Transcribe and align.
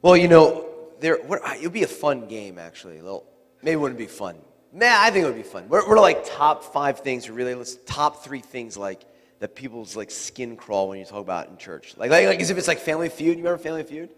Well, 0.00 0.16
you 0.16 0.28
know, 0.28 0.66
there 1.00 1.16
what, 1.16 1.40
it 1.56 1.62
would 1.62 1.72
be 1.72 1.82
a 1.82 1.88
fun 1.88 2.26
game 2.26 2.58
actually. 2.58 2.98
A 2.98 3.02
little, 3.02 3.26
maybe 3.62 3.72
it 3.72 3.80
wouldn't 3.80 3.98
be 3.98 4.06
fun. 4.06 4.36
Man, 4.72 4.94
I 5.00 5.10
think 5.10 5.24
it 5.24 5.26
would 5.26 5.36
be 5.36 5.42
fun. 5.42 5.68
We're, 5.68 5.88
we're 5.88 5.98
like 5.98 6.24
top 6.24 6.62
five 6.62 7.00
things, 7.00 7.28
or 7.28 7.32
really, 7.32 7.54
let's 7.54 7.78
top 7.86 8.22
three 8.22 8.40
things 8.40 8.76
like 8.76 9.04
that 9.38 9.54
people's 9.54 9.96
like 9.96 10.10
skin 10.10 10.56
crawl 10.56 10.88
when 10.88 10.98
you 10.98 11.04
talk 11.04 11.20
about 11.20 11.48
in 11.48 11.56
church. 11.56 11.96
Like, 11.96 12.10
like, 12.10 12.26
like 12.26 12.40
as 12.40 12.50
if 12.50 12.58
it's 12.58 12.68
like 12.68 12.78
Family 12.78 13.08
Feud. 13.08 13.38
You 13.38 13.44
remember 13.44 13.62
Family 13.62 13.82
Feud? 13.82 14.10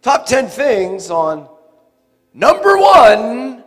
Top 0.00 0.26
ten 0.26 0.48
things 0.48 1.10
on 1.10 1.48
number 2.32 2.78
one 2.78 3.62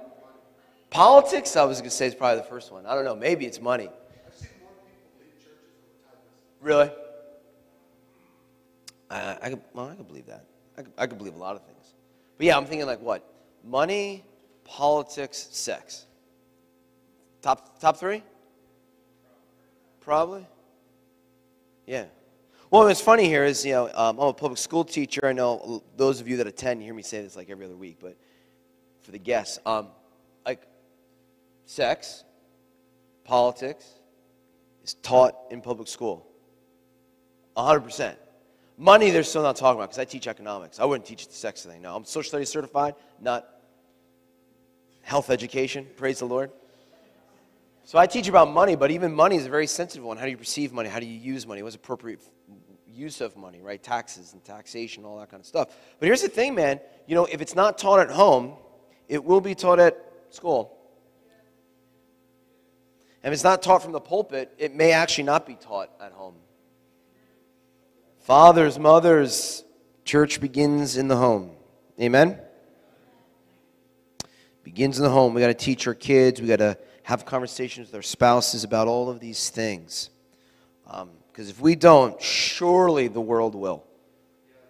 politics. 0.90 1.56
I 1.56 1.64
was 1.66 1.78
going 1.80 1.90
to 1.90 1.96
say 1.96 2.08
it's 2.08 2.16
probably 2.16 2.38
the 2.38 2.48
first 2.48 2.72
one. 2.72 2.86
I 2.86 2.96
don't 2.96 3.06
know. 3.06 3.16
Maybe 3.16 3.46
it's 3.46 3.62
money. 3.62 3.90
Really? 6.62 6.92
I, 9.10 9.38
I, 9.42 9.60
well, 9.74 9.90
I 9.90 9.96
could 9.96 10.08
believe 10.08 10.28
that. 10.28 10.46
I 10.78 10.82
could, 10.82 10.94
I 10.98 11.08
could 11.08 11.18
believe 11.18 11.36
a 11.36 11.40
lot 11.40 11.56
of 11.56 11.64
things. 11.66 11.94
But 12.38 12.48
yeah, 12.48 12.58
I'm 12.58 12.66
thinking 12.66 12.88
like 12.88 13.02
what? 13.02 13.24
Money, 13.64 14.24
politics, 14.64 15.48
sex. 15.52 16.06
Top, 17.42 17.80
top 17.80 17.98
three? 17.98 18.24
Probably. 20.00 20.46
Yeah. 21.86 22.06
Well, 22.70 22.86
what's 22.86 23.02
funny 23.02 23.26
here 23.26 23.44
is, 23.44 23.66
you 23.66 23.74
know, 23.74 23.88
um, 23.94 24.18
I'm 24.18 24.28
a 24.30 24.34
public 24.34 24.58
school 24.58 24.86
teacher. 24.86 25.26
I 25.26 25.34
know 25.34 25.84
those 25.98 26.22
of 26.22 26.28
you 26.28 26.38
that 26.38 26.48
attend 26.48 26.82
hear 26.82 26.94
me 26.94 27.04
say 27.04 27.22
this 27.22 27.36
like 27.36 27.50
every 27.50 27.66
other 27.66 27.76
week, 27.76 27.98
but 28.00 28.16
for 29.02 29.12
the 29.12 29.20
guests, 29.20 29.60
um, 29.66 29.90
like 30.46 30.62
sex, 31.66 32.24
politics 33.26 33.86
is 34.84 34.94
taught 34.96 35.36
in 35.52 35.62
public 35.62 35.88
school. 35.88 36.26
100%. 37.58 38.16
Money, 38.82 39.12
they're 39.12 39.22
still 39.22 39.44
not 39.44 39.56
talking 39.56 39.80
about 39.80 39.92
because 39.92 40.00
I 40.00 40.06
teach 40.06 40.26
economics. 40.26 40.80
I 40.80 40.86
wouldn't 40.86 41.06
teach 41.06 41.28
the 41.28 41.36
sex 41.36 41.64
thing. 41.64 41.84
No, 41.84 41.96
I'm 41.96 42.04
social 42.04 42.30
studies 42.30 42.50
certified, 42.50 42.96
not 43.22 43.48
health 45.04 45.30
education. 45.30 45.86
Praise 45.98 46.18
the 46.18 46.26
Lord. 46.26 46.50
So 47.84 48.00
I 48.00 48.08
teach 48.08 48.28
about 48.28 48.50
money, 48.50 48.76
but 48.76 48.90
even 48.90 49.14
money 49.14 49.36
is 49.36 49.46
a 49.46 49.50
very 49.50 49.68
sensitive 49.68 50.04
one. 50.04 50.18
How 50.18 50.26
do 50.26 50.32
you 50.32 50.38
perceive 50.38 50.74
money? 50.74 50.90
How 50.90 51.00
do 51.00 51.06
you 51.06 51.20
use 51.20 51.46
money? 51.46 51.62
What's 51.62 51.76
appropriate 51.76 52.22
use 52.88 53.22
of 53.22 53.38
money, 53.38 53.62
right? 53.62 53.84
Taxes 53.84 54.34
and 54.34 54.44
taxation, 54.44 55.06
all 55.06 55.20
that 55.20 55.30
kind 55.30 55.42
of 55.42 55.46
stuff. 55.46 55.78
But 56.00 56.08
here's 56.08 56.24
the 56.24 56.30
thing, 56.30 56.56
man. 56.56 56.80
You 57.06 57.14
know, 57.14 57.26
if 57.26 57.40
it's 57.40 57.54
not 57.54 57.78
taught 57.78 58.00
at 58.00 58.10
home, 58.10 58.54
it 59.08 59.24
will 59.24 59.42
be 59.42 59.54
taught 59.54 59.80
at 59.80 60.04
school. 60.32 60.76
And 63.22 63.32
if 63.32 63.36
it's 63.36 63.44
not 63.44 63.62
taught 63.62 63.84
from 63.84 63.92
the 63.92 64.02
pulpit, 64.02 64.52
it 64.58 64.74
may 64.74 64.92
actually 64.92 65.26
not 65.26 65.46
be 65.46 65.54
taught 65.54 65.92
at 66.02 66.14
home. 66.14 66.34
Fathers, 68.22 68.78
mothers, 68.78 69.64
church 70.06 70.40
begins 70.40 70.96
in 70.96 71.08
the 71.08 71.18
home. 71.18 71.52
Amen? 72.00 72.40
Begins 74.64 75.00
in 75.00 75.04
the 75.04 75.10
home. 75.10 75.34
We 75.34 75.42
got 75.42 75.48
to 75.48 75.54
teach 75.56 75.88
our 75.88 75.96
kids. 75.96 76.40
We 76.40 76.48
got 76.48 76.60
to 76.60 76.78
have 77.04 77.26
conversations 77.26 77.88
with 77.88 77.96
our 77.96 78.04
spouses 78.04 78.64
about 78.64 78.88
all 78.88 79.10
of 79.10 79.20
these 79.20 79.50
things. 79.50 80.12
Because 80.86 81.02
um, 81.02 81.10
if 81.34 81.60
we 81.60 81.76
don't, 81.76 82.22
surely 82.22 83.08
the 83.08 83.20
world 83.20 83.56
will. 83.56 83.84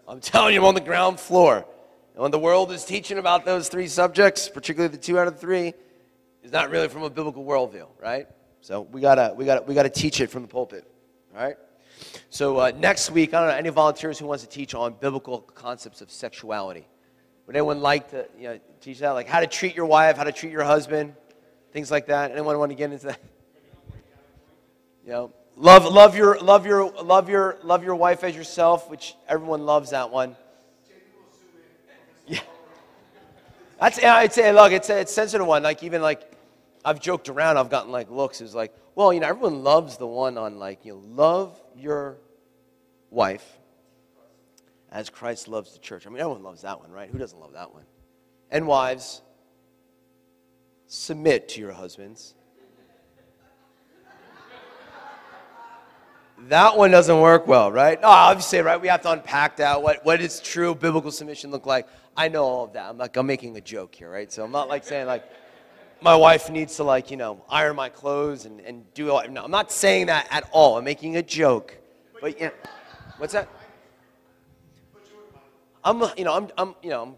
I'm 0.08 0.22
telling 0.22 0.54
you, 0.54 0.62
I'm 0.62 0.68
on 0.68 0.76
the 0.76 0.82
ground 0.82 1.20
floor. 1.20 1.66
And 2.14 2.22
when 2.22 2.32
the 2.32 2.40
world 2.40 2.72
is 2.72 2.86
teaching 2.86 3.18
about 3.18 3.44
those 3.44 3.68
three 3.68 3.88
subjects, 3.88 4.48
particularly 4.48 4.96
the 4.96 5.02
two 5.02 5.20
out 5.20 5.28
of 5.28 5.34
the 5.34 5.40
three, 5.40 5.74
is 6.42 6.54
not 6.54 6.70
really 6.70 6.88
from 6.88 7.04
a 7.04 7.10
biblical 7.10 7.44
worldview, 7.44 7.88
right? 8.02 8.28
So 8.62 8.82
we 8.82 9.02
gotta 9.02 9.34
we 9.36 9.46
gotta 9.46 9.62
we 9.64 9.74
gotta 9.74 9.90
teach 9.90 10.22
it 10.22 10.30
from 10.30 10.42
the 10.42 10.48
pulpit, 10.48 10.86
right? 11.34 11.56
So 12.34 12.60
uh, 12.60 12.72
next 12.78 13.12
week, 13.12 13.34
I 13.34 13.42
don't 13.42 13.50
know 13.50 13.56
any 13.56 13.68
volunteers 13.68 14.18
who 14.18 14.26
wants 14.26 14.42
to 14.46 14.50
teach 14.50 14.74
on 14.74 14.94
biblical 14.94 15.40
concepts 15.42 16.00
of 16.00 16.10
sexuality. 16.10 16.88
Would 17.46 17.58
anyone 17.58 17.82
like 17.82 18.10
to 18.12 18.26
you 18.40 18.44
know, 18.48 18.60
teach 18.80 19.00
that, 19.00 19.12
like 19.12 19.28
how 19.28 19.42
to 19.42 19.48
treat 19.48 19.76
your 19.76 19.86
wife, 19.86 20.16
how 20.16 20.24
to 20.24 20.32
treat 20.32 20.54
your 20.54 20.64
husband, 20.64 21.14
things 21.74 21.92
like 21.92 22.06
that? 22.06 22.32
Anyone 22.32 22.58
want 22.58 22.72
to 22.72 22.76
get 22.76 22.90
into 22.90 23.08
that? 23.08 23.20
You 25.06 25.12
know, 25.12 25.34
love, 25.58 25.84
love 25.84 26.16
your, 26.16 26.40
love 26.40 26.66
your, 26.66 26.90
love 27.04 27.28
your, 27.28 27.58
love 27.64 27.84
your 27.84 27.96
wife 27.96 28.24
as 28.24 28.34
yourself, 28.34 28.90
which 28.90 29.14
everyone 29.28 29.66
loves 29.66 29.90
that 29.90 30.10
one. 30.10 30.38
Yeah, 32.28 32.40
that's. 33.78 34.02
I'd 34.02 34.32
say, 34.32 34.54
look, 34.54 34.72
it's 34.72 34.90
a, 34.90 35.02
it's 35.02 35.12
sensitive 35.12 35.46
one. 35.46 35.64
Like 35.64 35.84
even 35.84 36.02
like, 36.02 36.32
I've 36.86 37.02
joked 37.02 37.28
around. 37.28 37.58
I've 37.58 37.70
gotten 37.70 37.92
like 37.92 38.10
looks. 38.10 38.40
It's 38.40 38.56
like, 38.56 38.74
well, 38.96 39.14
you 39.14 39.20
know, 39.20 39.28
everyone 39.28 39.64
loves 39.64 39.98
the 39.98 40.08
one 40.08 40.38
on 40.38 40.60
like, 40.60 40.86
you 40.86 40.94
know, 40.94 41.02
love 41.06 41.62
your 41.76 42.18
wife 43.10 43.46
as 44.92 45.10
Christ 45.10 45.48
loves 45.48 45.74
the 45.74 45.80
church. 45.80 46.06
I 46.06 46.10
mean, 46.10 46.20
everyone 46.20 46.44
loves 46.44 46.62
that 46.64 46.80
one, 46.80 46.92
right? 46.92 47.10
Who 47.10 47.18
doesn't 47.18 47.40
love 47.40 47.54
that 47.54 47.74
one? 47.74 47.84
And 48.50 48.68
wives, 48.68 49.22
submit 50.88 51.50
to 51.50 51.62
your 51.62 51.72
husbands. 51.72 52.36
That 56.48 56.76
one 56.76 56.90
doesn't 56.90 57.22
work 57.22 57.46
well, 57.46 57.72
right? 57.72 58.02
No, 58.02 58.08
obviously, 58.08 58.62
right? 58.62 58.82
We 58.82 58.88
have 58.88 59.02
to 59.04 59.12
unpack 59.12 59.58
that. 59.58 59.82
What, 59.82 60.04
what 60.04 60.20
does 60.20 60.40
true 60.40 60.74
biblical 60.74 61.12
submission 61.12 61.52
look 61.52 61.68
like? 61.68 61.88
I 62.18 62.30
know 62.30 62.44
all 62.44 62.64
of 62.66 62.74
that. 62.74 62.90
I'm 62.90 62.98
like, 62.98 63.16
I'm 63.16 63.28
making 63.28 63.56
a 63.58 63.62
joke 63.62 63.94
here, 63.94 64.10
right? 64.10 64.32
So 64.32 64.44
I'm 64.44 64.52
not 64.52 64.68
like 64.68 64.84
saying 64.84 65.06
like, 65.06 65.24
my 66.02 66.16
wife 66.16 66.50
needs 66.50 66.76
to 66.78 66.84
like, 66.84 67.12
you 67.12 67.18
know, 67.18 67.44
iron 67.50 67.76
my 67.76 67.90
clothes 67.90 68.46
and, 68.46 68.60
and 68.62 68.92
do 68.94 69.12
all. 69.12 69.28
No, 69.30 69.44
I'm 69.44 69.52
not 69.52 69.72
saying 69.72 70.08
that 70.08 70.28
at 70.32 70.50
all. 70.52 70.78
I'm 70.78 70.84
making 70.84 71.16
a 71.18 71.22
joke. 71.22 71.78
But 72.20 72.40
yeah, 72.40 72.50
what's 73.18 73.34
that? 73.34 73.48
I'm, 75.84 76.04
you 76.18 76.26
know, 76.26 76.34
I'm, 76.34 76.48
I'm 76.58 76.76
you 76.82 76.90
know, 76.90 77.04
I'm 77.04 77.16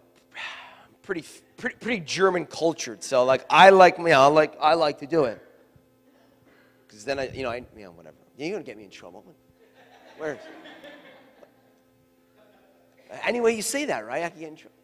pretty, 1.02 1.24
pretty, 1.58 1.76
pretty 1.78 2.00
German 2.02 2.46
cultured. 2.46 3.04
So 3.04 3.24
like, 3.24 3.46
I 3.50 3.70
like, 3.70 3.98
you 3.98 4.06
know, 4.06 4.22
I 4.22 4.28
like, 4.28 4.56
I 4.62 4.74
like 4.74 5.00
to 5.00 5.08
do 5.08 5.26
it. 5.26 5.42
Because 6.88 7.06
then 7.06 7.20
I, 7.20 7.30
you 7.30 7.44
know, 7.44 7.50
I, 7.50 7.66
you 7.76 7.86
know, 7.86 7.92
whatever. 7.92 8.16
You're 8.38 8.52
gonna 8.52 8.64
get 8.64 8.78
me 8.78 8.84
in 8.84 8.90
trouble. 8.90 9.26
Where? 10.18 10.40
Anyway, 13.24 13.56
you 13.56 13.62
say 13.62 13.86
that, 13.86 14.06
right? 14.06 14.24
I 14.24 14.30
can 14.30 14.40
get 14.40 14.50
in 14.50 14.56
trouble. 14.56 14.78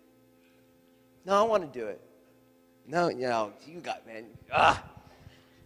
No, 1.25 1.33
I 1.33 1.47
want 1.47 1.71
to 1.71 1.79
do 1.79 1.87
it. 1.87 2.01
No, 2.89 3.09
you 3.09 3.27
know, 3.27 3.53
you 3.67 3.81
got, 3.81 4.05
man. 4.07 4.25
Ah. 4.51 4.83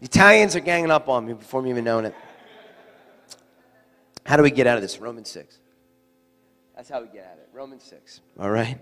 Italians 0.02 0.58
are 0.58 0.60
ganging 0.60 0.92
up 0.92 1.08
on 1.08 1.26
me 1.26 1.32
before 1.32 1.62
me 1.62 1.70
even 1.70 1.86
knowing 1.86 2.04
it. 2.04 2.14
How 4.26 4.36
do 4.36 4.44
we 4.44 4.52
get 4.52 4.68
out 4.68 4.76
of 4.76 4.82
this? 4.82 5.00
Romans 5.00 5.30
6. 5.30 5.58
That's 6.76 6.90
how 6.90 7.00
we 7.02 7.08
get 7.08 7.24
at 7.24 7.38
it. 7.38 7.48
Romans 7.54 7.84
6. 7.86 8.20
All 8.38 8.50
right? 8.50 8.78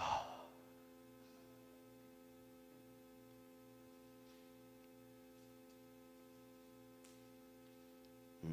Hmm. 8.42 8.50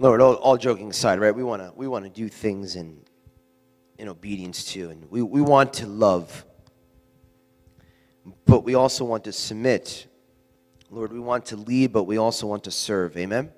Lord, 0.00 0.20
all, 0.20 0.34
all, 0.34 0.56
joking 0.56 0.90
aside, 0.90 1.20
right? 1.20 1.34
We 1.34 1.44
want 1.44 1.62
to 1.62 1.72
we 1.76 1.86
want 1.88 2.04
to 2.04 2.10
do 2.10 2.28
things 2.28 2.76
in 2.76 3.00
in 4.00 4.08
obedience 4.08 4.64
to. 4.72 4.88
And 4.88 5.10
we, 5.10 5.20
we 5.20 5.42
want 5.42 5.74
to 5.74 5.86
love, 5.86 6.46
but 8.46 8.64
we 8.64 8.74
also 8.74 9.04
want 9.04 9.24
to 9.24 9.32
submit. 9.32 10.06
Lord, 10.90 11.12
we 11.12 11.20
want 11.20 11.46
to 11.46 11.56
lead, 11.56 11.92
but 11.92 12.04
we 12.04 12.16
also 12.16 12.46
want 12.46 12.64
to 12.64 12.70
serve. 12.70 13.16
Amen? 13.18 13.50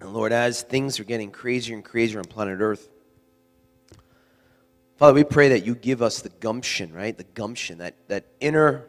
And 0.00 0.14
Lord, 0.14 0.32
as 0.32 0.62
things 0.62 0.98
are 0.98 1.04
getting 1.04 1.30
crazier 1.30 1.74
and 1.74 1.84
crazier 1.84 2.20
on 2.20 2.24
planet 2.24 2.58
Earth, 2.60 2.88
Father, 4.96 5.12
we 5.12 5.24
pray 5.24 5.50
that 5.50 5.66
you 5.66 5.74
give 5.74 6.00
us 6.00 6.22
the 6.22 6.30
gumption, 6.30 6.92
right? 6.92 7.16
The 7.16 7.24
gumption, 7.24 7.78
that, 7.78 7.96
that 8.08 8.24
inner 8.40 8.86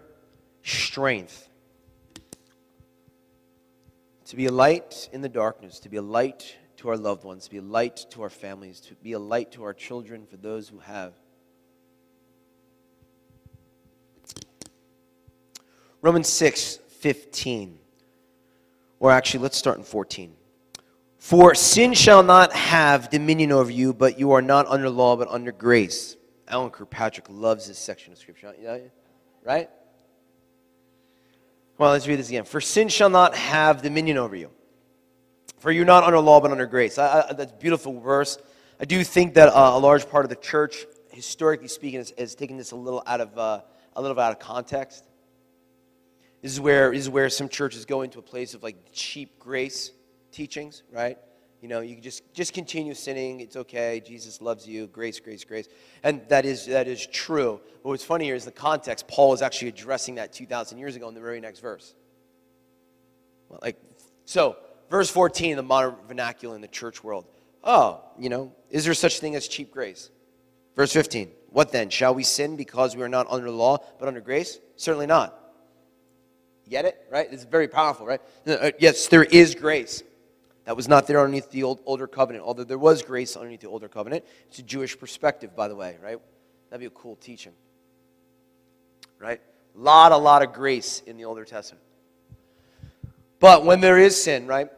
strength 0.63 1.49
to 4.25 4.37
be 4.37 4.45
a 4.45 4.51
light 4.51 5.09
in 5.11 5.21
the 5.21 5.27
darkness, 5.27 5.79
to 5.79 5.89
be 5.89 5.97
a 5.97 6.01
light 6.01 6.55
to 6.81 6.89
our 6.89 6.97
loved 6.97 7.23
ones, 7.23 7.45
to 7.45 7.51
be 7.51 7.57
a 7.57 7.61
light 7.61 8.07
to 8.09 8.23
our 8.23 8.29
families, 8.29 8.79
to 8.79 8.95
be 8.95 9.13
a 9.13 9.19
light 9.19 9.51
to 9.51 9.63
our 9.63 9.73
children 9.73 10.25
for 10.25 10.35
those 10.37 10.67
who 10.67 10.79
have. 10.79 11.13
Romans 16.01 16.27
6 16.27 16.79
15. 16.99 17.77
Or 18.99 19.11
actually, 19.11 19.41
let's 19.41 19.57
start 19.57 19.77
in 19.77 19.83
14. 19.83 20.33
For 21.17 21.53
sin 21.53 21.93
shall 21.93 22.23
not 22.23 22.51
have 22.53 23.11
dominion 23.11 23.51
over 23.51 23.69
you, 23.69 23.93
but 23.93 24.17
you 24.17 24.31
are 24.31 24.41
not 24.41 24.65
under 24.65 24.89
law, 24.89 25.15
but 25.15 25.27
under 25.27 25.51
grace. 25.51 26.17
Alan 26.47 26.71
Kirkpatrick 26.71 27.27
loves 27.29 27.67
this 27.67 27.77
section 27.77 28.11
of 28.11 28.17
Scripture, 28.17 28.53
right? 29.43 29.69
Well, 31.77 31.91
let's 31.91 32.07
read 32.07 32.17
this 32.17 32.29
again. 32.29 32.43
For 32.43 32.59
sin 32.59 32.89
shall 32.89 33.09
not 33.11 33.35
have 33.35 33.83
dominion 33.83 34.17
over 34.17 34.35
you. 34.35 34.49
For 35.61 35.71
you're 35.71 35.85
not 35.85 36.03
under 36.03 36.19
law, 36.19 36.41
but 36.41 36.49
under 36.49 36.65
grace. 36.65 36.97
I, 36.97 37.27
I, 37.29 37.33
that's 37.33 37.51
a 37.51 37.55
beautiful 37.55 37.99
verse. 37.99 38.39
I 38.79 38.85
do 38.85 39.03
think 39.03 39.35
that 39.35 39.47
uh, 39.47 39.73
a 39.75 39.77
large 39.77 40.09
part 40.09 40.25
of 40.25 40.29
the 40.29 40.35
church, 40.35 40.87
historically 41.11 41.67
speaking, 41.67 42.03
has, 42.17 42.33
taken 42.33 42.57
this 42.57 42.71
a 42.71 42.75
little 42.75 43.03
out 43.05 43.21
of 43.21 43.37
uh, 43.37 43.61
a 43.95 44.01
little 44.01 44.19
out 44.19 44.31
of 44.31 44.39
context. 44.39 45.05
This 46.41 46.51
is 46.51 46.59
where 46.59 46.89
this 46.89 47.01
is 47.01 47.09
where 47.11 47.29
some 47.29 47.47
churches 47.47 47.85
go 47.85 48.01
into 48.01 48.17
a 48.17 48.23
place 48.23 48.55
of 48.55 48.63
like 48.63 48.75
cheap 48.91 49.37
grace 49.37 49.91
teachings, 50.31 50.81
right? 50.91 51.19
You 51.61 51.67
know, 51.67 51.81
you 51.81 52.01
just 52.01 52.23
just 52.33 52.53
continue 52.53 52.95
sinning. 52.95 53.39
It's 53.39 53.55
okay. 53.55 54.01
Jesus 54.03 54.41
loves 54.41 54.67
you. 54.67 54.87
Grace, 54.87 55.19
grace, 55.19 55.43
grace. 55.43 55.67
And 56.01 56.27
that 56.29 56.43
is 56.43 56.65
that 56.65 56.87
is 56.87 57.05
true. 57.05 57.61
But 57.83 57.89
what's 57.89 58.03
funny 58.03 58.25
here 58.25 58.33
is 58.33 58.45
the 58.45 58.51
context. 58.51 59.07
Paul 59.07 59.31
is 59.35 59.43
actually 59.43 59.67
addressing 59.67 60.15
that 60.15 60.33
2,000 60.33 60.79
years 60.79 60.95
ago 60.95 61.07
in 61.07 61.13
the 61.13 61.21
very 61.21 61.39
next 61.39 61.59
verse. 61.59 61.93
Well, 63.47 63.59
like 63.61 63.77
so, 64.25 64.57
verse 64.91 65.09
14 65.09 65.55
the 65.55 65.63
modern 65.63 65.95
vernacular 66.07 66.55
in 66.55 66.61
the 66.61 66.67
church 66.67 67.03
world. 67.03 67.25
Oh, 67.63 68.03
you 68.19 68.29
know, 68.29 68.53
is 68.69 68.85
there 68.85 68.93
such 68.93 69.19
thing 69.19 69.35
as 69.35 69.47
cheap 69.47 69.71
grace? 69.71 70.11
Verse 70.75 70.93
15. 70.93 71.31
What 71.49 71.71
then? 71.71 71.89
Shall 71.89 72.13
we 72.13 72.23
sin 72.23 72.55
because 72.55 72.95
we 72.95 73.01
are 73.01 73.09
not 73.09 73.27
under 73.29 73.45
the 73.47 73.55
law 73.55 73.77
but 73.99 74.07
under 74.07 74.21
grace? 74.21 74.59
Certainly 74.75 75.07
not. 75.07 75.37
Get 76.69 76.85
it? 76.85 77.05
Right? 77.09 77.27
It's 77.31 77.43
very 77.43 77.67
powerful, 77.67 78.05
right? 78.05 78.21
Uh, 78.47 78.71
yes, 78.79 79.07
there 79.07 79.23
is 79.23 79.55
grace. 79.55 80.03
That 80.65 80.77
was 80.77 80.87
not 80.87 81.07
there 81.07 81.19
underneath 81.19 81.49
the 81.49 81.63
old, 81.63 81.81
older 81.85 82.07
covenant, 82.07 82.45
although 82.45 82.63
there 82.63 82.77
was 82.77 83.01
grace 83.01 83.35
underneath 83.35 83.61
the 83.61 83.67
older 83.67 83.89
covenant. 83.89 84.23
It's 84.47 84.59
a 84.59 84.63
Jewish 84.63 84.97
perspective, 84.97 85.55
by 85.55 85.67
the 85.67 85.75
way, 85.75 85.97
right? 86.01 86.17
That'd 86.69 86.79
be 86.79 86.85
a 86.85 86.89
cool 86.89 87.17
teaching. 87.17 87.53
Right? 89.19 89.41
A 89.75 89.79
lot, 89.79 90.11
a 90.11 90.17
lot 90.17 90.43
of 90.43 90.53
grace 90.53 91.01
in 91.05 91.17
the 91.17 91.25
Older 91.25 91.45
Testament. 91.45 91.83
But 93.39 93.65
when 93.65 93.81
there 93.81 93.97
is 93.97 94.21
sin, 94.21 94.47
right? 94.47 94.69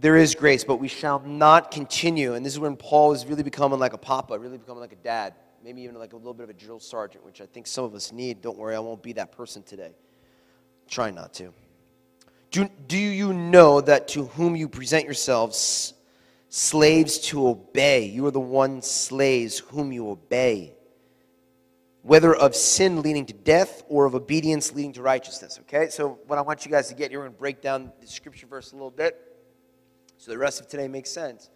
There 0.00 0.16
is 0.16 0.36
grace, 0.36 0.62
but 0.62 0.76
we 0.76 0.86
shall 0.86 1.18
not 1.20 1.72
continue. 1.72 2.34
And 2.34 2.46
this 2.46 2.52
is 2.52 2.60
when 2.60 2.76
Paul 2.76 3.12
is 3.12 3.26
really 3.26 3.42
becoming 3.42 3.80
like 3.80 3.94
a 3.94 3.98
papa, 3.98 4.38
really 4.38 4.56
becoming 4.56 4.80
like 4.80 4.92
a 4.92 4.96
dad, 4.96 5.34
maybe 5.64 5.82
even 5.82 5.96
like 5.96 6.12
a 6.12 6.16
little 6.16 6.34
bit 6.34 6.44
of 6.44 6.50
a 6.50 6.54
drill 6.54 6.78
sergeant, 6.78 7.24
which 7.24 7.40
I 7.40 7.46
think 7.46 7.66
some 7.66 7.84
of 7.84 7.94
us 7.96 8.12
need. 8.12 8.40
Don't 8.40 8.56
worry, 8.56 8.76
I 8.76 8.78
won't 8.78 9.02
be 9.02 9.14
that 9.14 9.32
person 9.32 9.64
today. 9.64 9.96
Try 10.86 11.10
not 11.10 11.34
to. 11.34 11.52
Do, 12.52 12.70
do 12.86 12.96
you 12.96 13.32
know 13.32 13.80
that 13.80 14.06
to 14.08 14.26
whom 14.26 14.54
you 14.54 14.68
present 14.68 15.04
yourselves 15.04 15.94
slaves 16.48 17.18
to 17.18 17.48
obey, 17.48 18.04
you 18.04 18.24
are 18.26 18.30
the 18.30 18.38
one 18.38 18.82
slaves 18.82 19.58
whom 19.58 19.90
you 19.90 20.10
obey, 20.10 20.74
whether 22.02 22.36
of 22.36 22.54
sin 22.54 23.02
leading 23.02 23.26
to 23.26 23.34
death 23.34 23.82
or 23.88 24.06
of 24.06 24.14
obedience 24.14 24.72
leading 24.72 24.92
to 24.92 25.02
righteousness? 25.02 25.58
Okay, 25.62 25.88
so 25.88 26.20
what 26.28 26.38
I 26.38 26.42
want 26.42 26.64
you 26.64 26.70
guys 26.70 26.88
to 26.88 26.94
get 26.94 27.10
here, 27.10 27.24
to 27.24 27.30
break 27.30 27.60
down 27.60 27.90
the 28.00 28.06
scripture 28.06 28.46
verse 28.46 28.70
a 28.70 28.76
little 28.76 28.92
bit 28.92 29.27
so 30.18 30.30
the 30.32 30.38
rest 30.38 30.60
of 30.60 30.68
today 30.68 30.88
makes 30.88 31.10
sense. 31.10 31.48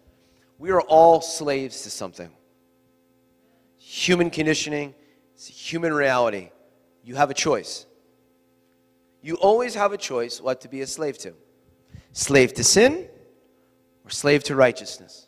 We 0.57 0.71
are 0.71 0.81
all 0.81 1.21
slaves 1.21 1.83
to 1.83 1.89
something. 1.89 2.31
Human 3.77 4.29
conditioning, 4.29 4.95
it's 5.35 5.49
a 5.49 5.51
human 5.51 5.93
reality. 5.93 6.49
You 7.03 7.15
have 7.15 7.29
a 7.29 7.33
choice. 7.33 7.85
You 9.21 9.35
always 9.35 9.75
have 9.75 9.91
a 9.91 9.97
choice 9.97 10.39
what 10.41 10.61
to 10.61 10.69
be 10.69 10.81
a 10.81 10.87
slave 10.87 11.17
to 11.19 11.33
slave 12.13 12.53
to 12.53 12.63
sin 12.63 13.07
or 14.05 14.09
slave 14.09 14.43
to 14.43 14.55
righteousness. 14.55 15.27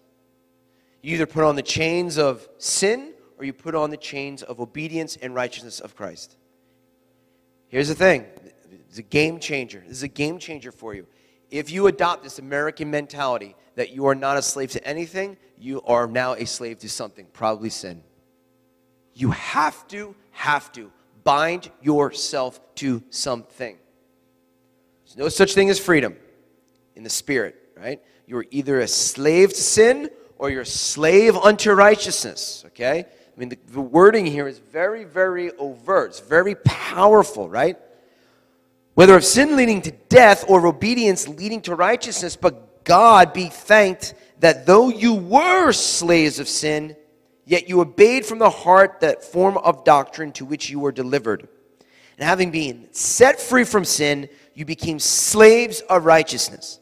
You 1.01 1.15
either 1.15 1.25
put 1.25 1.43
on 1.43 1.55
the 1.55 1.63
chains 1.63 2.17
of 2.17 2.47
sin 2.57 3.13
or 3.37 3.45
you 3.45 3.53
put 3.53 3.75
on 3.75 3.89
the 3.89 3.97
chains 3.97 4.43
of 4.43 4.59
obedience 4.59 5.17
and 5.21 5.35
righteousness 5.35 5.79
of 5.79 5.95
Christ. 5.95 6.37
Here's 7.67 7.89
the 7.89 7.95
thing 7.95 8.25
it's 8.87 8.97
a 8.97 9.03
game 9.03 9.39
changer. 9.39 9.83
This 9.85 9.97
is 9.97 10.03
a 10.03 10.07
game 10.07 10.39
changer 10.39 10.71
for 10.71 10.93
you. 10.93 11.05
If 11.51 11.69
you 11.69 11.87
adopt 11.87 12.23
this 12.23 12.39
American 12.39 12.89
mentality 12.91 13.55
that 13.75 13.91
you 13.91 14.05
are 14.07 14.15
not 14.15 14.37
a 14.37 14.41
slave 14.41 14.71
to 14.71 14.87
anything, 14.87 15.37
you 15.57 15.81
are 15.83 16.07
now 16.07 16.33
a 16.33 16.45
slave 16.45 16.79
to 16.79 16.89
something, 16.89 17.27
probably 17.33 17.69
sin. 17.69 18.03
You 19.13 19.31
have 19.31 19.87
to, 19.89 20.15
have 20.31 20.71
to 20.73 20.91
bind 21.23 21.69
yourself 21.81 22.59
to 22.75 23.03
something. 23.09 23.77
There's 25.05 25.17
no 25.17 25.29
such 25.29 25.53
thing 25.53 25.69
as 25.69 25.79
freedom 25.79 26.15
in 26.95 27.03
the 27.03 27.09
spirit, 27.09 27.55
right? 27.77 28.01
You're 28.27 28.45
either 28.51 28.79
a 28.79 28.87
slave 28.87 29.49
to 29.49 29.61
sin 29.61 30.09
or 30.37 30.49
you're 30.49 30.61
a 30.61 30.65
slave 30.65 31.37
unto 31.37 31.71
righteousness, 31.71 32.63
okay? 32.67 33.05
I 33.35 33.39
mean, 33.39 33.49
the, 33.49 33.57
the 33.67 33.81
wording 33.81 34.25
here 34.25 34.47
is 34.47 34.59
very, 34.59 35.03
very 35.03 35.51
overt. 35.57 36.11
It's 36.11 36.19
very 36.19 36.55
powerful, 36.55 37.49
right? 37.49 37.77
Whether 38.95 39.15
of 39.15 39.23
sin 39.23 39.55
leading 39.55 39.81
to 39.83 39.91
death 39.91 40.45
or 40.47 40.59
of 40.59 40.65
obedience 40.65 41.27
leading 41.27 41.61
to 41.63 41.75
righteousness, 41.75 42.35
but 42.35 42.83
God 42.85 43.33
be 43.33 43.47
thanked 43.47 44.15
that 44.39 44.65
though 44.65 44.89
you 44.89 45.13
were 45.13 45.71
slaves 45.73 46.39
of 46.39 46.47
sin, 46.47 46.95
yet 47.45 47.67
you 47.67 47.81
obeyed 47.81 48.25
from 48.25 48.39
the 48.39 48.49
heart 48.49 49.01
that 49.01 49.23
form 49.23 49.57
of 49.57 49.83
doctrine 49.83 50.31
to 50.33 50.45
which 50.45 50.69
you 50.69 50.79
were 50.79 50.93
delivered. 50.93 51.47
And 52.17 52.27
having 52.27 52.51
been 52.51 52.87
set 52.91 53.41
free 53.41 53.65
from 53.65 53.83
sin, 53.83 54.29
you 54.53 54.63
became 54.63 54.99
slaves 54.99 55.81
of 55.81 56.05
righteousness. 56.05 56.79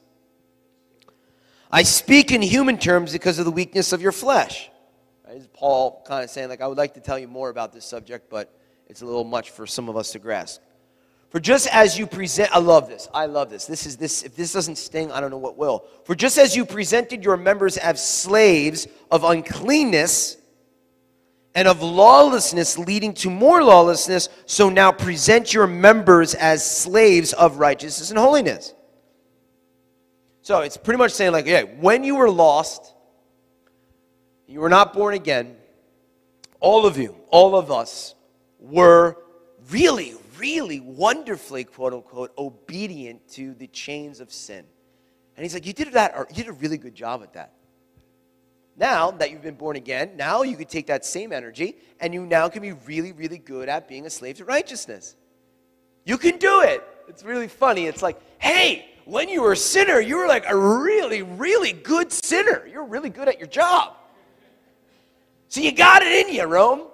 I 1.72 1.82
speak 1.82 2.32
in 2.32 2.44
human 2.44 2.78
terms 2.78 3.12
because 3.12 3.40
of 3.40 3.46
the 3.46 3.52
weakness 3.52 3.92
of 3.94 4.02
your 4.04 4.12
flesh. 4.12 4.70
Is 5.32 5.48
Paul 5.48 6.04
kind 6.06 6.24
of 6.24 6.30
saying, 6.30 6.50
like, 6.50 6.62
I 6.62 6.68
would 6.68 6.78
like 6.78 6.94
to 6.94 7.00
tell 7.00 7.18
you 7.18 7.28
more 7.28 7.50
about 7.50 7.74
this 7.74 7.86
subject, 7.86 8.30
but 8.30 8.56
it's 8.86 9.02
a 9.02 9.06
little 9.06 9.24
much 9.24 9.50
for 9.50 9.66
some 9.66 9.90
of 9.90 9.98
us 9.98 10.12
to 10.12 10.20
grasp. 10.20 10.62
For 11.34 11.40
just 11.40 11.68
as 11.70 11.98
you 11.98 12.06
present, 12.06 12.56
I 12.56 12.60
love 12.60 12.88
this. 12.88 13.10
I 13.12 13.26
love 13.26 13.50
this. 13.50 13.66
This 13.66 13.88
is 13.88 13.98
this. 13.98 14.22
If 14.22 14.36
this 14.36 14.54
doesn't 14.54 14.76
sting, 14.76 15.12
I 15.12 15.20
don't 15.20 15.32
know 15.32 15.40
what 15.40 15.58
will. 15.58 15.84
For 16.04 16.14
just 16.14 16.38
as 16.38 16.56
you 16.56 16.64
presented 16.64 17.26
your 17.26 17.38
members 17.38 17.76
as 17.78 18.08
slaves 18.08 18.88
of 19.10 19.24
uncleanness 19.24 20.38
and 21.56 21.68
of 21.68 21.82
lawlessness 21.82 22.78
leading 22.78 23.16
to 23.16 23.32
more 23.32 23.64
lawlessness, 23.64 24.30
so 24.46 24.70
now 24.70 24.92
present 24.92 25.56
your 25.56 25.66
members 25.66 26.36
as 26.36 26.64
slaves 26.64 27.34
of 27.34 27.58
righteousness 27.58 28.12
and 28.12 28.20
holiness. 28.20 28.76
So 30.44 30.60
it's 30.60 30.78
pretty 30.78 31.00
much 31.00 31.14
saying, 31.14 31.32
like, 31.32 31.48
yeah, 31.48 31.64
when 31.64 32.04
you 32.04 32.14
were 32.14 32.30
lost, 32.30 32.94
you 34.46 34.60
were 34.60 34.70
not 34.70 34.94
born 34.94 35.16
again, 35.16 35.56
all 36.60 36.86
of 36.86 36.96
you, 37.00 37.16
all 37.32 37.56
of 37.56 37.72
us, 37.72 38.14
were 38.60 39.18
really, 39.72 40.14
really 40.44 40.82
wonderfully, 40.82 41.64
quote 41.64 41.94
unquote, 41.94 42.34
obedient 42.38 43.26
to 43.30 43.54
the 43.54 43.68
chains 43.68 44.20
of 44.20 44.30
sin. 44.30 44.66
And 45.38 45.44
he's 45.44 45.54
like, 45.54 45.66
You 45.66 45.72
did 45.72 45.94
that, 45.94 46.14
or 46.16 46.28
you 46.30 46.36
did 46.36 46.50
a 46.50 46.54
really 46.54 46.78
good 46.78 46.94
job 46.94 47.24
at 47.24 47.34
that. 47.34 47.54
Now 48.76 49.12
that 49.12 49.32
you've 49.32 49.42
been 49.42 49.56
born 49.56 49.78
again, 49.78 50.18
now 50.18 50.42
you 50.42 50.58
can 50.58 50.68
take 50.68 50.88
that 50.88 51.06
same 51.06 51.32
energy 51.32 51.78
and 52.02 52.14
you 52.14 52.26
now 52.26 52.50
can 52.50 52.62
be 52.62 52.74
really, 52.74 53.14
really 53.14 53.38
good 53.38 53.70
at 53.70 53.88
being 53.88 54.06
a 54.06 54.10
slave 54.10 54.38
to 54.38 54.46
righteousness. 54.46 55.16
You 56.06 56.18
can 56.18 56.38
do 56.38 56.62
it. 56.62 56.84
It's 57.08 57.24
really 57.24 57.48
funny. 57.48 57.86
It's 57.86 58.02
like, 58.02 58.20
hey, 58.40 58.90
when 59.06 59.30
you 59.30 59.44
were 59.44 59.54
a 59.54 59.58
sinner, 59.58 60.00
you 60.00 60.18
were 60.18 60.28
like 60.28 60.46
a 60.50 60.58
really, 60.58 61.22
really 61.22 61.72
good 61.72 62.12
sinner. 62.12 62.68
You're 62.68 62.86
really 62.86 63.10
good 63.10 63.28
at 63.28 63.40
your 63.40 63.48
job. 63.48 63.96
So 65.48 65.62
you 65.62 65.72
got 65.72 66.02
it 66.02 66.28
in 66.28 66.34
you, 66.34 66.44
Rome. 66.46 66.88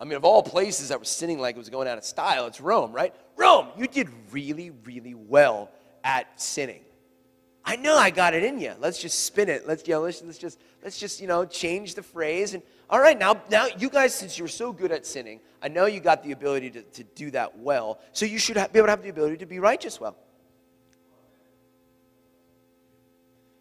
I 0.00 0.04
mean, 0.04 0.14
of 0.14 0.24
all 0.24 0.42
places 0.42 0.90
that 0.90 0.98
were 0.98 1.04
sinning 1.04 1.38
like 1.38 1.56
it 1.56 1.58
was 1.58 1.70
going 1.70 1.88
out 1.88 1.98
of 1.98 2.04
style, 2.04 2.46
it's 2.46 2.60
Rome, 2.60 2.92
right? 2.92 3.14
Rome, 3.36 3.68
you 3.76 3.86
did 3.88 4.08
really, 4.30 4.70
really 4.84 5.14
well 5.14 5.70
at 6.04 6.40
sinning. 6.40 6.82
I 7.64 7.76
know 7.76 7.96
I 7.96 8.10
got 8.10 8.32
it 8.32 8.44
in 8.44 8.58
you. 8.60 8.72
Let's 8.78 8.98
just 8.98 9.24
spin 9.24 9.48
it. 9.48 9.66
Let's, 9.66 9.86
you 9.86 9.94
know, 9.94 10.00
let's, 10.00 10.22
let's 10.22 10.38
just 10.38 10.58
let's 10.82 10.98
just 10.98 11.20
you 11.20 11.26
know 11.26 11.44
change 11.44 11.94
the 11.94 12.02
phrase 12.02 12.54
and 12.54 12.62
all 12.88 13.00
right 13.00 13.18
now 13.18 13.42
now 13.50 13.66
you 13.78 13.90
guys 13.90 14.14
since 14.14 14.38
you're 14.38 14.48
so 14.48 14.72
good 14.72 14.90
at 14.90 15.04
sinning, 15.04 15.40
I 15.60 15.68
know 15.68 15.86
you 15.86 16.00
got 16.00 16.22
the 16.22 16.32
ability 16.32 16.70
to, 16.70 16.82
to 16.82 17.04
do 17.04 17.30
that 17.32 17.58
well. 17.58 17.98
So 18.12 18.24
you 18.24 18.38
should 18.38 18.56
have, 18.56 18.72
be 18.72 18.78
able 18.78 18.86
to 18.86 18.92
have 18.92 19.02
the 19.02 19.10
ability 19.10 19.38
to 19.38 19.46
be 19.46 19.58
righteous 19.58 20.00
well. 20.00 20.16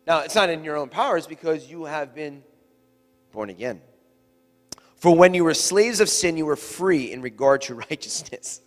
Now 0.05 0.19
it's 0.19 0.35
not 0.35 0.49
in 0.49 0.63
your 0.63 0.77
own 0.77 0.87
powers 0.87 1.27
because 1.27 1.69
you 1.69 1.83
have 1.83 2.15
been 2.15 2.43
born 3.33 3.49
again. 3.49 3.81
For 4.97 5.15
when 5.15 5.33
you 5.33 5.43
were 5.43 5.53
slaves 5.53 5.99
of 5.99 6.09
sin, 6.09 6.37
you 6.37 6.45
were 6.45 6.55
free 6.55 7.11
in 7.11 7.21
regard 7.21 7.61
to 7.63 7.75
righteousness. 7.89 8.61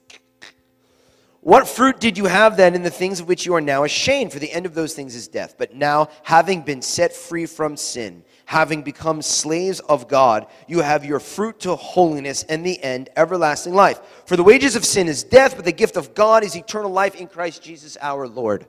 What 1.43 1.67
fruit 1.67 2.01
did 2.01 2.19
you 2.19 2.27
have 2.27 2.59
then 2.59 2.75
in 2.75 2.83
the 2.83 2.91
things 2.91 3.19
of 3.19 3.27
which 3.27 3.47
you 3.47 3.55
are 3.55 3.63
now 3.63 3.85
ashamed? 3.85 4.33
For 4.33 4.39
the 4.39 4.53
end 4.53 4.67
of 4.67 4.75
those 4.75 4.93
things 4.93 5.15
is 5.15 5.27
death. 5.27 5.55
But 5.57 5.75
now, 5.75 6.11
having 6.23 6.61
been 6.61 6.83
set 6.83 7.15
free 7.15 7.47
from 7.47 7.79
sin, 7.79 8.25
having 8.45 8.83
become 8.83 9.23
slaves 9.23 9.81
of 9.81 10.07
God, 10.07 10.47
you 10.69 10.81
have 10.81 11.03
your 11.03 11.19
fruit 11.19 11.61
to 11.61 11.77
holiness 11.77 12.43
and 12.43 12.65
the 12.65 12.83
end, 12.83 13.09
everlasting 13.17 13.73
life. 13.73 14.01
For 14.27 14.37
the 14.37 14.45
wages 14.45 14.77
of 14.77 14.85
sin 14.85 15.09
is 15.09 15.25
death, 15.25 15.57
but 15.57 15.65
the 15.65 15.73
gift 15.73 15.97
of 15.97 16.15
God 16.15 16.45
is 16.45 16.55
eternal 16.55 16.91
life 16.91 17.15
in 17.15 17.27
Christ 17.27 17.63
Jesus 17.63 17.97
our 18.03 18.29
Lord. 18.29 18.67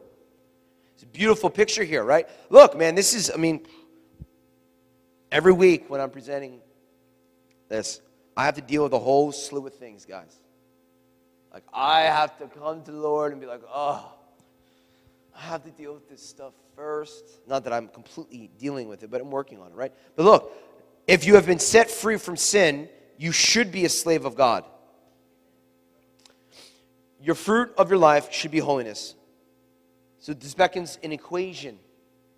It's 0.94 1.04
a 1.04 1.08
beautiful 1.08 1.50
picture 1.50 1.84
here, 1.84 2.06
right? 2.06 2.30
Look, 2.50 2.78
man, 2.78 2.96
this 2.96 3.14
is, 3.14 3.30
I 3.30 3.38
mean, 3.38 3.66
every 5.30 5.52
week 5.52 5.90
when 5.90 6.00
I'm 6.00 6.10
presenting 6.10 6.62
this, 7.72 8.02
I 8.38 8.46
have 8.46 8.56
to 8.56 8.62
deal 8.62 8.84
with 8.84 8.94
a 8.94 9.00
whole 9.00 9.32
slew 9.32 9.66
of 9.66 9.74
things, 9.74 10.06
guys. 10.06 10.36
Like, 11.54 11.64
I 11.74 12.02
have 12.02 12.38
to 12.38 12.48
come 12.48 12.84
to 12.84 12.92
the 12.92 13.00
Lord 13.00 13.32
and 13.32 13.42
be 13.42 13.48
like, 13.48 13.62
oh, 13.68 14.14
I 15.36 15.40
have 15.40 15.64
to 15.64 15.72
deal 15.72 15.94
with 15.94 16.10
this 16.10 16.22
stuff 16.22 16.54
first. 16.76 17.40
Not 17.48 17.64
that 17.64 17.74
I'm 17.74 17.88
completely 17.88 18.50
dealing 18.60 18.88
with 18.88 19.04
it, 19.04 19.10
but 19.10 19.22
I'm 19.22 19.32
working 19.32 19.60
on 19.60 19.72
it, 19.72 19.76
right? 19.76 19.94
But 20.16 20.24
look, 20.24 20.54
if 21.08 21.26
you 21.26 21.36
have 21.36 21.46
been 21.46 21.60
set 21.60 21.90
free 21.90 22.18
from 22.18 22.38
sin, 22.38 22.90
you 23.18 23.32
should 23.32 23.72
be 23.72 23.86
a 23.86 23.90
slave 23.90 24.26
of 24.26 24.36
God. 24.36 24.66
Your 27.22 27.36
fruit 27.36 27.74
of 27.78 27.90
your 27.90 28.00
life 28.00 28.32
should 28.32 28.52
be 28.52 28.60
holiness. 28.60 29.16
So 30.20 30.34
this 30.34 30.54
beckons 30.54 30.98
an 31.04 31.12
equation. 31.12 31.80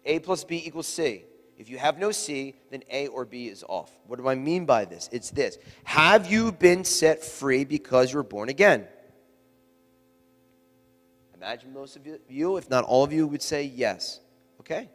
A 0.05 0.19
plus 0.19 0.43
B 0.43 0.61
equals 0.65 0.87
C. 0.87 1.23
If 1.57 1.69
you 1.69 1.77
have 1.77 1.99
no 1.99 2.11
C, 2.11 2.55
then 2.71 2.83
A 2.89 3.07
or 3.07 3.25
B 3.25 3.47
is 3.47 3.63
off. 3.67 3.91
What 4.07 4.19
do 4.19 4.27
I 4.27 4.35
mean 4.35 4.65
by 4.65 4.85
this? 4.85 5.09
It's 5.11 5.29
this 5.29 5.57
Have 5.83 6.29
you 6.31 6.51
been 6.51 6.83
set 6.83 7.23
free 7.23 7.63
because 7.63 8.11
you're 8.11 8.23
born 8.23 8.49
again? 8.49 8.87
Imagine 11.35 11.73
most 11.73 11.97
of 11.97 12.07
you, 12.29 12.57
if 12.57 12.69
not 12.69 12.85
all 12.85 13.03
of 13.03 13.11
you, 13.11 13.27
would 13.27 13.41
say 13.41 13.63
yes. 13.63 14.21
Okay. 14.61 14.89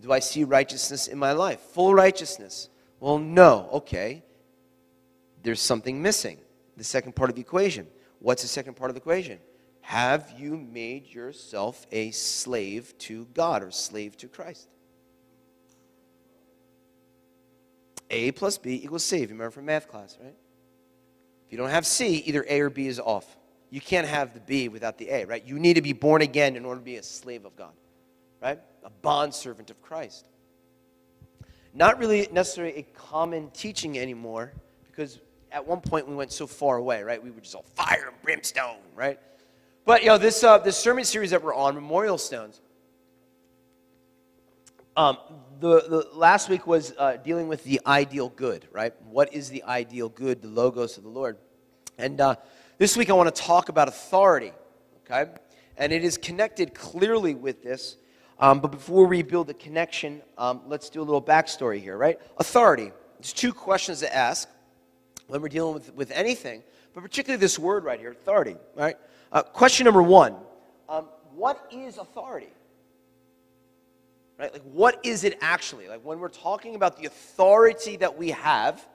Do 0.00 0.12
I 0.12 0.18
see 0.18 0.44
righteousness 0.44 1.08
in 1.08 1.18
my 1.18 1.32
life? 1.32 1.60
Full 1.60 1.94
righteousness? 1.94 2.68
Well, 3.00 3.18
no. 3.18 3.68
Okay. 3.72 4.22
There's 5.42 5.60
something 5.60 6.00
missing. 6.02 6.38
The 6.76 6.84
second 6.84 7.14
part 7.14 7.30
of 7.30 7.36
the 7.36 7.42
equation. 7.42 7.86
What's 8.18 8.42
the 8.42 8.48
second 8.48 8.74
part 8.74 8.90
of 8.90 8.94
the 8.94 9.00
equation? 9.00 9.38
Have 9.80 10.32
you 10.36 10.56
made 10.56 11.06
yourself 11.06 11.86
a 11.92 12.10
slave 12.10 12.96
to 12.98 13.26
God 13.34 13.62
or 13.62 13.70
slave 13.70 14.16
to 14.18 14.28
Christ? 14.28 14.68
A 18.10 18.32
plus 18.32 18.58
B 18.58 18.80
equals 18.82 19.04
C. 19.04 19.16
If 19.16 19.22
you 19.22 19.34
remember 19.34 19.50
from 19.50 19.66
math 19.66 19.88
class, 19.88 20.16
right? 20.22 20.34
If 21.46 21.52
you 21.52 21.58
don't 21.58 21.70
have 21.70 21.86
C, 21.86 22.16
either 22.26 22.44
A 22.48 22.60
or 22.60 22.70
B 22.70 22.86
is 22.86 23.00
off. 23.00 23.36
You 23.70 23.80
can't 23.80 24.06
have 24.06 24.34
the 24.34 24.40
B 24.40 24.68
without 24.68 24.96
the 24.98 25.10
A, 25.10 25.24
right? 25.24 25.44
You 25.44 25.58
need 25.58 25.74
to 25.74 25.82
be 25.82 25.92
born 25.92 26.22
again 26.22 26.56
in 26.56 26.64
order 26.64 26.80
to 26.80 26.84
be 26.84 26.96
a 26.96 27.02
slave 27.02 27.44
of 27.44 27.54
God, 27.56 27.72
right? 28.42 28.58
A 28.82 28.90
bondservant 28.90 29.70
of 29.70 29.80
Christ. 29.82 30.26
Not 31.74 31.98
really 31.98 32.28
necessarily 32.32 32.76
a 32.76 32.82
common 32.94 33.50
teaching 33.50 33.98
anymore 33.98 34.52
because 34.86 35.20
at 35.52 35.66
one 35.66 35.80
point 35.80 36.08
we 36.08 36.14
went 36.14 36.32
so 36.32 36.46
far 36.46 36.76
away, 36.76 37.02
right? 37.02 37.22
We 37.22 37.30
were 37.30 37.40
just 37.40 37.54
all 37.54 37.64
fire 37.74 38.06
and 38.08 38.22
brimstone, 38.22 38.78
right? 38.94 39.18
But 39.84 40.02
you 40.02 40.08
know, 40.08 40.18
this 40.18 40.42
uh, 40.44 40.58
this 40.58 40.76
sermon 40.76 41.04
series 41.04 41.30
that 41.30 41.42
we're 41.42 41.54
on, 41.54 41.74
Memorial 41.74 42.18
Stones. 42.18 42.60
Um, 44.98 45.16
the, 45.60 45.80
the 45.88 46.08
last 46.12 46.48
week 46.48 46.66
was 46.66 46.92
uh, 46.98 47.18
dealing 47.18 47.46
with 47.46 47.62
the 47.62 47.80
ideal 47.86 48.30
good, 48.30 48.66
right? 48.72 48.92
What 49.08 49.32
is 49.32 49.48
the 49.48 49.62
ideal 49.62 50.08
good? 50.08 50.42
The 50.42 50.48
logos 50.48 50.98
of 50.98 51.04
the 51.04 51.08
Lord, 51.08 51.36
and 51.98 52.20
uh, 52.20 52.34
this 52.78 52.96
week 52.96 53.08
I 53.08 53.12
want 53.12 53.32
to 53.32 53.42
talk 53.42 53.68
about 53.68 53.86
authority, 53.86 54.50
okay? 55.04 55.30
And 55.76 55.92
it 55.92 56.02
is 56.02 56.18
connected 56.18 56.74
clearly 56.74 57.36
with 57.36 57.62
this. 57.62 57.96
Um, 58.40 58.58
but 58.58 58.72
before 58.72 59.06
we 59.06 59.22
build 59.22 59.46
the 59.46 59.54
connection, 59.54 60.20
um, 60.36 60.62
let's 60.66 60.90
do 60.90 61.00
a 61.00 61.04
little 61.04 61.22
backstory 61.22 61.80
here, 61.80 61.96
right? 61.96 62.18
Authority. 62.38 62.90
There's 63.20 63.32
two 63.32 63.52
questions 63.52 64.00
to 64.00 64.12
ask 64.12 64.48
when 65.28 65.40
we're 65.40 65.48
dealing 65.48 65.74
with, 65.74 65.94
with 65.94 66.10
anything, 66.10 66.64
but 66.92 67.04
particularly 67.04 67.40
this 67.40 67.56
word 67.56 67.84
right 67.84 68.00
here, 68.00 68.10
authority, 68.10 68.56
right? 68.74 68.96
Uh, 69.30 69.42
question 69.42 69.84
number 69.84 70.02
one 70.02 70.34
um, 70.88 71.08
What 71.36 71.68
is 71.70 71.98
authority? 71.98 72.48
Right? 74.38 74.52
Like, 74.52 74.62
what 74.62 75.00
is 75.04 75.24
it 75.24 75.38
actually? 75.40 75.88
Like, 75.88 76.04
when 76.04 76.20
we're 76.20 76.28
talking 76.28 76.74
about 76.74 76.96
the 76.96 77.06
authority 77.06 77.96
that 77.96 78.16
we 78.16 78.30
have 78.30 78.86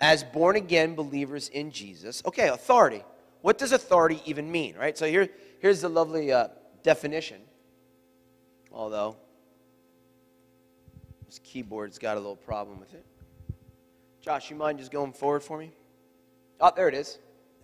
as 0.00 0.24
born 0.24 0.56
again 0.56 0.94
believers 0.94 1.48
in 1.48 1.70
Jesus, 1.70 2.22
okay, 2.26 2.48
authority. 2.48 3.02
What 3.42 3.58
does 3.58 3.72
authority 3.72 4.20
even 4.26 4.50
mean, 4.50 4.74
right? 4.76 4.98
So, 4.98 5.06
here, 5.06 5.28
here's 5.60 5.80
the 5.80 5.88
lovely 5.88 6.32
uh, 6.32 6.48
definition 6.82 7.40
although 8.76 9.16
this 11.24 11.40
keyboard's 11.40 11.98
got 11.98 12.16
a 12.16 12.20
little 12.20 12.36
problem 12.36 12.78
with 12.78 12.92
it. 12.94 13.04
Josh, 14.20 14.50
you 14.50 14.56
mind 14.56 14.78
just 14.78 14.92
going 14.92 15.12
forward 15.12 15.42
for 15.42 15.58
me? 15.58 15.72
Oh, 16.60 16.70
there 16.76 16.88
it 16.88 16.94
is. 16.94 17.18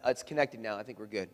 Uh, 0.05 0.11
it's 0.11 0.23
connected 0.23 0.59
now. 0.59 0.77
I 0.77 0.83
think 0.83 0.99
we're 0.99 1.07
good. 1.07 1.29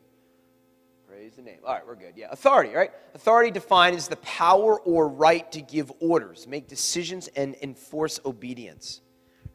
Praise 1.09 1.33
the 1.37 1.43
name. 1.43 1.59
All 1.65 1.75
right, 1.75 1.87
we're 1.87 1.97
good. 1.97 2.13
Yeah, 2.17 2.29
authority, 2.31 2.75
right? 2.75 2.91
Authority 3.15 3.51
defined 3.51 3.97
as 3.97 4.09
the 4.09 4.17
power 4.17 4.79
or 4.81 5.09
right 5.09 5.51
to 5.53 5.61
give 5.61 5.91
orders, 6.01 6.47
make 6.47 6.69
decisions, 6.69 7.29
and 7.29 7.57
enforce 7.63 8.21
obedience. 8.25 9.01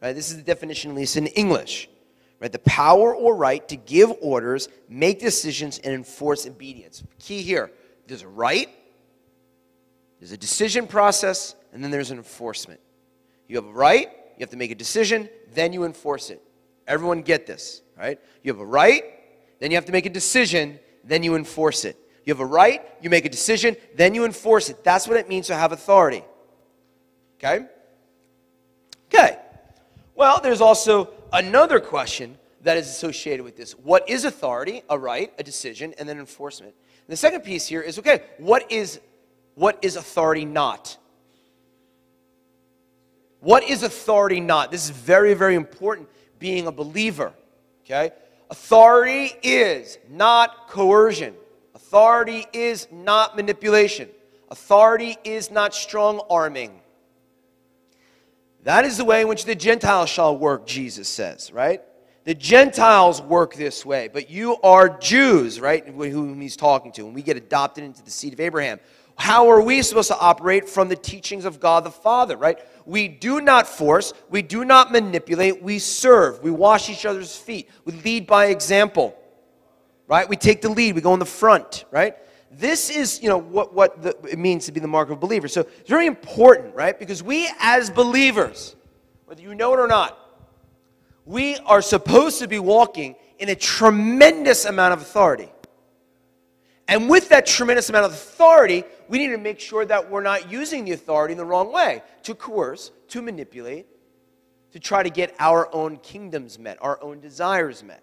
Right? 0.01 0.13
This 0.13 0.31
is 0.31 0.37
the 0.37 0.43
definition, 0.43 0.91
at 0.91 0.97
least 0.97 1.15
in 1.15 1.27
English. 1.27 1.89
Right? 2.39 2.51
The 2.51 2.59
power 2.59 3.15
or 3.15 3.35
right 3.35 3.65
to 3.69 3.75
give 3.75 4.11
orders, 4.21 4.67
make 4.89 5.19
decisions, 5.19 5.77
and 5.79 5.93
enforce 5.93 6.45
obedience. 6.47 7.03
Key 7.19 7.41
here: 7.41 7.71
there's 8.07 8.23
a 8.23 8.27
right 8.27 8.69
there's 10.23 10.31
a 10.31 10.37
decision 10.37 10.87
process, 10.87 11.53
and 11.73 11.83
then 11.83 11.91
there's 11.91 12.09
an 12.09 12.17
enforcement. 12.17 12.79
You 13.49 13.57
have 13.57 13.65
a 13.65 13.73
right, 13.73 14.07
you 14.07 14.39
have 14.39 14.51
to 14.51 14.55
make 14.55 14.71
a 14.71 14.75
decision, 14.75 15.27
then 15.53 15.73
you 15.73 15.83
enforce 15.83 16.29
it. 16.29 16.41
Everyone 16.87 17.23
get 17.23 17.45
this, 17.45 17.81
right? 17.97 18.17
You 18.41 18.53
have 18.53 18.61
a 18.61 18.65
right, 18.65 19.03
then 19.59 19.69
you 19.69 19.75
have 19.75 19.83
to 19.83 19.91
make 19.91 20.05
a 20.05 20.09
decision, 20.09 20.79
then 21.03 21.23
you 21.23 21.35
enforce 21.35 21.85
it. 21.85 21.97
You 22.25 22.33
have 22.33 22.39
a 22.39 22.45
right, 22.45 22.81
you 23.01 23.09
make 23.09 23.25
a 23.25 23.29
decision, 23.29 23.75
then 23.95 24.15
you 24.15 24.25
enforce 24.25 24.69
it. 24.69 24.83
That's 24.83 25.07
what 25.07 25.17
it 25.17 25.27
means 25.27 25.47
to 25.47 25.55
have 25.55 25.71
authority. 25.71 26.23
Okay? 27.37 27.65
Okay. 29.13 29.37
Well, 30.15 30.39
there's 30.41 30.61
also 30.61 31.09
another 31.31 31.79
question 31.79 32.37
that 32.61 32.77
is 32.77 32.87
associated 32.87 33.43
with 33.43 33.57
this. 33.57 33.73
What 33.73 34.07
is 34.09 34.23
authority? 34.23 34.83
A 34.89 34.97
right, 34.97 35.33
a 35.37 35.43
decision, 35.43 35.93
and 35.99 36.07
then 36.07 36.17
enforcement. 36.17 36.73
And 37.07 37.11
the 37.11 37.17
second 37.17 37.41
piece 37.41 37.67
here 37.67 37.81
is 37.81 37.99
okay, 37.99 38.23
what 38.37 38.71
is 38.71 39.01
what 39.55 39.79
is 39.81 39.97
authority 39.97 40.45
not? 40.45 40.97
What 43.39 43.63
is 43.63 43.83
authority 43.83 44.39
not? 44.39 44.71
This 44.71 44.85
is 44.85 44.91
very, 44.91 45.33
very 45.33 45.55
important 45.55 46.07
being 46.39 46.65
a 46.65 46.71
believer. 46.71 47.33
Okay? 47.83 48.11
Authority 48.53 49.31
is 49.41 49.97
not 50.11 50.67
coercion. 50.67 51.33
Authority 51.73 52.45
is 52.53 52.87
not 52.91 53.35
manipulation. 53.35 54.07
Authority 54.51 55.17
is 55.23 55.49
not 55.49 55.73
strong 55.73 56.21
arming. 56.29 56.79
That 58.61 58.85
is 58.85 58.97
the 58.97 59.05
way 59.05 59.21
in 59.21 59.27
which 59.27 59.45
the 59.45 59.55
Gentiles 59.55 60.11
shall 60.11 60.37
work, 60.37 60.67
Jesus 60.67 61.09
says, 61.09 61.51
right? 61.51 61.81
The 62.25 62.35
Gentiles 62.35 63.23
work 63.23 63.55
this 63.55 63.83
way, 63.83 64.07
but 64.07 64.29
you 64.29 64.57
are 64.61 64.99
Jews, 64.99 65.59
right? 65.59 65.83
Whom 65.87 66.39
he's 66.39 66.55
talking 66.55 66.91
to, 66.91 67.07
and 67.07 67.15
we 67.15 67.23
get 67.23 67.37
adopted 67.37 67.83
into 67.83 68.03
the 68.03 68.11
seed 68.11 68.33
of 68.33 68.39
Abraham. 68.39 68.79
How 69.15 69.49
are 69.49 69.61
we 69.61 69.81
supposed 69.81 70.09
to 70.09 70.17
operate 70.19 70.67
from 70.67 70.89
the 70.89 70.95
teachings 70.95 71.45
of 71.45 71.59
God 71.59 71.83
the 71.83 71.91
Father, 71.91 72.35
right? 72.35 72.57
We 72.85 73.07
do 73.07 73.41
not 73.41 73.67
force, 73.67 74.13
we 74.29 74.41
do 74.41 74.65
not 74.65 74.91
manipulate, 74.91 75.61
we 75.61 75.79
serve, 75.79 76.41
we 76.43 76.51
wash 76.51 76.89
each 76.89 77.05
other's 77.05 77.35
feet, 77.35 77.69
we 77.85 77.93
lead 77.93 78.27
by 78.27 78.47
example, 78.47 79.17
right? 80.07 80.27
We 80.27 80.35
take 80.35 80.61
the 80.61 80.69
lead, 80.69 80.95
we 80.95 81.01
go 81.01 81.13
in 81.13 81.19
the 81.19 81.25
front, 81.25 81.85
right? 81.91 82.17
This 82.51 82.89
is, 82.89 83.21
you 83.21 83.29
know, 83.29 83.37
what, 83.37 83.73
what 83.73 84.01
the, 84.01 84.15
it 84.29 84.37
means 84.37 84.65
to 84.65 84.71
be 84.71 84.79
the 84.79 84.87
mark 84.87 85.09
of 85.09 85.17
a 85.17 85.19
believer. 85.19 85.47
So 85.47 85.61
it's 85.61 85.89
very 85.89 86.05
important, 86.05 86.75
right? 86.75 86.97
Because 86.97 87.23
we 87.23 87.49
as 87.59 87.89
believers, 87.89 88.75
whether 89.25 89.41
you 89.41 89.55
know 89.55 89.73
it 89.73 89.79
or 89.79 89.87
not, 89.87 90.19
we 91.25 91.57
are 91.65 91.81
supposed 91.81 92.39
to 92.39 92.47
be 92.47 92.59
walking 92.59 93.15
in 93.39 93.49
a 93.49 93.55
tremendous 93.55 94.65
amount 94.65 94.93
of 94.93 95.01
authority. 95.01 95.49
And 96.87 97.09
with 97.09 97.29
that 97.29 97.45
tremendous 97.45 97.89
amount 97.89 98.05
of 98.05 98.11
authority, 98.11 98.83
we 99.13 99.19
need 99.19 99.27
to 99.27 99.37
make 99.37 99.59
sure 99.59 99.85
that 99.85 100.09
we're 100.09 100.23
not 100.23 100.51
using 100.51 100.85
the 100.85 100.91
authority 100.91 101.33
in 101.33 101.37
the 101.37 101.45
wrong 101.45 101.71
way 101.71 102.01
to 102.23 102.33
coerce, 102.33 102.89
to 103.09 103.21
manipulate, 103.21 103.85
to 104.71 104.79
try 104.79 105.03
to 105.03 105.11
get 105.11 105.35
our 105.37 105.71
own 105.71 105.97
kingdoms 105.97 106.57
met, 106.57 106.79
our 106.81 106.99
own 106.99 107.19
desires 107.19 107.83
met. 107.83 108.01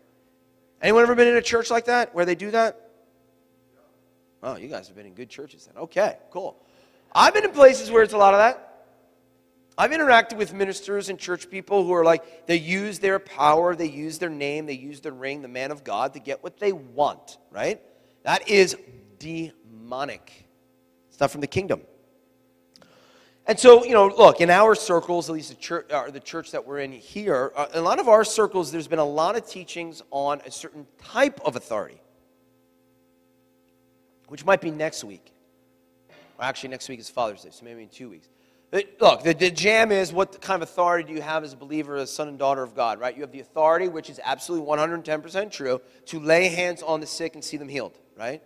Anyone 0.80 1.02
ever 1.02 1.16
been 1.16 1.26
in 1.26 1.36
a 1.36 1.42
church 1.42 1.68
like 1.68 1.86
that 1.86 2.14
where 2.14 2.24
they 2.24 2.36
do 2.36 2.52
that? 2.52 2.90
Oh, 4.44 4.54
you 4.54 4.68
guys 4.68 4.86
have 4.86 4.94
been 4.94 5.04
in 5.04 5.14
good 5.14 5.28
churches 5.28 5.66
then. 5.66 5.82
Okay, 5.82 6.16
cool. 6.30 6.56
I've 7.12 7.34
been 7.34 7.44
in 7.44 7.50
places 7.50 7.90
where 7.90 8.04
it's 8.04 8.14
a 8.14 8.16
lot 8.16 8.32
of 8.32 8.38
that. 8.38 8.84
I've 9.76 9.90
interacted 9.90 10.36
with 10.36 10.54
ministers 10.54 11.08
and 11.08 11.18
church 11.18 11.50
people 11.50 11.84
who 11.84 11.92
are 11.92 12.04
like, 12.04 12.46
they 12.46 12.54
use 12.54 13.00
their 13.00 13.18
power, 13.18 13.74
they 13.74 13.88
use 13.88 14.18
their 14.18 14.30
name, 14.30 14.66
they 14.66 14.74
use 14.74 15.00
their 15.00 15.10
ring, 15.10 15.42
the 15.42 15.48
man 15.48 15.72
of 15.72 15.82
God, 15.82 16.12
to 16.12 16.20
get 16.20 16.44
what 16.44 16.60
they 16.60 16.70
want, 16.70 17.38
right? 17.50 17.80
That 18.22 18.48
is 18.48 18.76
demonic. 19.18 20.46
Not 21.20 21.30
from 21.30 21.42
the 21.42 21.46
kingdom. 21.46 21.82
And 23.46 23.58
so, 23.58 23.84
you 23.84 23.92
know, 23.92 24.06
look, 24.06 24.40
in 24.40 24.48
our 24.48 24.74
circles, 24.74 25.28
at 25.28 25.34
least 25.34 25.48
the 25.48 25.56
church, 25.56 25.90
uh, 25.90 26.10
the 26.10 26.20
church 26.20 26.52
that 26.52 26.66
we're 26.66 26.78
in 26.78 26.92
here, 26.92 27.52
uh, 27.56 27.66
a 27.74 27.80
lot 27.80 27.98
of 27.98 28.08
our 28.08 28.24
circles, 28.24 28.70
there's 28.70 28.88
been 28.88 28.98
a 28.98 29.04
lot 29.04 29.36
of 29.36 29.46
teachings 29.46 30.02
on 30.10 30.40
a 30.46 30.50
certain 30.50 30.86
type 31.02 31.40
of 31.44 31.56
authority, 31.56 32.00
which 34.28 34.44
might 34.44 34.60
be 34.60 34.70
next 34.70 35.02
week. 35.04 35.32
Well, 36.38 36.48
actually, 36.48 36.70
next 36.70 36.88
week 36.88 37.00
is 37.00 37.10
Father's 37.10 37.42
Day, 37.42 37.50
so 37.50 37.64
maybe 37.64 37.82
in 37.82 37.88
two 37.88 38.08
weeks. 38.08 38.28
Look, 39.00 39.24
the, 39.24 39.34
the 39.34 39.50
jam 39.50 39.90
is 39.90 40.12
what 40.12 40.40
kind 40.40 40.62
of 40.62 40.68
authority 40.68 41.08
do 41.08 41.12
you 41.12 41.22
have 41.22 41.42
as 41.42 41.52
a 41.52 41.56
believer, 41.56 41.96
as 41.96 42.12
son 42.12 42.28
and 42.28 42.38
daughter 42.38 42.62
of 42.62 42.76
God, 42.76 43.00
right? 43.00 43.12
You 43.16 43.22
have 43.22 43.32
the 43.32 43.40
authority, 43.40 43.88
which 43.88 44.08
is 44.08 44.20
absolutely 44.22 44.68
110% 44.68 45.50
true, 45.50 45.80
to 46.06 46.20
lay 46.20 46.48
hands 46.48 46.82
on 46.82 47.00
the 47.00 47.06
sick 47.06 47.34
and 47.34 47.42
see 47.42 47.56
them 47.56 47.68
healed, 47.68 47.98
right? 48.16 48.40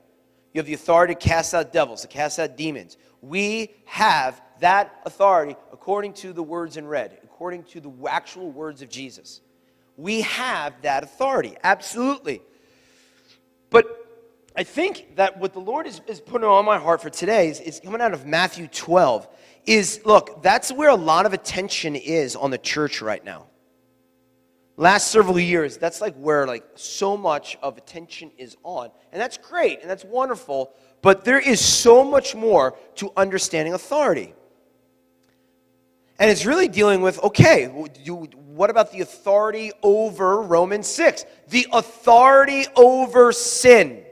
You 0.54 0.60
have 0.60 0.66
the 0.66 0.74
authority 0.74 1.14
to 1.14 1.20
cast 1.20 1.52
out 1.52 1.72
devils, 1.72 2.02
to 2.02 2.08
cast 2.08 2.38
out 2.38 2.56
demons. 2.56 2.96
We 3.20 3.74
have 3.86 4.40
that 4.60 5.00
authority 5.04 5.56
according 5.72 6.12
to 6.14 6.32
the 6.32 6.42
words 6.42 6.76
in 6.76 6.86
red, 6.86 7.18
according 7.24 7.64
to 7.64 7.80
the 7.80 7.92
actual 8.08 8.50
words 8.50 8.80
of 8.80 8.88
Jesus. 8.88 9.40
We 9.96 10.22
have 10.22 10.80
that 10.82 11.02
authority, 11.02 11.56
absolutely. 11.62 12.40
But 13.68 13.86
I 14.56 14.62
think 14.62 15.16
that 15.16 15.38
what 15.38 15.52
the 15.52 15.60
Lord 15.60 15.88
is, 15.88 16.00
is 16.06 16.20
putting 16.20 16.46
on 16.46 16.64
my 16.64 16.78
heart 16.78 17.02
for 17.02 17.10
today 17.10 17.48
is, 17.48 17.58
is 17.58 17.80
coming 17.80 18.00
out 18.00 18.14
of 18.14 18.24
Matthew 18.24 18.68
12. 18.68 19.26
Is 19.66 20.00
look, 20.04 20.42
that's 20.42 20.70
where 20.70 20.90
a 20.90 20.94
lot 20.94 21.26
of 21.26 21.32
attention 21.32 21.96
is 21.96 22.36
on 22.36 22.50
the 22.50 22.58
church 22.58 23.02
right 23.02 23.24
now. 23.24 23.46
Last 24.76 25.12
several 25.12 25.38
years, 25.38 25.76
that's 25.76 26.00
like 26.00 26.16
where 26.16 26.46
like 26.46 26.64
so 26.74 27.16
much 27.16 27.56
of 27.62 27.78
attention 27.78 28.32
is 28.36 28.56
on. 28.64 28.90
And 29.12 29.20
that's 29.20 29.38
great 29.38 29.80
and 29.80 29.88
that's 29.88 30.04
wonderful, 30.04 30.72
but 31.00 31.24
there 31.24 31.38
is 31.38 31.60
so 31.60 32.02
much 32.02 32.34
more 32.34 32.76
to 32.96 33.12
understanding 33.16 33.74
authority. 33.74 34.34
And 36.18 36.30
it's 36.30 36.44
really 36.44 36.68
dealing 36.68 37.02
with 37.02 37.22
okay, 37.22 37.66
what 37.66 38.70
about 38.70 38.90
the 38.90 39.00
authority 39.00 39.70
over 39.82 40.42
Romans 40.42 40.88
6? 40.88 41.24
The 41.48 41.66
authority 41.72 42.66
over 42.74 43.30
sin. 43.32 44.04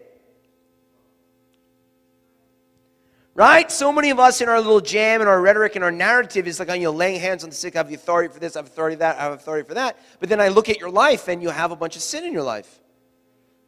Right? 3.34 3.72
So 3.72 3.92
many 3.92 4.10
of 4.10 4.18
us 4.18 4.42
in 4.42 4.48
our 4.50 4.58
little 4.58 4.82
jam 4.82 5.20
and 5.20 5.28
our 5.28 5.40
rhetoric 5.40 5.74
and 5.74 5.82
our 5.82 5.90
narrative 5.90 6.46
is 6.46 6.58
like, 6.58 6.68
oh, 6.68 6.74
you 6.74 6.84
know, 6.84 6.90
laying 6.90 7.18
hands 7.18 7.44
on 7.44 7.50
the 7.50 7.56
sick, 7.56 7.76
I 7.76 7.78
have 7.78 7.88
the 7.88 7.94
authority 7.94 8.32
for 8.32 8.38
this, 8.38 8.56
I 8.56 8.58
have 8.58 8.66
authority 8.66 8.96
for 8.96 9.00
that, 9.00 9.18
I 9.18 9.22
have 9.22 9.32
authority 9.32 9.66
for 9.66 9.74
that. 9.74 9.98
But 10.20 10.28
then 10.28 10.38
I 10.38 10.48
look 10.48 10.68
at 10.68 10.78
your 10.78 10.90
life 10.90 11.28
and 11.28 11.42
you 11.42 11.48
have 11.48 11.70
a 11.70 11.76
bunch 11.76 11.96
of 11.96 12.02
sin 12.02 12.24
in 12.24 12.32
your 12.34 12.42
life. 12.42 12.78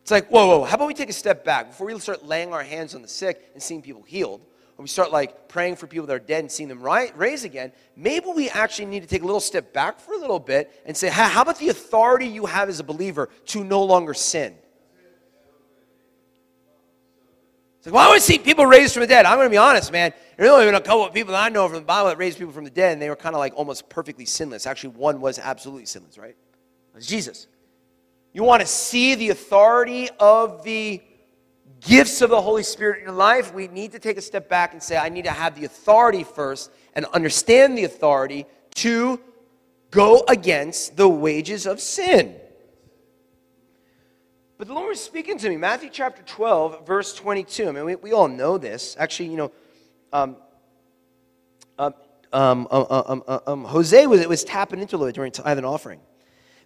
It's 0.02 0.10
like, 0.10 0.28
whoa, 0.28 0.46
whoa, 0.46 0.64
how 0.64 0.74
about 0.74 0.88
we 0.88 0.92
take 0.92 1.08
a 1.08 1.14
step 1.14 1.46
back 1.46 1.68
before 1.68 1.86
we 1.86 1.98
start 1.98 2.26
laying 2.26 2.52
our 2.52 2.62
hands 2.62 2.94
on 2.94 3.00
the 3.00 3.08
sick 3.08 3.50
and 3.54 3.62
seeing 3.62 3.80
people 3.80 4.02
healed? 4.02 4.42
Or 4.76 4.82
we 4.82 4.88
start 4.88 5.10
like 5.10 5.48
praying 5.48 5.76
for 5.76 5.86
people 5.86 6.06
that 6.08 6.14
are 6.14 6.18
dead 6.18 6.40
and 6.40 6.52
seeing 6.52 6.68
them 6.68 6.82
rise 6.82 7.44
again, 7.44 7.72
maybe 7.96 8.26
we 8.36 8.50
actually 8.50 8.84
need 8.84 9.00
to 9.00 9.08
take 9.08 9.22
a 9.22 9.24
little 9.24 9.40
step 9.40 9.72
back 9.72 9.98
for 9.98 10.12
a 10.12 10.18
little 10.18 10.40
bit 10.40 10.82
and 10.84 10.94
say, 10.94 11.08
how 11.08 11.40
about 11.40 11.58
the 11.58 11.70
authority 11.70 12.26
you 12.26 12.44
have 12.44 12.68
as 12.68 12.80
a 12.80 12.84
believer 12.84 13.30
to 13.46 13.64
no 13.64 13.82
longer 13.82 14.12
sin? 14.12 14.56
It's 17.84 17.92
like, 17.92 17.96
well, 17.96 18.06
I 18.06 18.08
want 18.12 18.22
to 18.22 18.26
see 18.26 18.38
people 18.38 18.64
raised 18.64 18.94
from 18.94 19.02
the 19.02 19.06
dead. 19.06 19.26
I'm 19.26 19.36
going 19.36 19.44
to 19.44 19.50
be 19.50 19.58
honest, 19.58 19.92
man. 19.92 20.14
There's 20.38 20.48
only 20.48 20.64
been 20.64 20.74
a 20.74 20.80
couple 20.80 21.04
of 21.04 21.12
people 21.12 21.32
that 21.32 21.44
I 21.44 21.50
know 21.50 21.68
from 21.68 21.80
the 21.80 21.84
Bible 21.84 22.08
that 22.08 22.16
raised 22.16 22.38
people 22.38 22.54
from 22.54 22.64
the 22.64 22.70
dead, 22.70 22.94
and 22.94 23.02
they 23.02 23.10
were 23.10 23.14
kind 23.14 23.34
of 23.34 23.40
like 23.40 23.52
almost 23.56 23.90
perfectly 23.90 24.24
sinless. 24.24 24.66
Actually, 24.66 24.94
one 24.94 25.20
was 25.20 25.38
absolutely 25.38 25.84
sinless, 25.84 26.16
right? 26.16 26.30
It 26.30 26.94
was 26.94 27.06
Jesus. 27.06 27.46
You 28.32 28.42
want 28.42 28.62
to 28.62 28.66
see 28.66 29.16
the 29.16 29.28
authority 29.28 30.08
of 30.18 30.64
the 30.64 31.02
gifts 31.82 32.22
of 32.22 32.30
the 32.30 32.40
Holy 32.40 32.62
Spirit 32.62 33.00
in 33.00 33.04
your 33.04 33.12
life? 33.12 33.52
We 33.52 33.68
need 33.68 33.92
to 33.92 33.98
take 33.98 34.16
a 34.16 34.22
step 34.22 34.48
back 34.48 34.72
and 34.72 34.82
say, 34.82 34.96
I 34.96 35.10
need 35.10 35.26
to 35.26 35.30
have 35.30 35.54
the 35.54 35.66
authority 35.66 36.24
first 36.24 36.70
and 36.94 37.04
understand 37.12 37.76
the 37.76 37.84
authority 37.84 38.46
to 38.76 39.20
go 39.90 40.24
against 40.26 40.96
the 40.96 41.06
wages 41.06 41.66
of 41.66 41.80
sin. 41.80 42.34
But 44.56 44.68
the 44.68 44.74
Lord 44.74 44.88
was 44.88 45.02
speaking 45.02 45.36
to 45.38 45.48
me. 45.48 45.56
Matthew 45.56 45.90
chapter 45.90 46.22
12, 46.22 46.86
verse 46.86 47.14
22. 47.14 47.68
I 47.68 47.72
mean, 47.72 47.84
we, 47.84 47.94
we 47.96 48.12
all 48.12 48.28
know 48.28 48.56
this. 48.56 48.96
Actually, 48.98 49.30
you 49.30 49.36
know, 49.36 49.52
um, 50.12 50.36
um, 51.78 51.94
um, 52.32 52.66
um, 52.70 53.22
um 53.46 53.64
Hosea 53.64 54.08
was, 54.08 54.26
was 54.28 54.44
tapping 54.44 54.80
into 54.80 55.04
it 55.04 55.14
during 55.14 55.32
tithe 55.32 55.58
and 55.58 55.66
offering. 55.66 56.00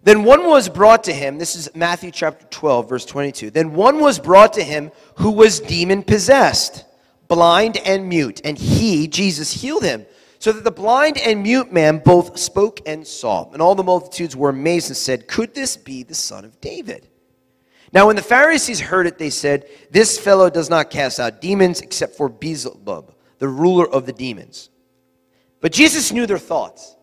Then 0.03 0.23
one 0.23 0.45
was 0.45 0.69
brought 0.69 1.03
to 1.05 1.13
him. 1.13 1.37
This 1.37 1.55
is 1.55 1.75
Matthew 1.75 2.11
chapter 2.11 2.45
12, 2.49 2.87
verse 2.87 3.05
22. 3.05 3.49
Then 3.49 3.73
one 3.73 3.99
was 3.99 4.19
brought 4.19 4.53
to 4.53 4.63
him 4.63 4.91
who 5.15 5.31
was 5.31 5.59
demon 5.59 6.03
possessed, 6.03 6.85
blind 7.27 7.77
and 7.77 8.07
mute, 8.07 8.39
and 8.45 8.57
he, 8.57 9.07
Jesus, 9.07 9.51
healed 9.51 9.83
him. 9.83 10.05
So 10.37 10.53
that 10.53 10.63
the 10.63 10.71
blind 10.71 11.17
and 11.17 11.43
mute 11.43 11.73
man 11.73 11.97
both 11.97 12.39
spoke 12.39 12.79
and 12.85 13.05
saw. 13.05 13.51
And 13.51 13.61
all 13.61 13.75
the 13.75 13.83
multitudes 13.83 14.37
were 14.37 14.49
amazed 14.49 14.87
and 14.87 14.95
said, 14.95 15.27
Could 15.27 15.53
this 15.53 15.75
be 15.75 16.03
the 16.03 16.15
son 16.15 16.45
of 16.45 16.61
David? 16.61 17.08
Now, 17.91 18.07
when 18.07 18.15
the 18.15 18.21
Pharisees 18.21 18.79
heard 18.79 19.07
it, 19.07 19.17
they 19.17 19.29
said, 19.29 19.65
This 19.89 20.19
fellow 20.19 20.49
does 20.49 20.69
not 20.69 20.89
cast 20.89 21.19
out 21.19 21.41
demons 21.41 21.81
except 21.81 22.15
for 22.15 22.29
Beelzebub, 22.29 23.13
the 23.39 23.47
ruler 23.47 23.89
of 23.89 24.05
the 24.05 24.13
demons. 24.13 24.69
But 25.61 25.71
Jesus 25.71 26.11
knew 26.11 26.25
their 26.25 26.37
thoughts. 26.37 26.95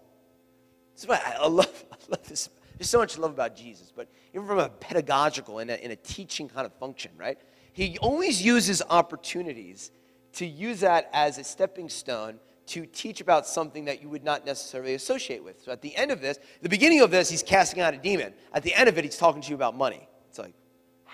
That's 0.95 1.09
why 1.09 1.35
I 1.39 1.47
love, 1.49 1.85
I 1.93 1.97
love 2.09 2.29
this. 2.29 2.49
There's 2.79 2.91
so 2.91 2.99
much 2.99 3.19
love 3.19 3.31
about 3.31 3.57
Jesus, 3.57 3.93
but 3.95 4.09
even 4.35 4.47
from 4.47 4.59
a 4.59 4.69
pedagogical 4.69 5.61
and 5.61 5.71
a, 5.71 5.83
in 5.83 5.91
a 5.91 5.97
teaching 5.97 6.49
kind 6.49 6.67
of 6.67 6.73
function, 6.75 7.11
right? 7.17 7.39
He 7.73 7.99
always 7.99 8.43
uses 8.43 8.83
opportunities 8.89 9.91
to 10.35 10.47
use 10.47 10.81
that 10.81 11.09
as 11.13 11.39
a 11.39 11.45
stepping 11.45 11.89
stone 11.89 12.39
to 12.67 12.85
teach 12.85 13.21
about 13.21 13.47
something 13.47 13.85
that 13.87 14.03
you 14.03 14.09
would 14.09 14.25
not 14.25 14.45
necessarily 14.45 14.95
associate 14.95 15.43
with. 15.43 15.63
So 15.63 15.73
at 15.73 15.83
the 15.83 15.95
end 15.97 16.11
of 16.11 16.21
this, 16.21 16.39
the 16.63 16.69
beginning 16.69 17.01
of 17.01 17.11
this, 17.11 17.31
he's 17.31 17.43
casting 17.43 17.81
out 17.81 17.95
a 17.95 17.97
demon. 17.97 18.35
At 18.53 18.63
the 18.63 18.75
end 18.75 18.89
of 18.89 18.99
it, 18.99 19.05
he's 19.05 19.17
talking 19.17 19.41
to 19.41 19.49
you 19.49 19.55
about 19.55 19.77
money. 19.77 20.09
It's 20.29 20.39
like, 20.39 20.55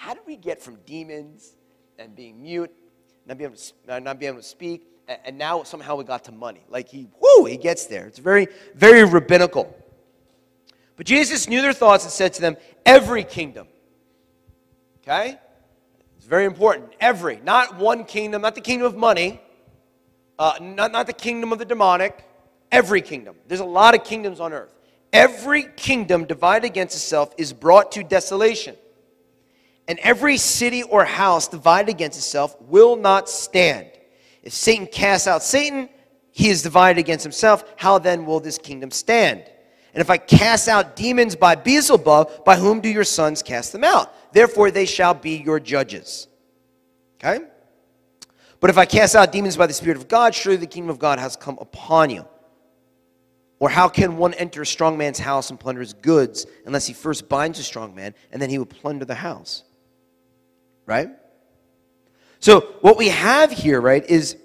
how 0.02 0.14
did 0.14 0.24
we 0.26 0.34
get 0.34 0.60
from 0.60 0.78
demons 0.84 1.54
and 1.96 2.16
being 2.16 2.42
mute, 2.42 2.72
not 3.24 3.38
being 3.38 3.50
able 3.50 3.56
to, 3.56 4.00
not 4.00 4.18
being 4.18 4.32
able 4.32 4.42
to 4.42 4.48
speak, 4.48 4.84
and 5.24 5.38
now 5.38 5.62
somehow 5.62 5.94
we 5.94 6.02
got 6.02 6.24
to 6.24 6.32
money? 6.32 6.64
Like 6.68 6.88
he, 6.88 7.06
whoo, 7.20 7.44
he 7.44 7.56
gets 7.56 7.86
there. 7.86 8.06
It's 8.06 8.18
very, 8.18 8.48
very 8.74 9.04
rabbinical. 9.04 9.72
But 10.96 11.06
Jesus 11.06 11.48
knew 11.48 11.62
their 11.62 11.72
thoughts 11.72 12.02
and 12.02 12.12
said 12.12 12.32
to 12.32 12.40
them, 12.40 12.56
Every 12.84 13.22
kingdom. 13.22 13.68
Okay? 15.02 15.38
It's 16.16 16.26
very 16.26 16.46
important. 16.46 16.96
Every. 16.98 17.36
Not 17.36 17.76
one 17.76 18.04
kingdom, 18.04 18.42
not 18.42 18.56
the 18.56 18.60
kingdom 18.60 18.88
of 18.88 18.96
money, 18.96 19.40
uh, 20.36 20.54
not, 20.60 20.90
not 20.90 21.06
the 21.06 21.12
kingdom 21.12 21.52
of 21.52 21.60
the 21.60 21.64
demonic. 21.64 22.28
Every 22.72 23.02
kingdom. 23.02 23.36
There's 23.46 23.60
a 23.60 23.64
lot 23.64 23.94
of 23.94 24.02
kingdoms 24.02 24.40
on 24.40 24.52
earth. 24.52 24.74
Every 25.12 25.62
kingdom 25.76 26.24
divided 26.24 26.66
against 26.66 26.96
itself 26.96 27.32
is 27.38 27.52
brought 27.52 27.92
to 27.92 28.02
desolation 28.02 28.74
and 29.88 29.98
every 30.00 30.36
city 30.36 30.82
or 30.82 31.04
house 31.04 31.48
divided 31.48 31.90
against 31.90 32.18
itself 32.18 32.56
will 32.60 32.96
not 32.96 33.28
stand. 33.28 33.88
If 34.42 34.52
Satan 34.52 34.86
casts 34.86 35.26
out 35.26 35.42
Satan, 35.42 35.88
he 36.30 36.48
is 36.48 36.62
divided 36.62 36.98
against 36.98 37.24
himself. 37.24 37.64
How 37.76 37.98
then 37.98 38.24
will 38.24 38.40
this 38.40 38.58
kingdom 38.58 38.90
stand? 38.90 39.44
And 39.94 40.00
if 40.00 40.08
I 40.08 40.16
cast 40.16 40.68
out 40.68 40.96
demons 40.96 41.36
by 41.36 41.54
Beelzebub, 41.54 42.44
by 42.44 42.56
whom 42.56 42.80
do 42.80 42.88
your 42.88 43.04
sons 43.04 43.42
cast 43.42 43.72
them 43.72 43.84
out? 43.84 44.32
Therefore 44.32 44.70
they 44.70 44.86
shall 44.86 45.14
be 45.14 45.36
your 45.36 45.60
judges. 45.60 46.28
Okay? 47.16 47.44
But 48.60 48.70
if 48.70 48.78
I 48.78 48.86
cast 48.86 49.14
out 49.14 49.32
demons 49.32 49.56
by 49.56 49.66
the 49.66 49.74
Spirit 49.74 49.98
of 49.98 50.08
God, 50.08 50.34
surely 50.34 50.56
the 50.56 50.66
kingdom 50.66 50.90
of 50.90 50.98
God 50.98 51.18
has 51.18 51.36
come 51.36 51.58
upon 51.60 52.10
you. 52.10 52.24
Or 53.58 53.68
how 53.68 53.88
can 53.88 54.16
one 54.16 54.34
enter 54.34 54.62
a 54.62 54.66
strong 54.66 54.96
man's 54.96 55.18
house 55.18 55.50
and 55.50 55.60
plunder 55.60 55.80
his 55.80 55.92
goods 55.92 56.46
unless 56.64 56.86
he 56.86 56.94
first 56.94 57.28
binds 57.28 57.58
a 57.58 57.62
strong 57.62 57.94
man 57.94 58.14
and 58.32 58.40
then 58.40 58.50
he 58.50 58.58
will 58.58 58.66
plunder 58.66 59.04
the 59.04 59.14
house? 59.14 59.64
Right? 60.92 61.08
So 62.40 62.60
what 62.82 62.98
we 62.98 63.08
have 63.08 63.50
here, 63.50 63.80
right, 63.80 64.04
is 64.04 64.36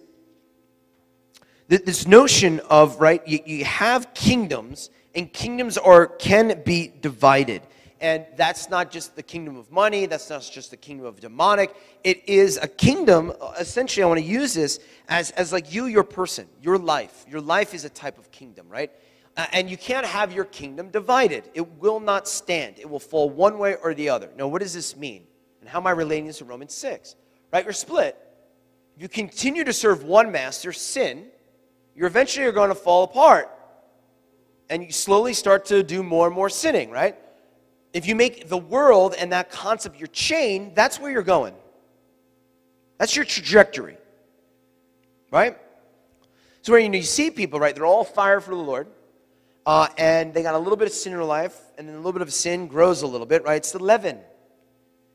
this 1.67 2.07
notion 2.07 2.61
of 2.69 3.01
right 3.01 3.21
you, 3.27 3.39
you 3.45 3.65
have 3.65 4.13
kingdoms 4.13 4.89
and 5.13 5.33
kingdoms 5.33 5.77
are 5.77 6.07
can 6.07 6.63
be 6.63 6.93
divided. 7.01 7.61
And 7.99 8.25
that's 8.37 8.69
not 8.69 8.91
just 8.91 9.17
the 9.17 9.23
kingdom 9.23 9.57
of 9.57 9.69
money 9.71 10.05
that's 10.05 10.29
not 10.29 10.49
just 10.49 10.71
the 10.71 10.77
kingdom 10.77 11.05
of 11.05 11.19
demonic. 11.19 11.75
It 12.05 12.23
is 12.29 12.57
a 12.61 12.69
kingdom 12.69 13.33
essentially 13.59 14.03
i 14.03 14.07
want 14.07 14.21
to 14.21 14.25
use 14.25 14.53
this 14.53 14.79
as, 15.09 15.31
as 15.31 15.51
like 15.51 15.73
you 15.73 15.87
your 15.87 16.05
person 16.05 16.47
your 16.61 16.77
life. 16.77 17.25
Your 17.29 17.41
life 17.41 17.73
is 17.73 17.83
a 17.83 17.89
type 17.89 18.17
of 18.17 18.31
kingdom 18.31 18.69
right? 18.69 18.91
Uh, 19.35 19.47
and 19.51 19.69
you 19.69 19.77
can't 19.77 20.05
have 20.05 20.31
your 20.31 20.45
kingdom 20.45 20.89
divided. 20.91 21.43
It 21.53 21.67
will 21.81 21.99
not 21.99 22.25
stand. 22.29 22.79
It 22.79 22.89
will 22.89 23.05
fall 23.11 23.29
one 23.29 23.59
way 23.59 23.75
or 23.75 23.93
the 23.93 24.07
other. 24.07 24.29
Now 24.37 24.47
what 24.47 24.61
does 24.61 24.73
this 24.73 24.95
mean 24.95 25.26
and 25.67 25.73
how 25.73 25.79
am 25.79 25.87
I 25.87 25.91
relating 25.91 26.27
this 26.27 26.37
to 26.37 26.45
Romans 26.45 26.73
6? 26.75 27.17
Right? 27.51 27.65
You're 27.65 27.73
split. 27.73 28.17
If 28.95 29.01
you 29.01 29.09
continue 29.09 29.65
to 29.65 29.73
serve 29.73 30.01
one 30.05 30.31
master, 30.31 30.71
sin, 30.71 31.25
you're 31.93 32.07
eventually 32.07 32.45
are 32.45 32.53
going 32.53 32.69
to 32.69 32.75
fall 32.75 33.03
apart. 33.03 33.51
And 34.69 34.81
you 34.81 34.93
slowly 34.93 35.33
start 35.33 35.65
to 35.65 35.83
do 35.83 36.03
more 36.03 36.25
and 36.25 36.33
more 36.33 36.49
sinning, 36.49 36.89
right? 36.89 37.17
If 37.91 38.07
you 38.07 38.15
make 38.15 38.47
the 38.47 38.57
world 38.57 39.13
and 39.19 39.33
that 39.33 39.51
concept 39.51 39.99
your 39.99 40.07
chain, 40.07 40.71
that's 40.73 41.01
where 41.01 41.11
you're 41.11 41.21
going. 41.21 41.53
That's 42.97 43.13
your 43.13 43.25
trajectory. 43.25 43.97
Right? 45.31 45.57
So 46.61 46.71
where 46.71 46.79
you, 46.79 46.89
you 46.93 47.03
see 47.03 47.29
people, 47.29 47.59
right? 47.59 47.75
They're 47.75 47.85
all 47.85 48.05
fire 48.05 48.39
for 48.39 48.51
the 48.51 48.61
Lord. 48.61 48.87
Uh, 49.65 49.89
and 49.97 50.33
they 50.33 50.43
got 50.43 50.55
a 50.55 50.59
little 50.59 50.77
bit 50.77 50.87
of 50.87 50.93
sin 50.93 51.11
in 51.11 51.19
their 51.19 51.25
life, 51.27 51.59
and 51.77 51.89
then 51.89 51.95
a 51.95 51.97
little 51.97 52.13
bit 52.13 52.21
of 52.21 52.31
sin 52.31 52.67
grows 52.67 53.01
a 53.01 53.07
little 53.07 53.27
bit, 53.27 53.43
right? 53.43 53.57
It's 53.57 53.73
the 53.73 53.83
leaven. 53.83 54.19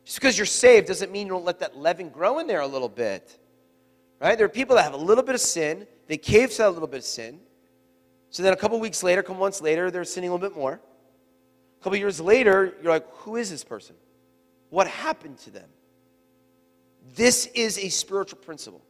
Just 0.04 0.18
because 0.18 0.36
you're 0.36 0.46
saved 0.46 0.88
doesn't 0.88 1.12
mean 1.12 1.26
you 1.26 1.32
don't 1.32 1.44
let 1.44 1.60
that 1.60 1.76
leaven 1.76 2.08
grow 2.08 2.38
in 2.38 2.46
there 2.46 2.60
a 2.60 2.66
little 2.66 2.88
bit. 2.88 3.38
Right? 4.20 4.36
There 4.36 4.44
are 4.44 4.50
people 4.50 4.76
that 4.76 4.82
have 4.82 4.94
a 4.94 4.98
little 4.98 5.24
bit 5.24 5.34
of 5.34 5.40
sin, 5.40 5.86
they 6.06 6.16
cave 6.16 6.50
to 6.50 6.58
that 6.58 6.72
little 6.72 6.88
bit 6.88 6.98
of 6.98 7.04
sin. 7.04 7.40
So 8.30 8.42
then 8.42 8.52
a 8.52 8.56
couple 8.56 8.78
weeks 8.80 9.02
later, 9.02 9.22
couple 9.22 9.40
months 9.40 9.60
later, 9.60 9.90
they're 9.90 10.04
sinning 10.04 10.30
a 10.30 10.32
little 10.32 10.48
bit 10.48 10.56
more. 10.56 10.80
A 11.80 11.84
couple 11.84 11.98
years 11.98 12.20
later, 12.20 12.74
you're 12.82 12.92
like, 12.92 13.06
who 13.16 13.36
is 13.36 13.50
this 13.50 13.64
person? 13.64 13.96
What 14.70 14.86
happened 14.86 15.38
to 15.38 15.50
them? 15.50 15.68
This 17.14 17.46
is 17.46 17.78
a 17.78 17.88
spiritual 17.88 18.38
principle. 18.38 18.82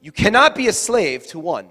You 0.00 0.10
cannot 0.10 0.54
be 0.54 0.68
a 0.68 0.72
slave 0.72 1.26
to 1.28 1.38
one. 1.38 1.66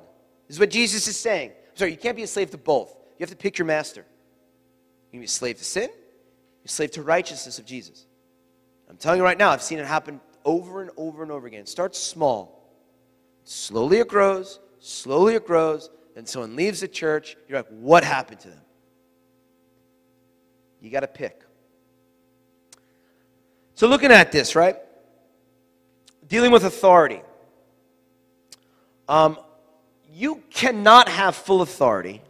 This 0.48 0.56
is 0.56 0.60
what 0.60 0.70
Jesus 0.70 1.08
is 1.08 1.18
saying. 1.18 1.50
I'm 1.50 1.78
sorry, 1.78 1.92
you 1.92 1.98
can't 1.98 2.16
be 2.16 2.24
a 2.24 2.28
slave 2.28 2.52
to 2.52 2.58
both. 2.58 2.96
You 3.18 3.24
have 3.24 3.30
to 3.32 3.36
pick 3.36 3.58
your 3.58 3.66
master. 3.66 4.02
You 4.02 5.12
can 5.12 5.20
be 5.20 5.26
a 5.26 5.30
slave 5.30 5.58
to 5.58 5.66
sin, 5.66 5.90
you're 5.90 6.66
a 6.66 6.70
slave 6.70 6.92
to 6.92 7.02
righteousness 7.02 7.60
of 7.60 7.66
Jesus. 7.66 8.06
I'm 8.92 8.98
telling 8.98 9.20
you 9.20 9.24
right 9.24 9.38
now, 9.38 9.52
I've 9.52 9.62
seen 9.62 9.80
it 9.80 9.86
happen 9.86 10.20
over 10.44 10.82
and 10.82 10.92
over 10.98 11.24
and 11.24 11.32
over 11.32 11.48
again. 11.48 11.66
Start 11.66 11.96
small. 11.96 12.70
Slowly 13.46 14.00
it 14.00 14.10
grows, 14.10 14.60
slowly 14.80 15.36
it 15.36 15.48
grows, 15.48 15.90
and 16.18 16.28
someone 16.28 16.58
leaves 16.58 16.82
the 16.82 16.90
church. 16.90 17.38
You're 17.48 17.60
like, 17.60 17.70
what 17.70 18.04
happened 18.04 18.42
to 18.42 18.50
them? 18.50 18.62
You 20.82 20.90
got 20.90 21.00
to 21.00 21.08
pick. 21.08 21.42
So, 23.76 23.88
looking 23.88 24.12
at 24.12 24.34
this, 24.34 24.58
right? 24.58 24.76
Dealing 26.28 26.52
with 26.52 26.66
authority. 26.66 27.22
Um, 29.08 29.40
you 30.14 30.44
cannot 30.50 31.08
have 31.08 31.38
full 31.38 31.62
authority 31.62 32.22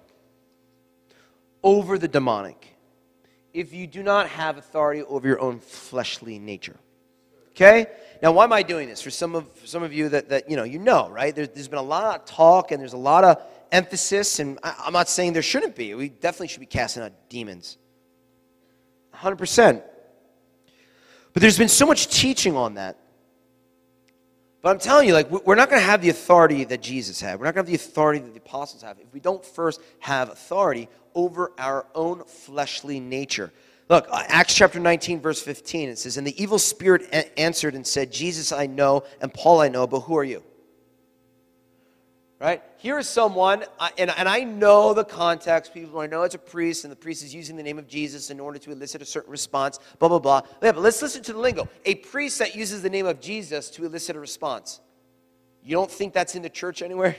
over 1.63 1.97
the 1.97 2.07
demonic 2.07 2.70
if 3.53 3.73
you 3.73 3.87
do 3.87 4.03
not 4.03 4.27
have 4.29 4.57
authority 4.57 5.03
over 5.03 5.27
your 5.27 5.39
own 5.39 5.59
fleshly 5.59 6.39
nature. 6.39 6.77
Okay? 7.51 7.87
Now, 8.21 8.31
why 8.31 8.45
am 8.45 8.53
I 8.53 8.63
doing 8.63 8.87
this? 8.87 9.01
For 9.01 9.09
some 9.09 9.35
of, 9.35 9.51
for 9.53 9.67
some 9.67 9.83
of 9.83 9.91
you 9.91 10.09
that, 10.09 10.29
that, 10.29 10.49
you 10.49 10.55
know, 10.55 10.63
you 10.63 10.79
know, 10.79 11.09
right? 11.09 11.35
There, 11.35 11.47
there's 11.47 11.67
been 11.67 11.79
a 11.79 11.83
lot 11.83 12.19
of 12.19 12.25
talk 12.25 12.71
and 12.71 12.81
there's 12.81 12.93
a 12.93 12.97
lot 12.97 13.23
of 13.23 13.41
emphasis, 13.71 14.39
and 14.39 14.59
I, 14.63 14.75
I'm 14.85 14.93
not 14.93 15.09
saying 15.09 15.33
there 15.33 15.41
shouldn't 15.41 15.75
be. 15.75 15.93
We 15.93 16.09
definitely 16.09 16.47
should 16.47 16.59
be 16.59 16.65
casting 16.65 17.03
out 17.03 17.13
demons. 17.29 17.77
100%. 19.13 19.83
But 21.33 21.41
there's 21.41 21.57
been 21.57 21.69
so 21.69 21.85
much 21.85 22.07
teaching 22.07 22.55
on 22.55 22.75
that. 22.75 22.97
But 24.61 24.69
I'm 24.69 24.79
telling 24.79 25.07
you, 25.07 25.13
like, 25.13 25.31
we're 25.31 25.55
not 25.55 25.69
going 25.69 25.81
to 25.81 25.85
have 25.85 26.01
the 26.01 26.09
authority 26.09 26.63
that 26.65 26.81
Jesus 26.81 27.19
had. 27.19 27.39
We're 27.39 27.45
not 27.45 27.55
going 27.55 27.65
to 27.65 27.71
have 27.71 27.79
the 27.79 27.89
authority 27.89 28.19
that 28.19 28.33
the 28.33 28.39
apostles 28.39 28.83
have 28.83 28.99
if 28.99 29.11
we 29.11 29.19
don't 29.19 29.43
first 29.43 29.81
have 29.99 30.29
authority 30.29 30.87
over 31.15 31.51
our 31.57 31.85
own 31.95 32.23
fleshly 32.25 32.99
nature. 32.99 33.51
Look, 33.89 34.07
uh, 34.09 34.23
Acts 34.27 34.55
chapter 34.55 34.79
19, 34.79 35.19
verse 35.19 35.41
15, 35.41 35.89
it 35.89 35.97
says, 35.97 36.15
And 36.15 36.25
the 36.25 36.41
evil 36.41 36.59
spirit 36.59 37.03
a- 37.11 37.39
answered 37.39 37.75
and 37.75 37.85
said, 37.85 38.11
Jesus 38.11 38.51
I 38.51 38.65
know, 38.65 39.03
and 39.21 39.33
Paul 39.33 39.59
I 39.59 39.67
know, 39.67 39.85
but 39.85 40.01
who 40.01 40.17
are 40.17 40.23
you? 40.23 40.43
Right? 42.39 42.63
Here 42.77 42.97
is 42.97 43.07
someone, 43.07 43.65
and, 43.97 44.09
and 44.17 44.27
I 44.27 44.45
know 44.45 44.95
the 44.95 45.03
context. 45.03 45.75
People, 45.75 45.99
I 45.99 46.07
know 46.07 46.23
it's 46.23 46.33
a 46.33 46.39
priest, 46.39 46.85
and 46.85 46.91
the 46.91 46.95
priest 46.95 47.23
is 47.23 47.35
using 47.35 47.55
the 47.55 47.61
name 47.61 47.77
of 47.77 47.87
Jesus 47.87 48.31
in 48.31 48.39
order 48.39 48.57
to 48.57 48.71
elicit 48.71 49.01
a 49.01 49.05
certain 49.05 49.29
response, 49.29 49.77
blah, 49.99 50.09
blah, 50.09 50.17
blah. 50.17 50.41
Yeah, 50.63 50.71
but 50.71 50.81
let's 50.81 51.01
listen 51.03 51.21
to 51.23 51.33
the 51.33 51.39
lingo. 51.39 51.69
A 51.85 51.95
priest 51.95 52.39
that 52.39 52.55
uses 52.55 52.81
the 52.81 52.89
name 52.89 53.05
of 53.05 53.21
Jesus 53.21 53.69
to 53.71 53.85
elicit 53.85 54.15
a 54.15 54.19
response. 54.19 54.79
You 55.63 55.75
don't 55.75 55.91
think 55.91 56.13
that's 56.13 56.33
in 56.33 56.41
the 56.41 56.49
church 56.49 56.81
anywhere? 56.81 57.15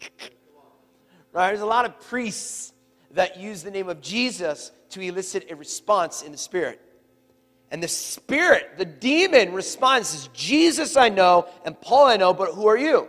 right? 1.32 1.48
There's 1.48 1.60
a 1.60 1.66
lot 1.66 1.84
of 1.84 2.00
priests 2.00 2.73
that 3.14 3.38
use 3.38 3.62
the 3.62 3.70
name 3.70 3.88
of 3.88 4.00
Jesus 4.00 4.72
to 4.90 5.00
elicit 5.00 5.50
a 5.50 5.56
response 5.56 6.22
in 6.22 6.32
the 6.32 6.38
spirit. 6.38 6.80
And 7.70 7.82
the 7.82 7.88
spirit, 7.88 8.78
the 8.78 8.84
demon, 8.84 9.52
responds, 9.52 10.08
says, 10.08 10.28
Jesus 10.32 10.96
I 10.96 11.08
know, 11.08 11.48
and 11.64 11.80
Paul 11.80 12.06
I 12.06 12.16
know, 12.16 12.32
but 12.32 12.54
who 12.54 12.66
are 12.68 12.76
you? 12.76 13.08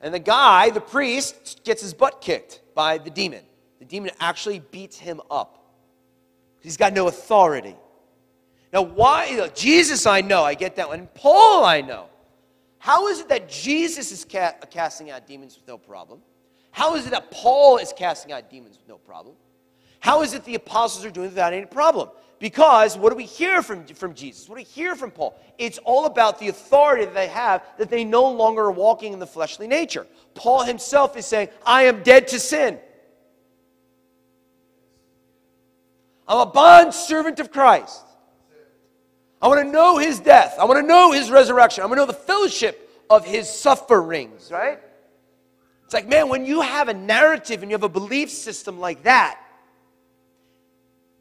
And 0.00 0.12
the 0.12 0.18
guy, 0.18 0.70
the 0.70 0.80
priest, 0.80 1.62
gets 1.64 1.82
his 1.82 1.94
butt 1.94 2.20
kicked 2.20 2.62
by 2.74 2.98
the 2.98 3.10
demon. 3.10 3.44
The 3.78 3.84
demon 3.84 4.10
actually 4.18 4.60
beats 4.60 4.98
him 4.98 5.20
up. 5.30 5.58
He's 6.60 6.76
got 6.76 6.92
no 6.92 7.08
authority. 7.08 7.76
Now, 8.72 8.82
why? 8.82 9.48
Jesus, 9.54 10.06
I 10.06 10.20
know, 10.20 10.42
I 10.42 10.54
get 10.54 10.76
that 10.76 10.88
one. 10.88 11.08
Paul, 11.14 11.64
I 11.64 11.80
know. 11.80 12.06
How 12.78 13.08
is 13.08 13.20
it 13.20 13.28
that 13.28 13.48
Jesus 13.48 14.12
is 14.12 14.24
ca- 14.24 14.54
casting 14.70 15.10
out 15.10 15.26
demons 15.26 15.56
with 15.56 15.66
no 15.66 15.78
problem? 15.78 16.22
How 16.78 16.94
is 16.94 17.08
it 17.08 17.10
that 17.10 17.32
Paul 17.32 17.78
is 17.78 17.92
casting 17.92 18.30
out 18.30 18.48
demons 18.48 18.78
with 18.78 18.86
no 18.86 18.98
problem? 18.98 19.34
How 19.98 20.22
is 20.22 20.32
it 20.32 20.44
the 20.44 20.54
apostles 20.54 21.04
are 21.04 21.10
doing 21.10 21.26
it 21.26 21.30
without 21.30 21.52
any 21.52 21.66
problem? 21.66 22.08
Because 22.38 22.96
what 22.96 23.10
do 23.10 23.16
we 23.16 23.24
hear 23.24 23.64
from, 23.64 23.84
from 23.84 24.14
Jesus? 24.14 24.48
What 24.48 24.54
do 24.54 24.60
we 24.60 24.64
hear 24.64 24.94
from 24.94 25.10
Paul? 25.10 25.36
It's 25.58 25.78
all 25.78 26.06
about 26.06 26.38
the 26.38 26.46
authority 26.46 27.04
that 27.04 27.14
they 27.14 27.26
have, 27.26 27.64
that 27.78 27.90
they 27.90 28.04
no 28.04 28.30
longer 28.30 28.62
are 28.62 28.70
walking 28.70 29.12
in 29.12 29.18
the 29.18 29.26
fleshly 29.26 29.66
nature. 29.66 30.06
Paul 30.36 30.62
himself 30.62 31.16
is 31.16 31.26
saying, 31.26 31.48
I 31.66 31.86
am 31.86 32.04
dead 32.04 32.28
to 32.28 32.38
sin. 32.38 32.78
I'm 36.28 36.46
a 36.46 36.46
bond 36.46 36.94
servant 36.94 37.40
of 37.40 37.50
Christ. 37.50 38.04
I 39.42 39.48
want 39.48 39.66
to 39.66 39.68
know 39.68 39.98
his 39.98 40.20
death. 40.20 40.54
I 40.60 40.64
want 40.64 40.80
to 40.80 40.86
know 40.86 41.10
his 41.10 41.28
resurrection. 41.28 41.82
I 41.82 41.86
want 41.86 41.98
to 41.98 42.02
know 42.02 42.06
the 42.06 42.12
fellowship 42.12 43.04
of 43.10 43.24
his 43.24 43.50
sufferings, 43.50 44.52
right? 44.52 44.78
It's 45.88 45.94
like, 45.94 46.06
man, 46.06 46.28
when 46.28 46.44
you 46.44 46.60
have 46.60 46.88
a 46.88 46.92
narrative 46.92 47.62
and 47.62 47.70
you 47.70 47.74
have 47.74 47.82
a 47.82 47.88
belief 47.88 48.28
system 48.28 48.78
like 48.78 49.04
that, 49.04 49.40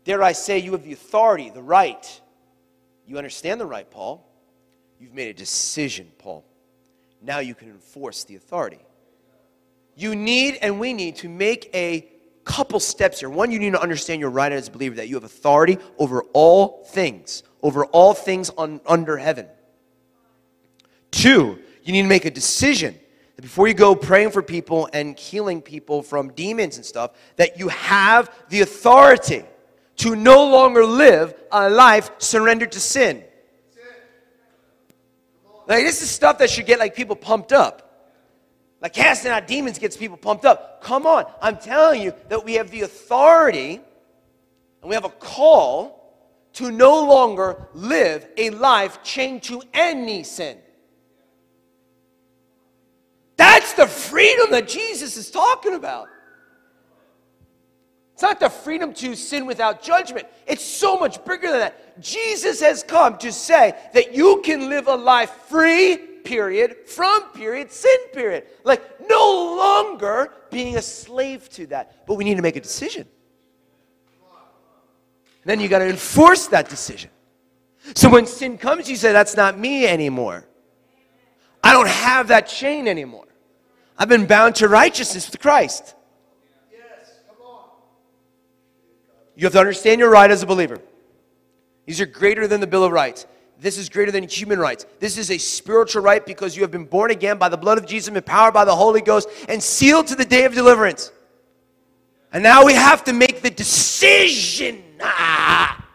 Dare 0.04 0.22
I 0.22 0.34
say, 0.34 0.60
you 0.60 0.74
have 0.74 0.84
the 0.84 0.92
authority, 0.92 1.50
the 1.50 1.62
right. 1.62 2.22
You 3.06 3.18
understand 3.18 3.62
the 3.62 3.66
right, 3.66 3.90
Paul. 3.90 4.30
You've 5.00 5.14
made 5.14 5.30
a 5.30 5.34
decision, 5.34 6.12
Paul. 6.18 6.44
Now 7.22 7.40
you 7.40 7.56
can 7.56 7.70
enforce 7.70 8.26
the 8.26 8.36
authority. 8.36 8.80
You 9.96 10.16
need 10.16 10.58
and 10.62 10.82
we 10.82 10.92
need 10.92 11.16
to 11.18 11.30
make 11.30 11.70
a 11.74 12.06
couple 12.44 12.82
steps 12.82 13.22
here. 13.22 13.30
One, 13.30 13.52
you 13.52 13.60
need 13.60 13.72
to 13.72 13.82
understand 13.82 14.20
your 14.20 14.32
right 14.32 14.52
as 14.52 14.68
a 14.68 14.72
believer 14.72 14.98
that 14.98 15.08
you 15.08 15.16
have 15.16 15.24
authority 15.24 15.78
over 15.98 16.24
all 16.34 16.84
things, 16.90 17.44
over 17.64 17.86
all 17.86 18.14
things 18.14 18.50
on, 18.58 18.82
under 18.86 19.16
heaven. 19.16 19.48
Two, 21.12 21.58
you 21.86 21.94
need 21.94 22.02
to 22.02 22.10
make 22.10 22.26
a 22.26 22.32
decision 22.32 23.00
that 23.38 23.44
before 23.44 23.68
you 23.68 23.76
go 23.76 23.96
praying 23.96 24.32
for 24.32 24.42
people 24.42 24.90
and 24.92 25.18
healing 25.18 25.62
people 25.62 26.02
from 26.02 26.34
demons 26.34 26.76
and 26.76 26.86
stuff, 26.86 27.12
that 27.36 27.60
you 27.60 27.70
have 27.70 28.34
the 28.50 28.62
authority 28.62 29.46
to 29.98 30.16
no 30.16 30.50
longer 30.50 30.84
live 30.84 31.36
a 31.52 31.70
life 31.70 32.12
surrendered 32.18 32.72
to 32.72 32.80
sin. 32.80 33.24
Like 35.68 35.84
this 35.84 36.02
is 36.02 36.10
stuff 36.10 36.40
that 36.40 36.50
should 36.50 36.66
get 36.66 36.80
like 36.80 36.96
people 36.96 37.16
pumped 37.16 37.52
up. 37.54 37.84
Like 38.82 38.94
casting 38.94 39.32
out 39.32 39.48
demons 39.48 39.78
gets 39.78 39.96
people 39.96 40.18
pumped 40.18 40.46
up. 40.46 40.82
Come 40.82 41.06
on, 41.06 41.26
I'm 41.40 41.58
telling 41.58 42.02
you 42.02 42.14
that 42.30 42.44
we 42.44 42.56
have 42.56 42.72
the 42.72 42.82
authority 42.82 43.82
and 44.82 44.90
we 44.90 44.96
have 44.96 45.06
a 45.06 45.10
call 45.10 45.94
to 46.54 46.72
no 46.72 47.06
longer 47.06 47.68
live 47.76 48.28
a 48.36 48.50
life 48.50 49.04
chained 49.04 49.44
to 49.44 49.62
any 49.76 50.24
sin. 50.24 50.58
That's 53.68 53.74
the 53.74 53.88
freedom 54.10 54.52
that 54.52 54.66
Jesus 54.66 55.18
is 55.18 55.30
talking 55.30 55.74
about. 55.74 56.08
It's 58.14 58.22
not 58.22 58.40
the 58.40 58.50
freedom 58.50 58.94
to 58.94 59.14
sin 59.14 59.46
without 59.46 59.84
judgment. 59.84 60.26
It's 60.48 60.64
so 60.64 60.98
much 60.98 61.24
bigger 61.26 61.52
than 61.52 61.60
that. 61.60 62.02
Jesus 62.02 62.62
has 62.62 62.82
come 62.82 63.18
to 63.18 63.32
say 63.32 63.76
that 63.94 64.16
you 64.16 64.42
can 64.44 64.70
live 64.70 64.88
a 64.88 64.96
life 64.96 65.32
free, 65.50 65.98
period, 65.98 66.88
from 66.88 67.24
period, 67.34 67.70
sin, 67.70 67.98
period. 68.14 68.46
Like 68.64 68.82
no 69.10 69.56
longer 69.58 70.32
being 70.50 70.78
a 70.78 70.82
slave 70.82 71.50
to 71.50 71.68
that. 71.68 72.08
But 72.08 72.16
we 72.16 72.24
need 72.24 72.36
to 72.36 72.42
make 72.42 72.56
a 72.56 72.62
decision. 72.62 73.06
And 74.22 75.44
then 75.44 75.60
you 75.60 75.68
got 75.68 75.80
to 75.80 75.90
enforce 75.90 76.48
that 76.48 76.70
decision. 76.70 77.10
So 77.96 78.10
when 78.10 78.28
sin 78.28 78.58
comes, 78.58 78.90
you 78.90 78.96
say, 78.96 79.12
That's 79.12 79.36
not 79.36 79.60
me 79.60 79.86
anymore. 79.86 80.48
I 81.62 81.74
don't 81.74 81.90
have 81.90 82.30
that 82.30 82.48
chain 82.48 82.88
anymore. 82.88 83.27
I've 83.98 84.10
been 84.10 84.28
bound 84.28 84.56
to 84.56 84.68
righteousness 84.68 85.30
with 85.30 85.42
Christ. 85.42 85.96
You 89.36 89.46
have 89.46 89.54
to 89.54 89.60
understand 89.60 90.00
your 90.00 90.10
right 90.10 90.30
as 90.30 90.42
a 90.42 90.48
believer. 90.48 90.80
These 91.86 92.02
are 92.02 92.06
greater 92.08 92.48
than 92.48 92.60
the 92.60 92.68
Bill 92.68 92.84
of 92.84 92.92
Rights. 92.92 93.28
This 93.60 93.78
is 93.78 93.90
greater 93.90 94.12
than 94.12 94.28
human 94.28 94.60
rights. 94.60 94.86
This 95.00 95.18
is 95.18 95.32
a 95.32 95.38
spiritual 95.38 96.04
right 96.04 96.24
because 96.24 96.56
you 96.56 96.62
have 96.64 96.72
been 96.72 96.86
born 96.86 97.12
again 97.12 97.38
by 97.38 97.50
the 97.50 97.58
blood 97.58 97.78
of 97.78 97.88
Jesus, 97.88 98.14
empowered 98.14 98.54
by 98.54 98.66
the 98.66 98.76
Holy 98.76 99.02
Ghost, 99.02 99.30
and 99.48 99.62
sealed 99.62 100.08
to 100.08 100.16
the 100.16 100.26
day 100.26 100.46
of 100.46 100.54
deliverance. 100.54 101.12
And 102.34 102.44
now 102.44 102.66
we 102.66 102.74
have 102.74 103.04
to 103.06 103.14
make 103.14 103.42
the 103.42 103.50
decision. 103.50 104.84
Ah, 105.02 105.86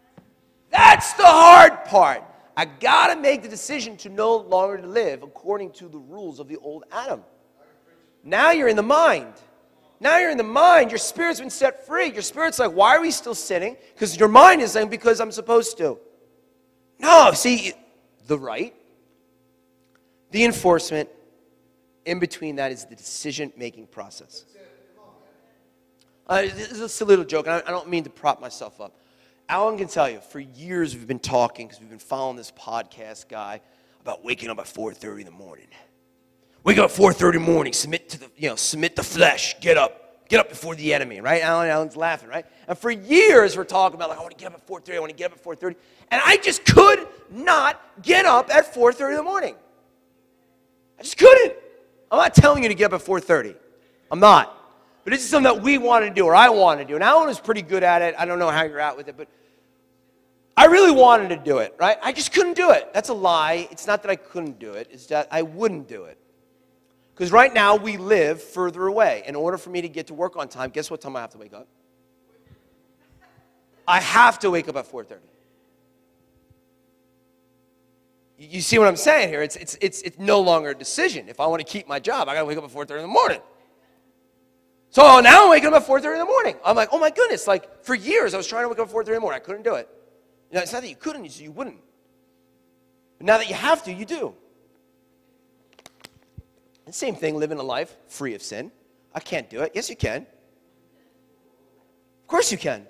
that's 0.70 1.12
the 1.14 1.26
hard 1.26 1.84
part. 1.84 2.24
I 2.56 2.64
got 2.64 3.14
to 3.14 3.20
make 3.20 3.42
the 3.42 3.48
decision 3.48 3.96
to 3.98 4.08
no 4.08 4.36
longer 4.36 4.80
live 4.86 5.22
according 5.22 5.72
to 5.72 5.88
the 5.88 5.98
rules 5.98 6.40
of 6.40 6.48
the 6.48 6.56
old 6.56 6.84
Adam. 6.90 7.22
Now 8.26 8.50
you're 8.50 8.66
in 8.66 8.74
the 8.76 8.82
mind. 8.82 9.32
Now 10.00 10.18
you're 10.18 10.30
in 10.30 10.36
the 10.36 10.42
mind, 10.42 10.90
your 10.90 10.98
spirit's 10.98 11.40
been 11.40 11.48
set 11.48 11.86
free. 11.86 12.12
Your 12.12 12.20
spirit's 12.20 12.58
like, 12.58 12.72
why 12.72 12.96
are 12.96 13.00
we 13.00 13.10
still 13.10 13.36
sinning? 13.36 13.76
Because 13.94 14.18
your 14.18 14.28
mind 14.28 14.60
is 14.60 14.72
saying, 14.72 14.88
because 14.88 15.20
I'm 15.20 15.32
supposed 15.32 15.78
to. 15.78 15.98
No, 16.98 17.30
see, 17.32 17.72
the 18.26 18.38
right, 18.38 18.74
the 20.32 20.44
enforcement, 20.44 21.08
in 22.04 22.18
between 22.18 22.56
that 22.56 22.72
is 22.72 22.84
the 22.84 22.96
decision 22.96 23.52
making 23.56 23.86
process. 23.86 24.44
Uh, 26.26 26.42
this 26.42 26.72
is 26.72 26.80
a 26.80 26.88
silly 26.88 27.10
little 27.10 27.24
joke, 27.24 27.46
and 27.46 27.54
I, 27.54 27.58
I 27.60 27.70
don't 27.70 27.88
mean 27.88 28.04
to 28.04 28.10
prop 28.10 28.40
myself 28.40 28.80
up. 28.80 29.00
Alan 29.48 29.78
can 29.78 29.86
tell 29.86 30.10
you, 30.10 30.18
for 30.18 30.40
years 30.40 30.94
we've 30.94 31.06
been 31.06 31.20
talking, 31.20 31.68
because 31.68 31.80
we've 31.80 31.88
been 31.88 31.98
following 32.00 32.36
this 32.36 32.50
podcast 32.50 33.28
guy 33.28 33.60
about 34.00 34.24
waking 34.24 34.50
up 34.50 34.58
at 34.58 34.66
4.30 34.66 35.20
in 35.20 35.24
the 35.26 35.30
morning. 35.30 35.68
Wake 36.66 36.76
up 36.76 36.90
at 36.90 36.96
4.30 36.96 37.40
morning, 37.40 37.72
submit 37.72 38.10
to 38.10 38.20
the, 38.20 38.30
you 38.36 38.50
know, 38.50 38.56
submit 38.56 38.96
the 38.96 39.02
flesh, 39.02 39.58
get 39.60 39.78
up, 39.78 40.06
Get 40.28 40.40
up 40.40 40.48
before 40.48 40.74
the 40.74 40.92
enemy, 40.92 41.20
right? 41.20 41.40
Alan 41.42 41.68
Allen's 41.68 41.96
laughing, 41.96 42.28
right? 42.28 42.44
And 42.66 42.76
for 42.76 42.90
years 42.90 43.56
we're 43.56 43.64
talking 43.64 43.94
about 43.94 44.08
like, 44.08 44.18
I 44.18 44.22
want 44.22 44.36
to 44.36 44.42
get 44.42 44.52
up 44.52 44.54
at 44.54 44.66
4:30, 44.66 44.96
I 44.96 44.98
want 44.98 45.10
to 45.10 45.16
get 45.16 45.30
up 45.30 45.38
at 45.38 45.44
4:30. 45.44 45.76
And 46.10 46.20
I 46.24 46.36
just 46.36 46.64
could 46.64 47.06
not 47.30 47.80
get 48.02 48.26
up 48.26 48.52
at 48.52 48.74
4:30 48.74 49.10
in 49.10 49.16
the 49.16 49.22
morning. 49.22 49.54
I 50.98 51.02
just 51.02 51.16
couldn't. 51.16 51.54
I'm 52.10 52.18
not 52.18 52.34
telling 52.34 52.62
you 52.64 52.68
to 52.68 52.74
get 52.74 52.92
up 52.92 53.00
at 53.00 53.06
4:30. 53.06 53.54
I'm 54.10 54.18
not. 54.18 54.52
But 55.04 55.12
this 55.12 55.22
is 55.22 55.30
something 55.30 55.54
that 55.54 55.62
we 55.62 55.78
want 55.78 56.04
to 56.04 56.10
do, 56.10 56.26
or 56.26 56.34
I 56.34 56.48
want 56.48 56.80
to 56.80 56.84
do. 56.84 56.96
And 56.96 57.04
Alan 57.04 57.28
was 57.28 57.38
pretty 57.38 57.62
good 57.62 57.84
at 57.84 58.02
it. 58.02 58.16
I 58.18 58.24
don't 58.24 58.40
know 58.40 58.50
how 58.50 58.64
you're 58.64 58.80
at 58.80 58.96
with 58.96 59.06
it, 59.06 59.16
but 59.16 59.28
I 60.56 60.64
really 60.64 60.90
wanted 60.90 61.28
to 61.28 61.36
do 61.36 61.58
it, 61.58 61.76
right? 61.78 61.98
I 62.02 62.10
just 62.10 62.32
couldn't 62.32 62.54
do 62.54 62.72
it. 62.72 62.92
That's 62.92 63.10
a 63.10 63.14
lie. 63.14 63.68
It's 63.70 63.86
not 63.86 64.02
that 64.02 64.10
I 64.10 64.16
couldn't 64.16 64.58
do 64.58 64.72
it, 64.72 64.88
it's 64.90 65.06
that 65.06 65.28
I 65.30 65.42
wouldn't 65.42 65.86
do 65.86 66.04
it. 66.04 66.18
Because 67.16 67.32
right 67.32 67.52
now 67.52 67.76
we 67.76 67.96
live 67.96 68.42
further 68.42 68.86
away. 68.86 69.22
In 69.26 69.34
order 69.34 69.56
for 69.56 69.70
me 69.70 69.80
to 69.80 69.88
get 69.88 70.08
to 70.08 70.14
work 70.14 70.36
on 70.36 70.48
time, 70.48 70.68
guess 70.68 70.90
what 70.90 71.00
time 71.00 71.16
I 71.16 71.22
have 71.22 71.30
to 71.30 71.38
wake 71.38 71.54
up? 71.54 71.66
I 73.88 74.00
have 74.00 74.38
to 74.40 74.50
wake 74.50 74.68
up 74.68 74.76
at 74.76 74.84
4:30. 74.84 75.16
You 78.38 78.60
see 78.60 78.78
what 78.78 78.86
I'm 78.86 78.96
saying 78.96 79.30
here? 79.30 79.40
It's, 79.40 79.56
it's, 79.56 79.78
it's, 79.80 80.02
it's 80.02 80.18
no 80.18 80.42
longer 80.42 80.70
a 80.70 80.74
decision. 80.74 81.30
If 81.30 81.40
I 81.40 81.46
want 81.46 81.66
to 81.66 81.72
keep 81.72 81.88
my 81.88 81.98
job, 81.98 82.28
I 82.28 82.34
got 82.34 82.40
to 82.40 82.44
wake 82.44 82.58
up 82.58 82.64
at 82.64 82.70
4:30 82.70 82.96
in 82.96 83.02
the 83.02 83.08
morning. 83.08 83.40
So 84.90 85.00
oh, 85.02 85.20
now 85.20 85.44
I'm 85.44 85.50
waking 85.50 85.68
up 85.68 85.82
at 85.82 85.88
4:30 85.88 86.12
in 86.12 86.18
the 86.18 86.26
morning. 86.26 86.56
I'm 86.66 86.76
like, 86.76 86.90
oh 86.92 86.98
my 86.98 87.08
goodness! 87.08 87.46
Like 87.46 87.82
for 87.82 87.94
years, 87.94 88.34
I 88.34 88.36
was 88.36 88.46
trying 88.46 88.64
to 88.64 88.68
wake 88.68 88.78
up 88.78 88.88
at 88.88 88.94
4:30 88.94 89.06
in 89.08 89.14
the 89.14 89.20
morning. 89.20 89.40
I 89.40 89.44
couldn't 89.44 89.62
do 89.62 89.76
it. 89.76 89.88
You 90.50 90.56
know, 90.56 90.62
it's 90.62 90.72
not 90.74 90.82
that 90.82 90.88
you 90.90 90.96
couldn't; 90.96 91.24
you, 91.24 91.44
you 91.44 91.50
wouldn't. 91.50 91.80
But 93.16 93.26
now 93.26 93.38
that 93.38 93.48
you 93.48 93.54
have 93.54 93.82
to, 93.84 93.92
you 93.92 94.04
do. 94.04 94.34
Same 96.90 97.16
thing, 97.16 97.36
living 97.36 97.58
a 97.58 97.62
life 97.62 97.94
free 98.06 98.34
of 98.34 98.42
sin. 98.42 98.70
I 99.14 99.20
can't 99.20 99.50
do 99.50 99.62
it. 99.62 99.72
Yes, 99.74 99.90
you 99.90 99.96
can. 99.96 100.22
Of 100.22 102.26
course 102.28 102.52
you 102.52 102.58
can. 102.58 102.86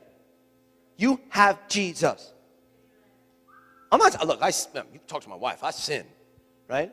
You 0.97 1.21
have 1.31 1.69
Jesus. 1.69 2.33
I'm 3.91 3.99
not, 3.99 4.27
look, 4.27 4.43
I, 4.43 4.49
you 4.49 5.01
talk 5.07 5.23
to 5.23 5.29
my 5.29 5.37
wife, 5.37 5.63
I 5.63 5.71
sin, 5.71 6.05
right? 6.69 6.93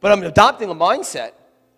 But 0.00 0.12
I'm 0.12 0.22
adopting 0.22 0.70
a 0.70 0.74
mindset. 0.74 1.32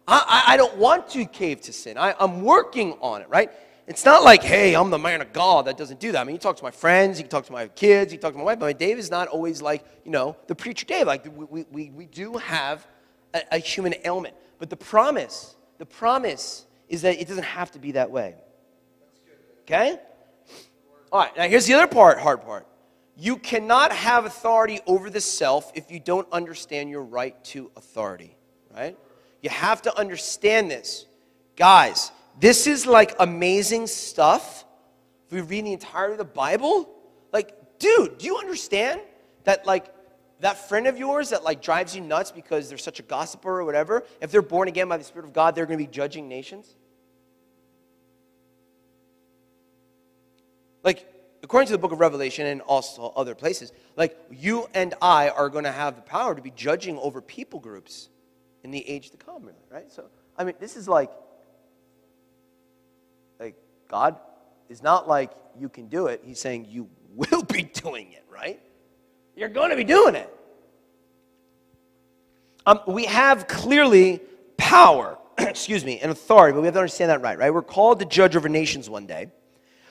I, 0.06 0.44
I, 0.48 0.54
I 0.54 0.56
don't 0.56 0.76
want 0.76 1.08
to 1.10 1.24
cave 1.26 1.60
to 1.62 1.72
sin. 1.72 1.98
I, 1.98 2.14
I'm 2.18 2.42
working 2.42 2.94
on 3.00 3.22
it, 3.22 3.28
right? 3.28 3.50
It's 3.86 4.04
not 4.04 4.22
like, 4.22 4.42
hey, 4.42 4.74
I'm 4.74 4.90
the 4.90 4.98
man 4.98 5.20
of 5.20 5.32
God 5.32 5.66
that 5.66 5.76
doesn't 5.76 6.00
do 6.00 6.12
that. 6.12 6.20
I 6.20 6.24
mean, 6.24 6.34
you 6.34 6.40
talk 6.40 6.56
to 6.56 6.62
my 6.62 6.70
friends, 6.70 7.18
you 7.18 7.24
can 7.24 7.30
talk 7.30 7.46
to 7.46 7.52
my 7.52 7.68
kids, 7.68 8.12
you 8.12 8.18
can 8.18 8.22
talk 8.22 8.32
to 8.32 8.38
my 8.38 8.44
wife, 8.44 8.58
but 8.58 8.78
Dave 8.78 8.98
is 8.98 9.10
not 9.10 9.28
always 9.28 9.62
like, 9.62 9.84
you 10.04 10.10
know, 10.10 10.36
the 10.46 10.54
preacher 10.54 10.86
Dave. 10.86 11.06
Like, 11.06 11.26
we, 11.50 11.64
we, 11.70 11.90
we 11.90 12.06
do 12.06 12.34
have 12.34 12.86
a, 13.34 13.42
a 13.52 13.58
human 13.58 13.94
ailment. 14.04 14.34
But 14.58 14.70
the 14.70 14.76
promise, 14.76 15.56
the 15.78 15.86
promise 15.86 16.66
is 16.88 17.02
that 17.02 17.20
it 17.20 17.28
doesn't 17.28 17.44
have 17.44 17.70
to 17.72 17.78
be 17.78 17.92
that 17.92 18.10
way. 18.10 18.34
Okay? 19.62 19.98
All 21.12 21.20
right, 21.20 21.36
now 21.36 21.48
here's 21.48 21.66
the 21.66 21.74
other 21.74 21.86
part, 21.86 22.18
hard 22.18 22.42
part. 22.42 22.66
You 23.16 23.36
cannot 23.36 23.92
have 23.92 24.24
authority 24.24 24.80
over 24.86 25.10
the 25.10 25.20
self 25.20 25.72
if 25.74 25.90
you 25.90 26.00
don't 26.00 26.28
understand 26.32 26.90
your 26.90 27.02
right 27.02 27.42
to 27.46 27.70
authority, 27.76 28.36
right? 28.74 28.96
You 29.42 29.50
have 29.50 29.82
to 29.82 29.98
understand 29.98 30.70
this. 30.70 31.06
Guys, 31.56 32.12
this 32.38 32.66
is 32.66 32.86
like 32.86 33.14
amazing 33.18 33.86
stuff. 33.86 34.64
If 35.26 35.32
we 35.32 35.40
read 35.40 35.66
the 35.66 35.72
entirety 35.72 36.12
of 36.12 36.18
the 36.18 36.24
Bible, 36.24 36.88
like, 37.32 37.78
dude, 37.78 38.18
do 38.18 38.26
you 38.26 38.38
understand 38.38 39.00
that, 39.44 39.66
like, 39.66 39.92
that 40.40 40.68
friend 40.68 40.86
of 40.86 40.98
yours 40.98 41.30
that 41.30 41.42
like 41.42 41.62
drives 41.62 41.94
you 41.94 42.00
nuts 42.00 42.30
because 42.30 42.68
they're 42.68 42.78
such 42.78 43.00
a 43.00 43.02
gossiper 43.02 43.60
or 43.60 43.64
whatever, 43.64 44.04
if 44.20 44.30
they're 44.30 44.42
born 44.42 44.68
again 44.68 44.88
by 44.88 44.96
the 44.96 45.04
Spirit 45.04 45.26
of 45.26 45.32
God, 45.32 45.54
they're 45.54 45.66
going 45.66 45.78
to 45.78 45.84
be 45.84 45.90
judging 45.90 46.28
nations? 46.28 46.74
Like, 50.84 51.06
according 51.42 51.66
to 51.66 51.72
the 51.72 51.78
book 51.78 51.92
of 51.92 52.00
Revelation 52.00 52.46
and 52.46 52.60
also 52.62 53.12
other 53.16 53.34
places, 53.34 53.72
like 53.96 54.16
you 54.30 54.68
and 54.74 54.94
I 55.02 55.30
are 55.30 55.48
going 55.48 55.64
to 55.64 55.72
have 55.72 55.96
the 55.96 56.02
power 56.02 56.34
to 56.34 56.42
be 56.42 56.52
judging 56.52 56.98
over 56.98 57.20
people 57.20 57.58
groups 57.58 58.08
in 58.62 58.70
the 58.70 58.88
age 58.88 59.10
to 59.10 59.16
come, 59.16 59.42
really, 59.42 59.58
right? 59.70 59.90
So, 59.90 60.04
I 60.36 60.44
mean, 60.44 60.54
this 60.60 60.76
is 60.76 60.88
like, 60.88 61.10
like 63.40 63.56
God 63.88 64.16
is 64.68 64.82
not 64.82 65.08
like 65.08 65.32
you 65.58 65.68
can 65.68 65.88
do 65.88 66.06
it. 66.06 66.22
He's 66.24 66.38
saying 66.38 66.66
you 66.68 66.88
will 67.14 67.42
be 67.42 67.64
doing 67.64 68.12
it, 68.12 68.24
right? 68.30 68.60
You're 69.38 69.48
going 69.48 69.70
to 69.70 69.76
be 69.76 69.84
doing 69.84 70.16
it. 70.16 70.28
Um, 72.66 72.80
we 72.88 73.04
have 73.04 73.46
clearly 73.46 74.20
power, 74.56 75.16
excuse 75.38 75.84
me, 75.84 76.00
and 76.00 76.10
authority, 76.10 76.54
but 76.54 76.60
we 76.60 76.66
have 76.66 76.74
to 76.74 76.80
understand 76.80 77.10
that 77.10 77.22
right, 77.22 77.38
right? 77.38 77.54
We're 77.54 77.62
called 77.62 78.00
to 78.00 78.04
judge 78.04 78.34
over 78.34 78.48
nations 78.48 78.90
one 78.90 79.06
day. 79.06 79.28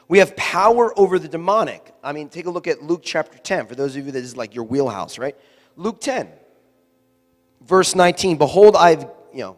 We 0.10 0.20
have 0.20 0.36
power 0.36 0.98
over 1.00 1.18
the 1.18 1.30
demonic. 1.30 1.94
I 2.04 2.12
mean, 2.12 2.28
take 2.28 2.46
a 2.46 2.50
look 2.50 2.68
at 2.68 2.84
Luke 2.84 3.02
chapter 3.04 3.38
10, 3.38 3.68
for 3.68 3.76
those 3.76 3.96
of 3.96 4.06
you 4.06 4.12
that 4.12 4.22
is 4.22 4.36
like 4.36 4.54
your 4.54 4.66
wheelhouse, 4.66 5.18
right? 5.18 5.36
Luke 5.78 6.02
10, 6.02 6.30
verse 7.62 7.96
19. 7.96 8.38
Behold, 8.38 8.76
I've, 8.76 9.04
you 9.34 9.40
know, 9.40 9.58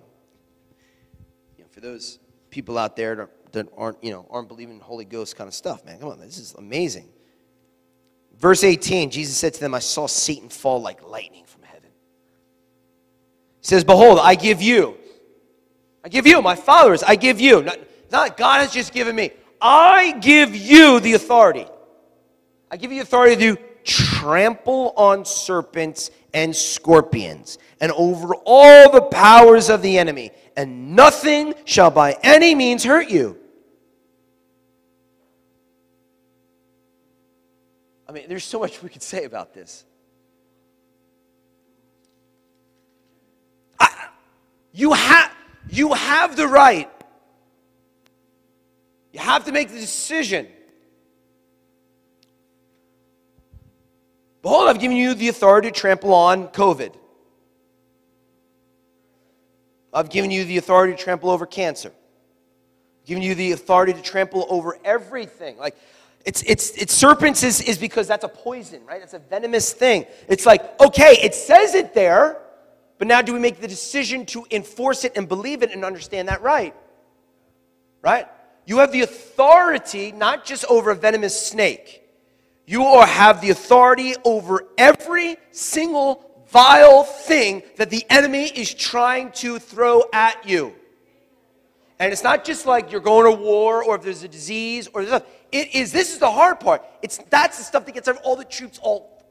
you 1.58 1.64
know 1.64 1.70
for 1.72 1.82
those 1.82 2.20
people 2.52 2.78
out 2.78 2.96
there 2.96 3.28
that, 3.54 3.68
aren't, 3.76 4.04
you 4.04 4.12
know, 4.12 4.28
aren't 4.30 4.50
believing 4.50 4.76
in 4.76 4.82
Holy 4.82 5.06
Ghost 5.06 5.36
kind 5.36 5.48
of 5.48 5.56
stuff, 5.56 5.84
man, 5.84 5.98
come 5.98 6.10
on, 6.10 6.20
this 6.20 6.38
is 6.38 6.54
amazing. 6.60 7.10
Verse 8.40 8.64
18, 8.64 9.12
Jesus 9.12 9.36
said 9.36 9.54
to 9.54 9.60
them, 9.60 9.74
I 9.74 9.80
saw 9.80 10.08
Satan 10.08 10.50
fall 10.50 10.82
like 10.82 11.06
lightning 11.08 11.44
from 11.46 11.64
heaven. 11.64 11.90
He 13.60 13.68
says, 13.68 13.84
Behold, 13.84 14.20
I 14.22 14.36
give 14.36 14.62
you, 14.62 14.98
I 16.04 16.10
give 16.10 16.26
you, 16.26 16.42
my 16.42 16.56
followers, 16.56 17.04
I 17.04 17.16
give 17.16 17.42
you. 17.42 17.62
Not, 17.64 17.80
not 18.12 18.38
God 18.38 18.62
has 18.62 18.72
just 18.72 18.94
given 18.94 19.16
me. 19.16 19.32
I 19.62 20.14
give 20.20 20.56
you 20.56 21.02
the 21.02 21.14
authority. 21.14 21.66
I 22.72 22.78
give 22.78 22.92
you 22.94 23.02
authority 23.02 23.36
to 23.36 23.58
trample 23.84 24.94
on 24.96 25.26
serpents 25.26 26.12
and 26.34 26.56
scorpions 26.56 27.58
and 27.82 27.92
over 27.94 28.36
all 28.46 28.92
the 28.92 29.02
powers 29.02 29.70
of 29.70 29.82
the 29.82 29.98
enemy, 29.98 30.32
and 30.56 30.96
nothing 30.96 31.54
shall 31.66 31.90
by 31.90 32.18
any 32.24 32.54
means 32.56 32.84
hurt 32.84 33.10
you. 33.10 33.39
I 38.10 38.12
mean, 38.12 38.24
there's 38.28 38.44
so 38.44 38.58
much 38.58 38.82
we 38.82 38.90
could 38.90 39.04
say 39.04 39.26
about 39.26 39.54
this. 39.54 39.86
I, 43.80 44.08
you, 44.72 44.94
have, 44.94 45.32
you 45.70 45.94
have 45.94 46.36
the 46.36 46.48
right. 46.48 46.90
You 49.14 49.20
have 49.20 49.46
to 49.46 49.52
make 49.52 49.70
the 49.70 49.80
decision. 49.80 50.48
Behold, 54.42 54.70
I've 54.70 54.80
given 54.80 54.98
you 54.98 55.14
the 55.14 55.28
authority 55.28 55.70
to 55.70 55.80
trample 55.80 56.12
on 56.12 56.48
COVID. 56.48 56.96
I've 59.94 60.10
given 60.10 60.32
you 60.32 60.46
the 60.46 60.58
authority 60.58 60.96
to 60.96 61.04
trample 61.04 61.30
over 61.30 61.46
cancer. 61.46 61.92
I've 63.02 63.06
given 63.06 63.22
you 63.22 63.36
the 63.36 63.52
authority 63.52 63.94
to 63.94 64.02
trample 64.02 64.48
over 64.50 64.80
everything. 64.84 65.58
Like, 65.58 65.76
it's, 66.26 66.44
it's, 66.44 66.72
it's 66.72 66.94
serpents 66.94 67.44
is, 67.44 67.62
is 67.62 67.78
because 67.78 68.08
that's 68.08 68.24
a 68.24 68.30
poison, 68.30 68.86
right? 68.86 69.02
It's 69.02 69.14
a 69.14 69.20
venomous 69.20 69.72
thing. 69.74 70.06
It's 70.28 70.46
like, 70.46 70.80
okay, 70.82 71.18
it 71.22 71.34
says 71.34 71.76
it 71.76 71.94
there, 71.94 72.42
but 72.98 73.08
now 73.08 73.22
do 73.22 73.34
we 73.34 73.40
make 73.40 73.62
the 73.62 73.68
decision 73.68 74.26
to 74.28 74.46
enforce 74.52 75.06
it 75.06 75.14
and 75.16 75.28
believe 75.28 75.64
it 75.64 75.72
and 75.72 75.86
understand 75.86 76.28
that 76.28 76.42
right? 76.42 76.76
Right? 78.02 78.28
You 78.66 78.80
have 78.80 78.92
the 78.92 79.02
authority 79.02 80.12
not 80.12 80.46
just 80.46 80.66
over 80.66 80.92
a 80.92 80.96
venomous 80.96 81.48
snake, 81.48 82.04
you 82.68 82.84
have 83.02 83.42
the 83.42 83.50
authority 83.50 84.14
over 84.24 84.64
every 84.78 85.38
single 85.52 86.46
vile 86.52 87.04
thing 87.04 87.64
that 87.78 87.90
the 87.90 88.06
enemy 88.10 88.46
is 88.46 88.74
trying 88.74 89.32
to 89.32 89.58
throw 89.58 90.04
at 90.14 90.48
you. 90.48 90.76
And 92.00 92.14
it's 92.14 92.24
not 92.24 92.46
just 92.46 92.66
like 92.66 92.92
you're 92.92 93.02
going 93.02 93.36
to 93.36 93.42
war 93.42 93.84
or 93.84 93.96
if 93.96 94.04
there's 94.04 94.24
a 94.24 94.28
disease 94.28 94.88
or 94.94 95.04
there's 95.04 95.22
it 95.52 95.76
is, 95.76 95.92
this 95.92 96.14
is 96.14 96.20
the 96.20 96.32
hard 96.32 96.60
part. 96.60 96.84
It's, 97.02 97.20
that's 97.30 97.58
the 97.58 97.64
stuff 97.64 97.86
that 97.86 97.94
gets 97.94 98.08
all 98.24 98.36
the 98.36 98.46
troops 98.46 98.80
all, 98.82 99.26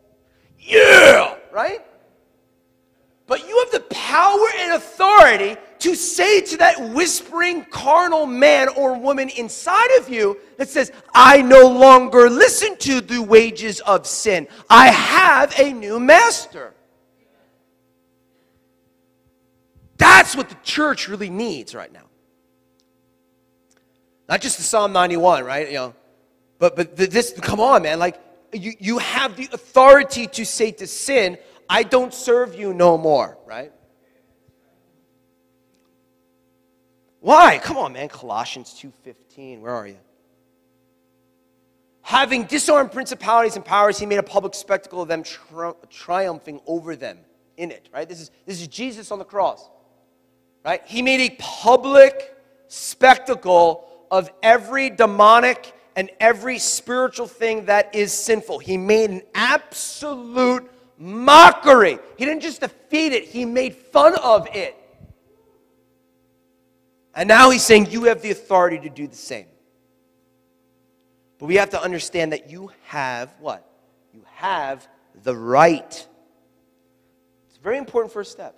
yeah, 0.58 1.36
right? 1.52 1.80
But 3.26 3.46
you 3.46 3.58
have 3.58 3.70
the 3.70 3.94
power 3.94 4.46
and 4.58 4.72
authority 4.72 5.56
to 5.80 5.94
say 5.94 6.40
to 6.40 6.56
that 6.56 6.90
whispering 6.92 7.64
carnal 7.66 8.26
man 8.26 8.68
or 8.68 8.98
woman 8.98 9.28
inside 9.28 9.90
of 9.98 10.08
you 10.08 10.38
that 10.56 10.68
says, 10.68 10.90
I 11.14 11.42
no 11.42 11.68
longer 11.68 12.28
listen 12.28 12.76
to 12.78 13.00
the 13.00 13.22
wages 13.22 13.80
of 13.80 14.06
sin. 14.06 14.48
I 14.68 14.88
have 14.88 15.58
a 15.58 15.72
new 15.72 16.00
master. 16.00 16.74
That's 19.98 20.34
what 20.34 20.48
the 20.48 20.56
church 20.62 21.08
really 21.08 21.30
needs 21.30 21.74
right 21.74 21.92
now. 21.92 22.07
Not 24.28 24.42
just 24.42 24.58
the 24.58 24.62
Psalm 24.62 24.92
91, 24.92 25.44
right? 25.44 25.68
You 25.68 25.74
know, 25.74 25.94
but 26.58 26.76
but 26.76 26.96
this, 26.96 27.32
come 27.40 27.60
on, 27.60 27.82
man. 27.82 27.98
Like 27.98 28.20
you, 28.52 28.72
you 28.78 28.98
have 28.98 29.36
the 29.36 29.48
authority 29.52 30.26
to 30.26 30.44
say 30.44 30.70
to 30.72 30.86
sin, 30.86 31.38
I 31.68 31.82
don't 31.82 32.12
serve 32.12 32.54
you 32.54 32.74
no 32.74 32.98
more, 32.98 33.38
right? 33.46 33.72
Why? 37.20 37.58
Come 37.58 37.78
on, 37.78 37.94
man. 37.94 38.08
Colossians 38.08 38.78
2:15. 38.80 39.60
Where 39.60 39.72
are 39.72 39.86
you? 39.86 39.98
Having 42.02 42.44
disarmed 42.44 42.92
principalities 42.92 43.56
and 43.56 43.64
powers, 43.64 43.98
he 43.98 44.06
made 44.06 44.18
a 44.18 44.22
public 44.22 44.54
spectacle 44.54 45.02
of 45.02 45.08
them, 45.08 45.22
tri- 45.22 45.74
triumphing 45.90 46.60
over 46.66 46.96
them 46.96 47.18
in 47.56 47.70
it. 47.70 47.88
Right? 47.92 48.08
This 48.08 48.20
is 48.20 48.30
this 48.46 48.60
is 48.60 48.68
Jesus 48.68 49.10
on 49.10 49.18
the 49.18 49.24
cross. 49.24 49.68
Right? 50.64 50.82
He 50.86 51.00
made 51.00 51.20
a 51.20 51.36
public 51.38 52.34
spectacle 52.68 53.87
of 54.10 54.30
every 54.42 54.90
demonic 54.90 55.72
and 55.96 56.10
every 56.20 56.58
spiritual 56.58 57.26
thing 57.26 57.64
that 57.66 57.94
is 57.94 58.12
sinful. 58.12 58.60
He 58.60 58.76
made 58.76 59.10
an 59.10 59.22
absolute 59.34 60.70
mockery. 60.96 61.98
He 62.16 62.24
didn't 62.24 62.42
just 62.42 62.60
defeat 62.60 63.12
it, 63.12 63.24
he 63.24 63.44
made 63.44 63.74
fun 63.74 64.14
of 64.16 64.48
it. 64.54 64.76
And 67.14 67.26
now 67.26 67.50
he's 67.50 67.64
saying, 67.64 67.90
You 67.90 68.04
have 68.04 68.22
the 68.22 68.30
authority 68.30 68.78
to 68.80 68.88
do 68.88 69.08
the 69.08 69.16
same. 69.16 69.46
But 71.38 71.46
we 71.46 71.56
have 71.56 71.70
to 71.70 71.82
understand 71.82 72.32
that 72.32 72.50
you 72.50 72.70
have 72.84 73.34
what? 73.40 73.68
You 74.12 74.24
have 74.34 74.86
the 75.22 75.34
right. 75.34 76.06
It's 77.48 77.58
a 77.58 77.60
very 77.60 77.78
important 77.78 78.12
first 78.12 78.32
step. 78.32 78.54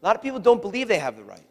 A 0.00 0.06
lot 0.06 0.16
of 0.16 0.22
people 0.22 0.40
don't 0.40 0.60
believe 0.60 0.88
they 0.88 0.98
have 0.98 1.16
the 1.16 1.24
right. 1.24 1.46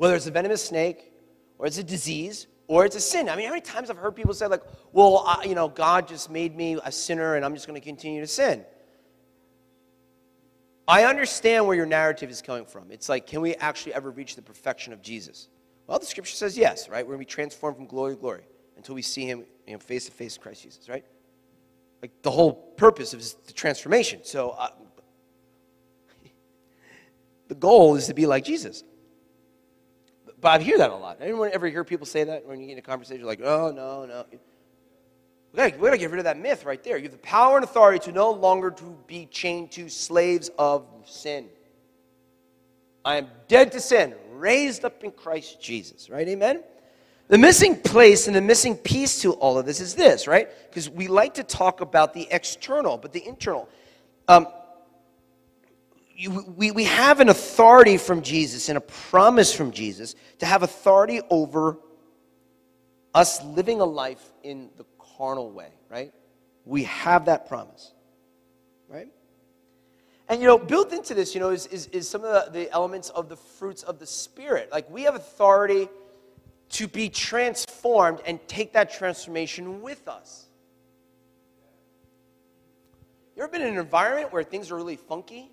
Whether 0.00 0.16
it's 0.16 0.26
a 0.26 0.30
venomous 0.30 0.64
snake, 0.64 1.12
or 1.58 1.66
it's 1.66 1.76
a 1.76 1.84
disease, 1.84 2.46
or 2.68 2.86
it's 2.86 2.96
a 2.96 3.00
sin. 3.00 3.28
I 3.28 3.36
mean, 3.36 3.44
how 3.44 3.50
many 3.50 3.60
times 3.60 3.90
I've 3.90 3.98
heard 3.98 4.16
people 4.16 4.32
say, 4.32 4.46
like, 4.46 4.62
well, 4.92 5.24
I, 5.26 5.44
you 5.44 5.54
know, 5.54 5.68
God 5.68 6.08
just 6.08 6.30
made 6.30 6.56
me 6.56 6.78
a 6.82 6.90
sinner 6.90 7.34
and 7.34 7.44
I'm 7.44 7.52
just 7.52 7.66
going 7.66 7.78
to 7.78 7.84
continue 7.84 8.22
to 8.22 8.26
sin. 8.26 8.64
I 10.88 11.04
understand 11.04 11.66
where 11.66 11.76
your 11.76 11.84
narrative 11.84 12.30
is 12.30 12.40
coming 12.40 12.64
from. 12.64 12.90
It's 12.90 13.10
like, 13.10 13.26
can 13.26 13.42
we 13.42 13.54
actually 13.56 13.92
ever 13.92 14.10
reach 14.10 14.36
the 14.36 14.42
perfection 14.42 14.94
of 14.94 15.02
Jesus? 15.02 15.48
Well, 15.86 15.98
the 15.98 16.06
scripture 16.06 16.34
says 16.34 16.56
yes, 16.56 16.88
right? 16.88 17.04
We're 17.04 17.16
going 17.16 17.26
to 17.26 17.28
be 17.28 17.34
transformed 17.34 17.76
from 17.76 17.84
glory 17.84 18.14
to 18.14 18.20
glory 18.22 18.44
until 18.78 18.94
we 18.94 19.02
see 19.02 19.26
him 19.26 19.44
you 19.66 19.74
know, 19.74 19.80
face 19.80 20.06
to 20.06 20.12
face 20.12 20.38
Christ 20.38 20.62
Jesus, 20.62 20.88
right? 20.88 21.04
Like 22.00 22.12
the 22.22 22.30
whole 22.30 22.54
purpose 22.54 23.12
of 23.12 23.22
the 23.44 23.52
transformation. 23.52 24.20
So 24.22 24.56
uh, 24.58 24.70
the 27.48 27.54
goal 27.54 27.96
is 27.96 28.06
to 28.06 28.14
be 28.14 28.24
like 28.24 28.46
Jesus. 28.46 28.82
But 30.40 30.60
I 30.60 30.64
hear 30.64 30.78
that 30.78 30.90
a 30.90 30.96
lot. 30.96 31.18
Anyone 31.20 31.50
ever 31.52 31.68
hear 31.68 31.84
people 31.84 32.06
say 32.06 32.24
that 32.24 32.46
when 32.46 32.60
you 32.60 32.66
get 32.66 32.72
in 32.72 32.78
a 32.78 32.82
conversation? 32.82 33.24
Like, 33.26 33.40
oh, 33.42 33.70
no, 33.70 34.06
no. 34.06 34.24
We 35.52 35.56
gotta, 35.56 35.70
gotta 35.72 35.98
get 35.98 36.10
rid 36.10 36.18
of 36.18 36.24
that 36.24 36.38
myth 36.38 36.64
right 36.64 36.82
there. 36.82 36.96
You 36.96 37.04
have 37.04 37.12
the 37.12 37.18
power 37.18 37.56
and 37.56 37.64
authority 37.64 37.98
to 38.06 38.12
no 38.12 38.30
longer 38.30 38.70
to 38.70 38.98
be 39.06 39.26
chained 39.26 39.72
to 39.72 39.88
slaves 39.88 40.50
of 40.58 40.86
sin. 41.04 41.48
I 43.04 43.16
am 43.16 43.28
dead 43.48 43.72
to 43.72 43.80
sin, 43.80 44.14
raised 44.32 44.84
up 44.84 45.02
in 45.02 45.10
Christ 45.10 45.60
Jesus, 45.60 46.08
right? 46.08 46.26
Amen? 46.28 46.62
The 47.28 47.38
missing 47.38 47.76
place 47.76 48.26
and 48.26 48.36
the 48.36 48.40
missing 48.40 48.76
piece 48.76 49.22
to 49.22 49.32
all 49.34 49.58
of 49.58 49.66
this 49.66 49.80
is 49.80 49.94
this, 49.94 50.26
right? 50.26 50.48
Because 50.68 50.88
we 50.88 51.06
like 51.06 51.34
to 51.34 51.42
talk 51.42 51.80
about 51.80 52.12
the 52.12 52.28
external, 52.30 52.96
but 52.96 53.12
the 53.12 53.26
internal. 53.26 53.68
Um, 54.28 54.48
you, 56.20 56.44
we, 56.54 56.70
we 56.70 56.84
have 56.84 57.20
an 57.20 57.30
authority 57.30 57.96
from 57.96 58.20
Jesus 58.20 58.68
and 58.68 58.76
a 58.76 58.80
promise 58.82 59.54
from 59.54 59.70
Jesus 59.70 60.14
to 60.40 60.44
have 60.44 60.62
authority 60.62 61.22
over 61.30 61.78
us 63.14 63.42
living 63.42 63.80
a 63.80 63.86
life 63.86 64.22
in 64.42 64.68
the 64.76 64.84
carnal 65.16 65.50
way, 65.50 65.70
right? 65.88 66.12
We 66.66 66.84
have 66.84 67.24
that 67.24 67.48
promise, 67.48 67.94
right? 68.86 69.08
And, 70.28 70.42
you 70.42 70.46
know, 70.46 70.58
built 70.58 70.92
into 70.92 71.14
this, 71.14 71.34
you 71.34 71.40
know, 71.40 71.50
is, 71.50 71.66
is, 71.68 71.86
is 71.86 72.06
some 72.06 72.22
of 72.22 72.52
the, 72.52 72.52
the 72.52 72.70
elements 72.70 73.08
of 73.08 73.30
the 73.30 73.36
fruits 73.36 73.82
of 73.82 73.98
the 73.98 74.06
Spirit. 74.06 74.70
Like, 74.70 74.90
we 74.90 75.04
have 75.04 75.14
authority 75.14 75.88
to 76.72 76.86
be 76.86 77.08
transformed 77.08 78.20
and 78.26 78.46
take 78.46 78.74
that 78.74 78.92
transformation 78.92 79.80
with 79.80 80.06
us. 80.06 80.48
You 83.34 83.42
ever 83.42 83.50
been 83.50 83.62
in 83.62 83.68
an 83.68 83.78
environment 83.78 84.34
where 84.34 84.42
things 84.42 84.70
are 84.70 84.76
really 84.76 84.96
funky? 84.96 85.50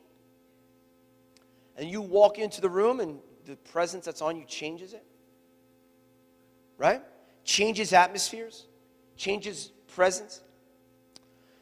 And 1.77 1.89
you 1.89 2.01
walk 2.01 2.39
into 2.39 2.59
the 2.61 2.69
room 2.69 2.99
and 2.99 3.19
the 3.45 3.55
presence 3.55 4.05
that's 4.05 4.21
on 4.21 4.35
you 4.35 4.45
changes 4.45 4.93
it? 4.93 5.05
Right? 6.77 7.01
Changes 7.43 7.93
atmospheres? 7.93 8.67
changes 9.17 9.71
presence. 9.87 10.41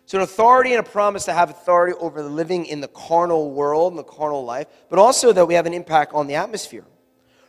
So, 0.05 0.19
an 0.19 0.23
authority 0.23 0.71
and 0.71 0.79
a 0.79 0.87
promise 0.87 1.25
to 1.25 1.33
have 1.33 1.49
authority 1.49 1.97
over 1.99 2.21
the 2.21 2.29
living 2.29 2.65
in 2.65 2.79
the 2.79 2.87
carnal 2.89 3.51
world 3.51 3.93
and 3.93 3.97
the 3.97 4.03
carnal 4.03 4.45
life, 4.45 4.67
but 4.89 4.99
also 4.99 5.33
that 5.33 5.47
we 5.47 5.55
have 5.55 5.65
an 5.65 5.73
impact 5.73 6.13
on 6.13 6.27
the 6.27 6.35
atmosphere. 6.35 6.85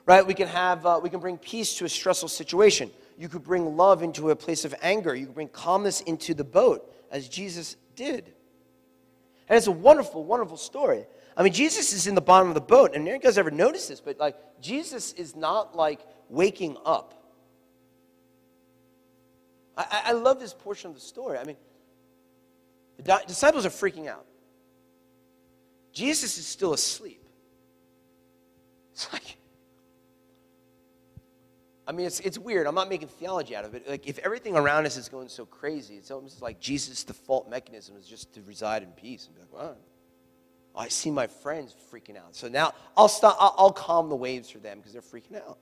Right? 0.07 0.27
We 0.27 0.35
can 0.35 0.49
have, 0.49 0.87
uh, 0.87 1.01
we 1.03 1.11
can 1.11 1.21
bring 1.21 1.37
peace 1.37 1.77
to 1.79 1.85
a 1.85 1.89
stressful 1.89 2.29
situation. 2.29 2.91
You 3.19 3.29
could 3.29 3.43
bring 3.43 3.77
love 3.77 4.03
into 4.03 4.31
a 4.31 4.37
place 4.37 4.65
of 4.65 4.75
anger. 4.81 5.15
You 5.15 5.27
could 5.27 5.35
bring 5.35 5.49
calmness 5.49 6.01
into 6.03 6.33
the 6.33 6.45
boat, 6.45 6.91
as 7.11 7.29
Jesus 7.29 7.77
did. 7.97 8.33
And 9.49 9.57
it's 9.57 9.67
a 9.67 9.73
wonderful, 9.73 10.25
wonderful 10.25 10.57
story. 10.57 11.07
I 11.37 11.43
mean, 11.43 11.53
Jesus 11.53 11.93
is 11.93 12.07
in 12.07 12.15
the 12.15 12.21
bottom 12.21 12.49
of 12.49 12.55
the 12.55 12.61
boat, 12.61 12.95
and 12.95 13.07
you 13.07 13.19
guys 13.19 13.37
ever 13.37 13.51
notice 13.51 13.89
this, 13.89 14.01
but 14.01 14.19
like 14.19 14.37
Jesus 14.61 15.13
is 15.13 15.37
not 15.37 15.77
like 15.77 16.01
waking 16.31 16.77
up 16.85 17.17
I, 19.77 20.03
I 20.07 20.13
love 20.13 20.41
this 20.41 20.55
portion 20.55 20.89
of 20.89 20.95
the 20.95 21.01
story. 21.01 21.39
I 21.39 21.45
mean, 21.45 21.57
the 22.97 23.23
disciples 23.27 23.67
are 23.67 23.71
freaking 23.71 24.09
out. 24.09 24.25
Jesus 25.93 26.39
is 26.39 26.47
still 26.47 26.73
asleep. 26.73 27.23
It's 28.93 29.13
like, 29.13 29.37
I 31.87 31.93
mean, 31.93 32.07
it's, 32.07 32.21
it's 32.21 32.39
weird. 32.39 32.67
I'm 32.67 32.75
not 32.75 32.89
making 32.89 33.09
theology 33.09 33.55
out 33.55 33.65
of 33.65 33.75
it. 33.75 33.89
Like, 33.89 34.09
if 34.09 34.19
everything 34.21 34.57
around 34.57 34.87
us 34.87 34.97
is 34.97 35.09
going 35.09 35.29
so 35.29 35.45
crazy, 35.45 35.97
it's 35.97 36.11
almost 36.11 36.43
like 36.43 36.59
Jesus' 36.59 37.05
default 37.05 37.49
mechanism 37.49 37.97
is 37.97 38.07
just 38.07 38.33
to 38.35 38.43
reside 38.43 38.83
in 38.83 38.91
peace 38.91 39.27
and 39.27 39.35
be 39.35 39.43
like, 39.57 39.77
well, 40.77 40.85
I 40.85 40.89
see 40.89 41.11
my 41.11 41.27
friends 41.27 41.75
freaking 41.91 42.19
out. 42.19 42.37
So 42.37 42.49
now 42.49 42.75
I'll 42.97 43.09
stop, 43.09 43.37
I'll, 43.41 43.55
I'll 43.57 43.73
calm 43.73 44.11
the 44.11 44.17
waves 44.17 44.51
for 44.51 44.59
them 44.59 44.79
because 44.79 44.93
they're 44.93 45.01
freaking 45.01 45.37
out. 45.37 45.59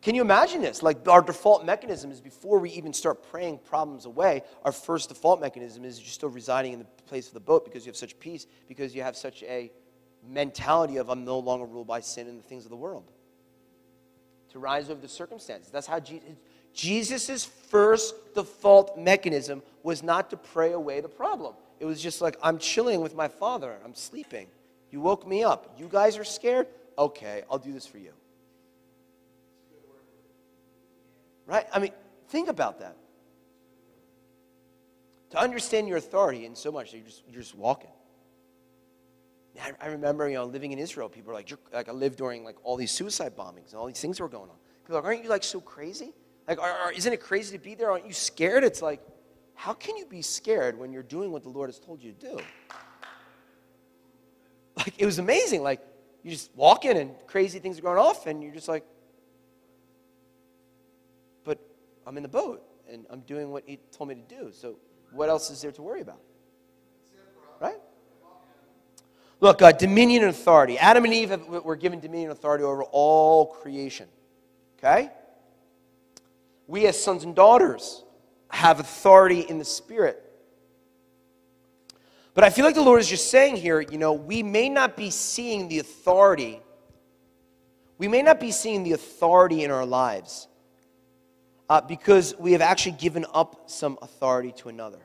Can 0.00 0.14
you 0.16 0.22
imagine 0.22 0.62
this? 0.62 0.82
Like 0.82 1.06
our 1.06 1.20
default 1.20 1.64
mechanism 1.64 2.10
is 2.10 2.20
before 2.20 2.58
we 2.58 2.70
even 2.70 2.92
start 2.92 3.22
praying 3.30 3.58
problems 3.58 4.06
away, 4.06 4.42
our 4.64 4.72
first 4.72 5.10
default 5.10 5.40
mechanism 5.40 5.84
is 5.84 6.00
you're 6.00 6.08
still 6.08 6.30
residing 6.30 6.72
in 6.72 6.78
the 6.78 6.86
place 7.06 7.28
of 7.28 7.34
the 7.34 7.40
boat 7.40 7.64
because 7.64 7.84
you 7.84 7.90
have 7.90 7.96
such 7.96 8.18
peace, 8.18 8.46
because 8.66 8.94
you 8.96 9.02
have 9.02 9.14
such 9.14 9.42
a 9.44 9.70
mentality 10.26 10.96
of 10.96 11.08
I'm 11.08 11.24
no 11.24 11.38
longer 11.38 11.66
ruled 11.66 11.86
by 11.86 12.00
sin 12.00 12.26
and 12.26 12.38
the 12.38 12.42
things 12.42 12.64
of 12.64 12.70
the 12.70 12.76
world. 12.76 13.12
To 14.50 14.58
rise 14.58 14.90
over 14.90 15.00
the 15.00 15.08
circumstances. 15.08 15.70
That's 15.70 15.86
how 15.86 16.00
Jesus 16.00 16.30
Jesus' 16.74 17.44
first 17.44 18.34
default 18.34 18.98
mechanism 18.98 19.62
was 19.82 20.02
not 20.02 20.30
to 20.30 20.38
pray 20.38 20.72
away 20.72 21.00
the 21.00 21.08
problem. 21.08 21.54
It 21.82 21.84
was 21.84 22.00
just 22.00 22.20
like, 22.20 22.36
I'm 22.40 22.58
chilling 22.58 23.00
with 23.00 23.16
my 23.16 23.26
father. 23.26 23.76
I'm 23.84 23.96
sleeping. 23.96 24.46
You 24.92 25.00
woke 25.00 25.26
me 25.26 25.42
up. 25.42 25.74
You 25.76 25.88
guys 25.90 26.16
are 26.16 26.22
scared? 26.22 26.68
Okay, 26.96 27.42
I'll 27.50 27.58
do 27.58 27.72
this 27.72 27.88
for 27.88 27.98
you. 27.98 28.12
Right? 31.44 31.66
I 31.72 31.80
mean, 31.80 31.90
think 32.28 32.48
about 32.48 32.78
that. 32.78 32.96
To 35.30 35.38
understand 35.38 35.88
your 35.88 35.96
authority 35.96 36.46
in 36.46 36.54
so 36.54 36.70
much, 36.70 36.94
you're 36.94 37.02
just, 37.02 37.24
you're 37.28 37.42
just 37.42 37.56
walking. 37.56 37.90
I, 39.80 39.88
remember, 39.88 40.28
you 40.28 40.36
know, 40.36 40.44
living 40.44 40.70
in 40.70 40.78
Israel, 40.78 41.08
people 41.08 41.32
were 41.32 41.34
like, 41.34 41.52
like, 41.72 41.88
I 41.88 41.92
lived 41.92 42.16
during 42.16 42.44
like 42.44 42.58
all 42.62 42.76
these 42.76 42.92
suicide 42.92 43.36
bombings 43.36 43.70
and 43.70 43.74
all 43.74 43.86
these 43.86 44.00
things 44.00 44.20
were 44.20 44.28
going 44.28 44.50
on. 44.50 44.56
People 44.84 44.98
are 44.98 45.00
like, 45.00 45.04
aren't 45.04 45.24
you 45.24 45.30
like 45.30 45.42
so 45.42 45.60
crazy? 45.60 46.12
Like, 46.46 46.60
are, 46.60 46.70
are, 46.70 46.92
isn't 46.92 47.12
it 47.12 47.20
crazy 47.20 47.58
to 47.58 47.62
be 47.62 47.74
there? 47.74 47.90
Aren't 47.90 48.06
you 48.06 48.12
scared? 48.12 48.62
It's 48.62 48.82
like, 48.82 49.00
how 49.62 49.72
can 49.72 49.96
you 49.96 50.04
be 50.04 50.22
scared 50.22 50.76
when 50.76 50.92
you're 50.92 51.04
doing 51.04 51.30
what 51.30 51.44
the 51.44 51.48
Lord 51.48 51.68
has 51.68 51.78
told 51.78 52.02
you 52.02 52.10
to 52.10 52.30
do? 52.30 52.40
Like, 54.76 54.94
it 54.98 55.06
was 55.06 55.20
amazing. 55.20 55.62
Like, 55.62 55.80
you 56.24 56.32
just 56.32 56.50
walk 56.56 56.84
in 56.84 56.96
and 56.96 57.14
crazy 57.28 57.60
things 57.60 57.78
are 57.78 57.82
going 57.82 57.96
off, 57.96 58.26
and 58.26 58.42
you're 58.42 58.52
just 58.52 58.66
like, 58.66 58.84
but 61.44 61.60
I'm 62.04 62.16
in 62.16 62.24
the 62.24 62.28
boat 62.28 62.60
and 62.90 63.06
I'm 63.08 63.20
doing 63.20 63.52
what 63.52 63.62
he 63.64 63.78
told 63.92 64.08
me 64.08 64.16
to 64.16 64.22
do. 64.22 64.50
So 64.50 64.78
what 65.12 65.28
else 65.28 65.48
is 65.48 65.62
there 65.62 65.70
to 65.70 65.82
worry 65.82 66.00
about? 66.00 66.20
Right? 67.60 67.78
Look, 69.38 69.62
uh, 69.62 69.70
dominion 69.70 70.22
and 70.22 70.30
authority. 70.30 70.76
Adam 70.76 71.04
and 71.04 71.14
Eve 71.14 71.30
have, 71.30 71.46
were 71.46 71.76
given 71.76 72.00
dominion 72.00 72.30
and 72.30 72.38
authority 72.38 72.64
over 72.64 72.82
all 72.90 73.46
creation. 73.46 74.08
Okay? 74.78 75.10
We, 76.66 76.86
as 76.86 77.00
sons 77.00 77.22
and 77.22 77.36
daughters, 77.36 78.02
have 78.52 78.78
authority 78.80 79.40
in 79.40 79.58
the 79.58 79.64
Spirit. 79.64 80.22
But 82.34 82.44
I 82.44 82.50
feel 82.50 82.64
like 82.64 82.74
the 82.74 82.82
Lord 82.82 83.00
is 83.00 83.08
just 83.08 83.30
saying 83.30 83.56
here, 83.56 83.80
you 83.80 83.98
know, 83.98 84.12
we 84.12 84.42
may 84.42 84.68
not 84.68 84.96
be 84.96 85.10
seeing 85.10 85.68
the 85.68 85.78
authority. 85.80 86.60
We 87.98 88.08
may 88.08 88.22
not 88.22 88.40
be 88.40 88.52
seeing 88.52 88.84
the 88.84 88.92
authority 88.92 89.64
in 89.64 89.70
our 89.70 89.84
lives 89.84 90.48
uh, 91.68 91.80
because 91.80 92.34
we 92.38 92.52
have 92.52 92.60
actually 92.60 92.92
given 92.92 93.26
up 93.34 93.70
some 93.70 93.98
authority 94.02 94.52
to 94.58 94.68
another. 94.68 95.00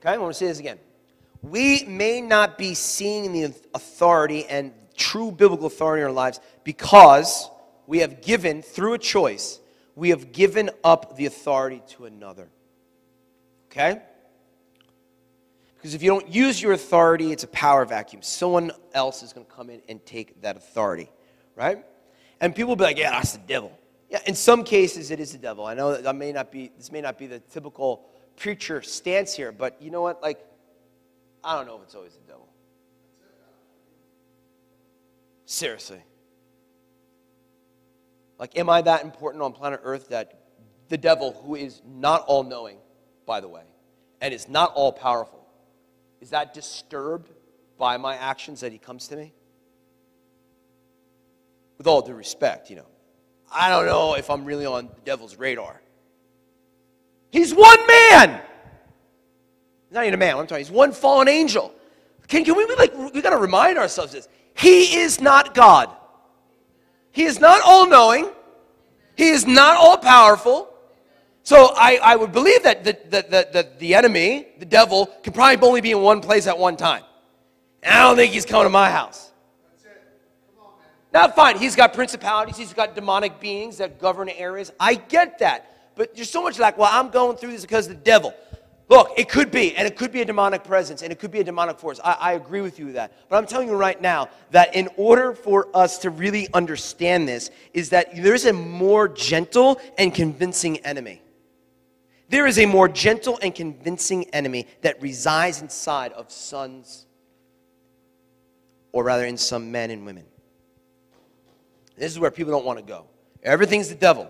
Okay, 0.00 0.10
I 0.10 0.16
want 0.18 0.32
to 0.32 0.38
say 0.38 0.46
this 0.46 0.60
again. 0.60 0.78
we 1.42 1.84
may 1.84 2.20
not 2.20 2.58
be 2.58 2.74
seeing 2.74 3.32
the 3.32 3.54
authority 3.74 4.46
and 4.46 4.72
true 4.96 5.30
biblical 5.30 5.66
authority 5.66 6.02
in 6.02 6.06
our 6.06 6.12
lives 6.12 6.40
because 6.64 7.50
we 7.90 7.98
have 7.98 8.22
given, 8.22 8.62
through 8.62 8.94
a 8.94 8.98
choice, 8.98 9.58
we 9.96 10.10
have 10.10 10.30
given 10.30 10.70
up 10.84 11.16
the 11.16 11.26
authority 11.26 11.82
to 11.88 12.04
another. 12.04 12.48
Okay? 13.66 14.00
Because 15.74 15.94
if 15.94 16.00
you 16.00 16.08
don't 16.08 16.28
use 16.28 16.62
your 16.62 16.72
authority, 16.72 17.32
it's 17.32 17.42
a 17.42 17.48
power 17.48 17.84
vacuum. 17.84 18.22
Someone 18.22 18.70
else 18.94 19.24
is 19.24 19.32
going 19.32 19.44
to 19.44 19.52
come 19.52 19.70
in 19.70 19.82
and 19.88 20.06
take 20.06 20.40
that 20.42 20.56
authority, 20.56 21.10
right? 21.56 21.84
And 22.40 22.54
people 22.54 22.68
will 22.68 22.76
be 22.76 22.84
like, 22.84 22.96
yeah, 22.96 23.10
that's 23.10 23.32
the 23.32 23.40
devil. 23.40 23.76
Yeah, 24.08 24.20
in 24.24 24.36
some 24.36 24.62
cases, 24.62 25.10
it 25.10 25.18
is 25.18 25.32
the 25.32 25.38
devil. 25.38 25.66
I 25.66 25.74
know 25.74 26.00
that, 26.00 26.14
may 26.14 26.30
not 26.30 26.52
be, 26.52 26.70
this 26.76 26.92
may 26.92 27.00
not 27.00 27.18
be 27.18 27.26
the 27.26 27.40
typical 27.40 28.06
preacher 28.36 28.82
stance 28.82 29.34
here, 29.34 29.50
but 29.50 29.82
you 29.82 29.90
know 29.90 30.00
what? 30.00 30.22
Like, 30.22 30.38
I 31.42 31.56
don't 31.56 31.66
know 31.66 31.74
if 31.78 31.82
it's 31.82 31.96
always 31.96 32.12
the 32.12 32.20
devil. 32.20 32.46
Seriously. 35.44 36.04
Like, 38.40 38.58
am 38.58 38.70
I 38.70 38.80
that 38.80 39.04
important 39.04 39.42
on 39.42 39.52
planet 39.52 39.80
Earth 39.84 40.08
that 40.08 40.40
the 40.88 40.96
devil, 40.96 41.32
who 41.44 41.56
is 41.56 41.82
not 41.86 42.24
all 42.26 42.42
knowing, 42.42 42.78
by 43.26 43.40
the 43.40 43.48
way, 43.48 43.62
and 44.22 44.32
is 44.32 44.48
not 44.48 44.72
all 44.74 44.92
powerful, 44.92 45.46
is 46.22 46.30
that 46.30 46.54
disturbed 46.54 47.30
by 47.78 47.98
my 47.98 48.16
actions 48.16 48.60
that 48.60 48.72
he 48.72 48.78
comes 48.78 49.08
to 49.08 49.16
me? 49.16 49.34
With 51.76 51.86
all 51.86 52.00
due 52.00 52.14
respect, 52.14 52.70
you 52.70 52.76
know, 52.76 52.86
I 53.52 53.68
don't 53.68 53.84
know 53.84 54.14
if 54.14 54.30
I'm 54.30 54.46
really 54.46 54.64
on 54.64 54.86
the 54.86 55.00
devil's 55.04 55.36
radar. 55.36 55.80
He's 57.30 57.54
one 57.54 57.86
man. 57.86 58.40
Not 59.90 60.04
even 60.04 60.14
a 60.14 60.16
man, 60.16 60.38
I'm 60.38 60.46
talking, 60.46 60.64
he's 60.64 60.72
one 60.72 60.92
fallen 60.92 61.28
angel. 61.28 61.74
Can, 62.26 62.44
can 62.44 62.56
we 62.56 62.64
be 62.64 62.74
like, 62.76 62.96
we 63.12 63.20
got 63.20 63.30
to 63.30 63.38
remind 63.38 63.76
ourselves 63.76 64.12
this. 64.12 64.28
He 64.54 64.96
is 64.96 65.20
not 65.20 65.54
God. 65.54 65.94
He 67.12 67.24
is 67.24 67.40
not 67.40 67.60
all 67.64 67.86
knowing. 67.86 68.30
He 69.16 69.28
is 69.30 69.46
not 69.46 69.76
all 69.76 69.98
powerful. 69.98 70.68
So 71.42 71.72
I, 71.74 71.98
I 72.02 72.16
would 72.16 72.32
believe 72.32 72.62
that 72.62 72.84
the, 72.84 72.92
the, 73.04 73.22
the, 73.22 73.48
the, 73.52 73.68
the 73.78 73.94
enemy, 73.94 74.46
the 74.58 74.64
devil, 74.64 75.06
can 75.22 75.32
probably 75.32 75.66
only 75.66 75.80
be 75.80 75.90
in 75.90 76.00
one 76.00 76.20
place 76.20 76.46
at 76.46 76.56
one 76.56 76.76
time. 76.76 77.02
And 77.82 77.94
I 77.94 78.02
don't 78.02 78.16
think 78.16 78.32
he's 78.32 78.46
coming 78.46 78.66
to 78.66 78.70
my 78.70 78.90
house. 78.90 79.30
Now, 81.12 81.26
fine, 81.28 81.58
he's 81.58 81.74
got 81.74 81.92
principalities, 81.92 82.56
he's 82.56 82.72
got 82.72 82.94
demonic 82.94 83.40
beings 83.40 83.78
that 83.78 83.98
govern 83.98 84.28
areas. 84.28 84.70
I 84.78 84.94
get 84.94 85.40
that. 85.40 85.92
But 85.96 86.14
there's 86.14 86.30
so 86.30 86.42
much 86.42 86.58
like, 86.58 86.78
well, 86.78 86.90
I'm 86.92 87.10
going 87.10 87.36
through 87.36 87.50
this 87.50 87.62
because 87.62 87.88
of 87.88 87.94
the 87.94 88.02
devil. 88.04 88.32
Look, 88.90 89.12
it 89.16 89.28
could 89.28 89.52
be, 89.52 89.76
and 89.76 89.86
it 89.86 89.96
could 89.96 90.10
be 90.10 90.20
a 90.20 90.24
demonic 90.24 90.64
presence, 90.64 91.02
and 91.02 91.12
it 91.12 91.20
could 91.20 91.30
be 91.30 91.38
a 91.38 91.44
demonic 91.44 91.78
force. 91.78 92.00
I, 92.02 92.12
I, 92.14 92.32
agree 92.32 92.60
with 92.60 92.80
you 92.80 92.86
with 92.86 92.96
that. 92.96 93.12
But 93.28 93.36
I'm 93.36 93.46
telling 93.46 93.68
you 93.68 93.76
right 93.76 94.00
now 94.02 94.30
that 94.50 94.74
in 94.74 94.88
order 94.96 95.32
for 95.32 95.68
us 95.72 95.98
to 95.98 96.10
really 96.10 96.48
understand 96.54 97.28
this, 97.28 97.52
is 97.72 97.90
that 97.90 98.08
there's 98.16 98.46
a 98.46 98.52
more 98.52 99.06
gentle 99.06 99.80
and 99.96 100.12
convincing 100.12 100.78
enemy. 100.78 101.22
There 102.30 102.48
is 102.48 102.58
a 102.58 102.66
more 102.66 102.88
gentle 102.88 103.38
and 103.40 103.54
convincing 103.54 104.24
enemy 104.30 104.66
that 104.80 105.00
resides 105.00 105.62
inside 105.62 106.12
of 106.14 106.32
sons, 106.32 107.06
or 108.90 109.04
rather 109.04 109.24
in 109.24 109.36
some 109.36 109.70
men 109.70 109.92
and 109.92 110.04
women. 110.04 110.24
This 111.96 112.10
is 112.10 112.18
where 112.18 112.32
people 112.32 112.52
don't 112.52 112.64
want 112.64 112.80
to 112.80 112.84
go. 112.84 113.06
Everything's 113.44 113.88
the 113.88 113.94
devil. 113.94 114.28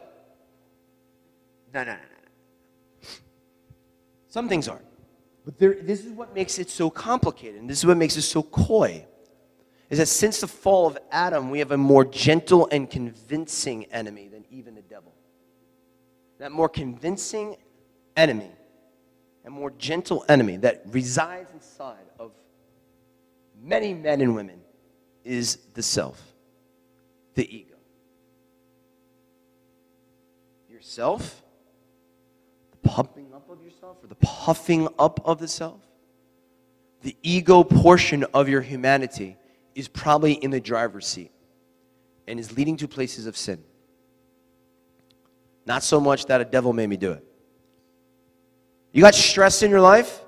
No, 1.72 1.82
no, 1.82 1.92
no, 1.92 1.98
no. 1.98 2.09
Some 4.30 4.48
things 4.48 4.68
aren't. 4.68 4.86
But 5.44 5.58
there, 5.58 5.74
this 5.74 6.04
is 6.04 6.12
what 6.12 6.34
makes 6.34 6.58
it 6.58 6.70
so 6.70 6.88
complicated, 6.88 7.60
and 7.60 7.68
this 7.68 7.78
is 7.78 7.86
what 7.86 7.96
makes 7.96 8.16
it 8.16 8.22
so 8.22 8.42
coy. 8.42 9.04
Is 9.90 9.98
that 9.98 10.06
since 10.06 10.40
the 10.40 10.46
fall 10.46 10.86
of 10.86 10.96
Adam, 11.10 11.50
we 11.50 11.58
have 11.58 11.72
a 11.72 11.76
more 11.76 12.04
gentle 12.04 12.68
and 12.70 12.88
convincing 12.88 13.86
enemy 13.86 14.28
than 14.28 14.44
even 14.48 14.76
the 14.76 14.82
devil. 14.82 15.12
That 16.38 16.52
more 16.52 16.68
convincing 16.68 17.56
enemy, 18.16 18.52
a 19.44 19.50
more 19.50 19.70
gentle 19.70 20.24
enemy 20.28 20.58
that 20.58 20.84
resides 20.86 21.50
inside 21.52 22.06
of 22.20 22.30
many 23.60 23.94
men 23.94 24.20
and 24.20 24.36
women 24.36 24.60
is 25.24 25.56
the 25.74 25.82
self, 25.82 26.22
the 27.34 27.52
ego. 27.52 27.74
Yourself, 30.68 31.42
pumping 32.82 33.32
up 33.34 33.48
of 33.50 33.62
yourself, 33.62 33.98
or 34.02 34.06
the 34.06 34.14
puffing 34.16 34.88
up 34.98 35.20
of 35.24 35.38
the 35.38 35.48
self, 35.48 35.80
the 37.02 37.16
ego 37.22 37.62
portion 37.62 38.24
of 38.34 38.48
your 38.48 38.60
humanity 38.60 39.36
is 39.74 39.88
probably 39.88 40.32
in 40.32 40.50
the 40.50 40.60
driver's 40.60 41.06
seat 41.06 41.32
and 42.26 42.38
is 42.38 42.56
leading 42.56 42.76
to 42.76 42.88
places 42.88 43.26
of 43.26 43.36
sin. 43.36 43.62
Not 45.66 45.82
so 45.82 46.00
much 46.00 46.26
that 46.26 46.40
a 46.40 46.44
devil 46.44 46.72
made 46.72 46.88
me 46.88 46.96
do 46.96 47.12
it. 47.12 47.24
You 48.92 49.02
got 49.02 49.14
stress 49.14 49.62
in 49.62 49.70
your 49.70 49.80
life? 49.80 50.20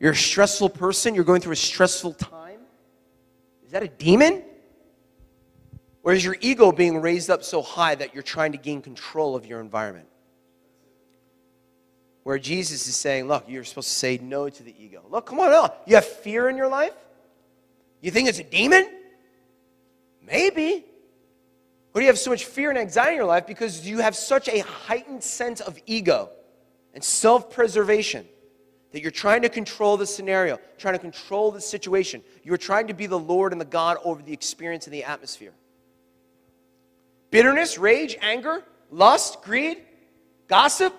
You're 0.00 0.12
a 0.12 0.16
stressful 0.16 0.70
person? 0.70 1.14
You're 1.14 1.24
going 1.24 1.40
through 1.40 1.52
a 1.52 1.56
stressful 1.56 2.14
time? 2.14 2.58
Is 3.64 3.70
that 3.72 3.82
a 3.82 3.88
demon? 3.88 4.42
Or 6.02 6.12
is 6.12 6.24
your 6.24 6.36
ego 6.40 6.72
being 6.72 7.00
raised 7.00 7.30
up 7.30 7.42
so 7.42 7.62
high 7.62 7.94
that 7.94 8.12
you're 8.12 8.22
trying 8.22 8.52
to 8.52 8.58
gain 8.58 8.82
control 8.82 9.34
of 9.34 9.46
your 9.46 9.60
environment? 9.60 10.08
Where 12.24 12.38
Jesus 12.38 12.88
is 12.88 12.96
saying, 12.96 13.28
Look, 13.28 13.44
you're 13.48 13.64
supposed 13.64 13.88
to 13.88 13.94
say 13.94 14.18
no 14.20 14.48
to 14.48 14.62
the 14.62 14.74
ego. 14.78 15.02
Look, 15.08 15.26
come 15.26 15.40
on. 15.40 15.70
You 15.86 15.94
have 15.94 16.04
fear 16.04 16.48
in 16.48 16.56
your 16.56 16.68
life? 16.68 16.94
You 18.00 18.10
think 18.10 18.28
it's 18.28 18.40
a 18.40 18.44
demon? 18.44 18.88
Maybe. 20.26 20.84
Or 21.94 22.00
do 22.00 22.04
you 22.04 22.08
have 22.08 22.18
so 22.18 22.30
much 22.30 22.44
fear 22.44 22.70
and 22.70 22.78
anxiety 22.78 23.12
in 23.12 23.16
your 23.16 23.26
life 23.26 23.46
because 23.46 23.86
you 23.86 23.98
have 23.98 24.16
such 24.16 24.48
a 24.48 24.58
heightened 24.60 25.22
sense 25.22 25.60
of 25.60 25.78
ego? 25.86 26.30
and 26.94 27.02
self 27.02 27.50
preservation 27.50 28.24
that 28.92 29.02
you're 29.02 29.10
trying 29.10 29.42
to 29.42 29.48
control 29.48 29.96
the 29.96 30.06
scenario, 30.06 30.58
trying 30.78 30.94
to 30.94 31.00
control 31.00 31.50
the 31.50 31.60
situation. 31.60 32.22
You're 32.44 32.56
trying 32.56 32.86
to 32.86 32.94
be 32.94 33.06
the 33.06 33.18
Lord 33.18 33.50
and 33.50 33.60
the 33.60 33.66
God 33.66 33.98
over 34.04 34.22
the 34.22 34.32
experience 34.32 34.86
and 34.86 34.94
the 34.94 35.02
atmosphere. 35.02 35.52
Bitterness, 37.32 37.76
rage, 37.76 38.16
anger, 38.22 38.62
lust, 38.90 39.42
greed, 39.42 39.78
gossip. 40.46 40.94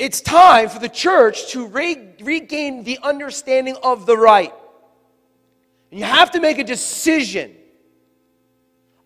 It's 0.00 0.22
time 0.22 0.70
for 0.70 0.78
the 0.78 0.88
church 0.88 1.52
to 1.52 1.66
re- 1.66 2.14
regain 2.22 2.84
the 2.84 2.98
understanding 3.02 3.76
of 3.82 4.06
the 4.06 4.16
right. 4.16 4.50
And 5.90 6.00
you 6.00 6.06
have 6.06 6.30
to 6.30 6.40
make 6.40 6.58
a 6.58 6.64
decision. 6.64 7.54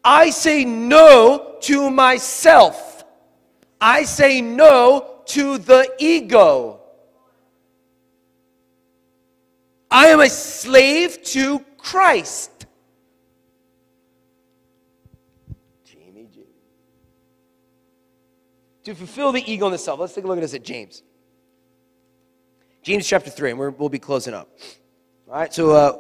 I 0.05 0.31
say 0.31 0.65
no 0.65 1.57
to 1.63 1.91
myself. 1.91 3.05
I 3.81 4.05
say 4.05 4.41
no 4.41 5.23
to 5.27 5.59
the 5.59 5.93
ego. 5.99 6.81
I 9.91 10.07
am 10.11 10.21
a 10.21 10.31
slave 10.31 11.25
to 11.25 11.59
Christ. 11.77 12.53
To 18.85 18.95
fulfill 18.95 19.32
the 19.32 19.51
ego 19.51 19.66
in 19.66 19.72
the 19.72 19.78
self. 19.78 19.99
Let's 19.99 20.12
take 20.12 20.24
a 20.24 20.26
look 20.26 20.37
at 20.37 20.43
this 20.43 20.55
at 20.55 20.62
James. 20.62 21.03
James 22.82 23.07
chapter 23.07 23.30
3, 23.30 23.51
and 23.51 23.59
we 23.59 23.68
will 23.70 23.89
be 23.89 23.99
closing 23.99 24.35
up. 24.35 24.49
All 25.26 25.35
right, 25.35 25.53
so, 25.53 25.70
uh, 25.70 25.99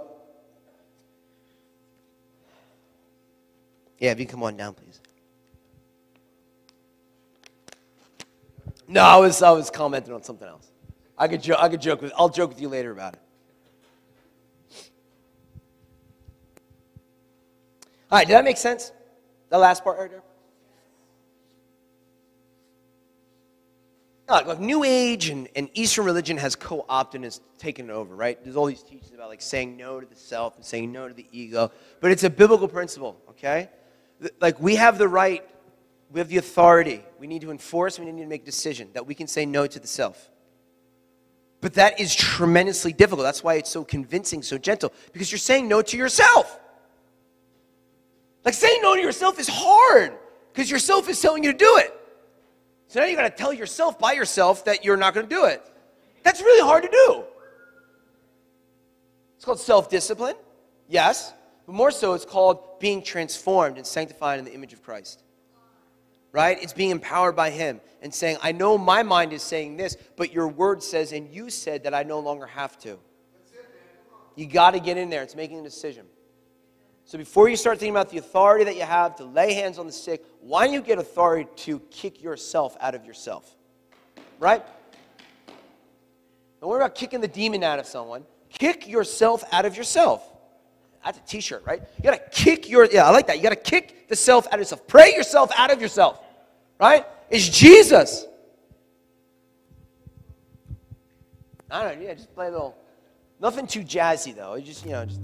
yeah, 3.98 4.10
if 4.10 4.20
you 4.20 4.26
come 4.26 4.42
on 4.42 4.56
down, 4.56 4.74
please. 4.74 5.00
No, 8.86 9.00
I 9.00 9.16
was, 9.16 9.40
I 9.40 9.50
was 9.50 9.70
commenting 9.70 10.12
on 10.12 10.22
something 10.22 10.46
else. 10.46 10.70
I 11.16 11.26
could, 11.26 11.42
jo- 11.42 11.56
I 11.58 11.70
could 11.70 11.80
joke 11.80 12.02
with, 12.02 12.12
I'll 12.18 12.28
joke 12.28 12.50
with 12.50 12.60
you 12.60 12.68
later 12.68 12.90
about 12.90 13.14
it. 13.14 13.20
All 18.10 18.18
right, 18.18 18.26
did 18.26 18.34
that 18.34 18.44
make 18.44 18.58
sense? 18.58 18.92
The 19.48 19.56
last 19.56 19.82
part 19.82 19.98
right 19.98 20.10
there? 20.10 20.22
Like, 24.28 24.46
like 24.46 24.60
New 24.60 24.84
Age 24.84 25.28
and, 25.28 25.48
and 25.54 25.68
Eastern 25.74 26.04
religion 26.04 26.38
has 26.38 26.56
co-opted 26.56 27.18
and 27.18 27.24
has 27.24 27.40
taken 27.58 27.90
it 27.90 27.92
over, 27.92 28.14
right? 28.14 28.42
There's 28.42 28.56
all 28.56 28.66
these 28.66 28.82
teachings 28.82 29.12
about 29.14 29.28
like 29.28 29.42
saying 29.42 29.76
no 29.76 30.00
to 30.00 30.06
the 30.06 30.16
self 30.16 30.56
and 30.56 30.64
saying 30.64 30.90
no 30.92 31.08
to 31.08 31.14
the 31.14 31.26
ego, 31.30 31.70
but 32.00 32.10
it's 32.10 32.24
a 32.24 32.30
biblical 32.30 32.68
principle, 32.68 33.20
okay? 33.30 33.68
Like 34.40 34.58
we 34.60 34.76
have 34.76 34.96
the 34.96 35.08
right 35.08 35.44
we 36.14 36.20
have 36.20 36.28
the 36.28 36.36
authority. 36.36 37.02
We 37.18 37.26
need 37.26 37.42
to 37.42 37.50
enforce, 37.50 37.98
we 37.98 38.04
need 38.04 38.22
to 38.22 38.28
make 38.28 38.44
decision 38.44 38.88
that 38.94 39.04
we 39.04 39.16
can 39.16 39.26
say 39.26 39.44
no 39.44 39.66
to 39.66 39.80
the 39.80 39.88
self. 39.88 40.30
But 41.60 41.74
that 41.74 41.98
is 41.98 42.14
tremendously 42.14 42.92
difficult. 42.92 43.24
That's 43.24 43.42
why 43.42 43.54
it's 43.54 43.70
so 43.70 43.84
convincing, 43.84 44.42
so 44.42 44.56
gentle, 44.56 44.92
because 45.12 45.32
you're 45.32 45.38
saying 45.40 45.66
no 45.66 45.82
to 45.82 45.96
yourself. 45.96 46.60
Like 48.44 48.54
saying 48.54 48.80
no 48.80 48.94
to 48.94 49.00
yourself 49.00 49.40
is 49.40 49.48
hard 49.48 50.12
because 50.52 50.70
yourself 50.70 51.08
is 51.08 51.20
telling 51.20 51.42
you 51.42 51.50
to 51.50 51.58
do 51.58 51.78
it. 51.78 51.92
So 52.94 53.00
now 53.00 53.06
you 53.06 53.16
got 53.16 53.22
to 53.22 53.36
tell 53.36 53.52
yourself 53.52 53.98
by 53.98 54.12
yourself 54.12 54.66
that 54.66 54.84
you're 54.84 54.96
not 54.96 55.14
going 55.14 55.26
to 55.26 55.34
do 55.34 55.46
it. 55.46 55.60
That's 56.22 56.40
really 56.40 56.64
hard 56.64 56.84
to 56.84 56.88
do. 56.88 57.24
It's 59.34 59.44
called 59.44 59.58
self 59.58 59.90
discipline, 59.90 60.36
yes, 60.88 61.32
but 61.66 61.74
more 61.74 61.90
so, 61.90 62.14
it's 62.14 62.24
called 62.24 62.78
being 62.78 63.02
transformed 63.02 63.78
and 63.78 63.84
sanctified 63.84 64.38
in 64.38 64.44
the 64.44 64.54
image 64.54 64.72
of 64.72 64.80
Christ. 64.84 65.24
Right? 66.30 66.56
It's 66.62 66.72
being 66.72 66.90
empowered 66.90 67.34
by 67.34 67.50
Him 67.50 67.80
and 68.00 68.14
saying, 68.14 68.36
I 68.44 68.52
know 68.52 68.78
my 68.78 69.02
mind 69.02 69.32
is 69.32 69.42
saying 69.42 69.76
this, 69.76 69.96
but 70.14 70.32
your 70.32 70.46
word 70.46 70.80
says, 70.80 71.10
and 71.10 71.28
you 71.34 71.50
said 71.50 71.82
that 71.82 71.94
I 71.94 72.04
no 72.04 72.20
longer 72.20 72.46
have 72.46 72.78
to. 72.82 72.96
You 74.36 74.46
got 74.46 74.70
to 74.70 74.78
get 74.78 74.98
in 74.98 75.10
there. 75.10 75.24
It's 75.24 75.34
making 75.34 75.58
a 75.58 75.64
decision. 75.64 76.06
So 77.06 77.18
before 77.18 77.48
you 77.48 77.56
start 77.56 77.78
thinking 77.78 77.94
about 77.94 78.08
the 78.08 78.18
authority 78.18 78.64
that 78.64 78.76
you 78.76 78.82
have 78.82 79.16
to 79.16 79.24
lay 79.24 79.52
hands 79.52 79.78
on 79.78 79.86
the 79.86 79.92
sick, 79.92 80.24
why 80.40 80.64
don't 80.64 80.72
you 80.72 80.80
get 80.80 80.98
authority 80.98 81.48
to 81.56 81.78
kick 81.90 82.22
yourself 82.22 82.76
out 82.80 82.94
of 82.94 83.04
yourself? 83.04 83.56
Right? 84.38 84.64
Don't 86.60 86.70
worry 86.70 86.80
about 86.80 86.94
kicking 86.94 87.20
the 87.20 87.28
demon 87.28 87.62
out 87.62 87.78
of 87.78 87.86
someone. 87.86 88.24
Kick 88.48 88.88
yourself 88.88 89.44
out 89.52 89.66
of 89.66 89.76
yourself. 89.76 90.26
That's 91.04 91.18
a 91.18 91.22
t-shirt, 91.22 91.62
right? 91.66 91.82
You 91.98 92.04
gotta 92.04 92.22
kick 92.32 92.70
your, 92.70 92.86
yeah, 92.90 93.06
I 93.06 93.10
like 93.10 93.26
that. 93.26 93.36
You 93.36 93.42
gotta 93.42 93.56
kick 93.56 94.08
the 94.08 94.16
self 94.16 94.46
out 94.46 94.54
of 94.54 94.60
yourself. 94.60 94.86
Pray 94.86 95.12
yourself 95.14 95.50
out 95.58 95.70
of 95.70 95.82
yourself. 95.82 96.20
Right? 96.80 97.04
It's 97.28 97.46
Jesus. 97.46 98.24
I 101.70 101.82
don't 101.82 101.98
know, 101.98 102.06
yeah, 102.06 102.14
just 102.14 102.34
play 102.34 102.46
a 102.46 102.50
little, 102.50 102.78
nothing 103.40 103.66
too 103.66 103.82
jazzy 103.82 104.34
though. 104.34 104.54
You 104.54 104.64
just, 104.64 104.86
you 104.86 104.92
know, 104.92 105.04
just. 105.04 105.20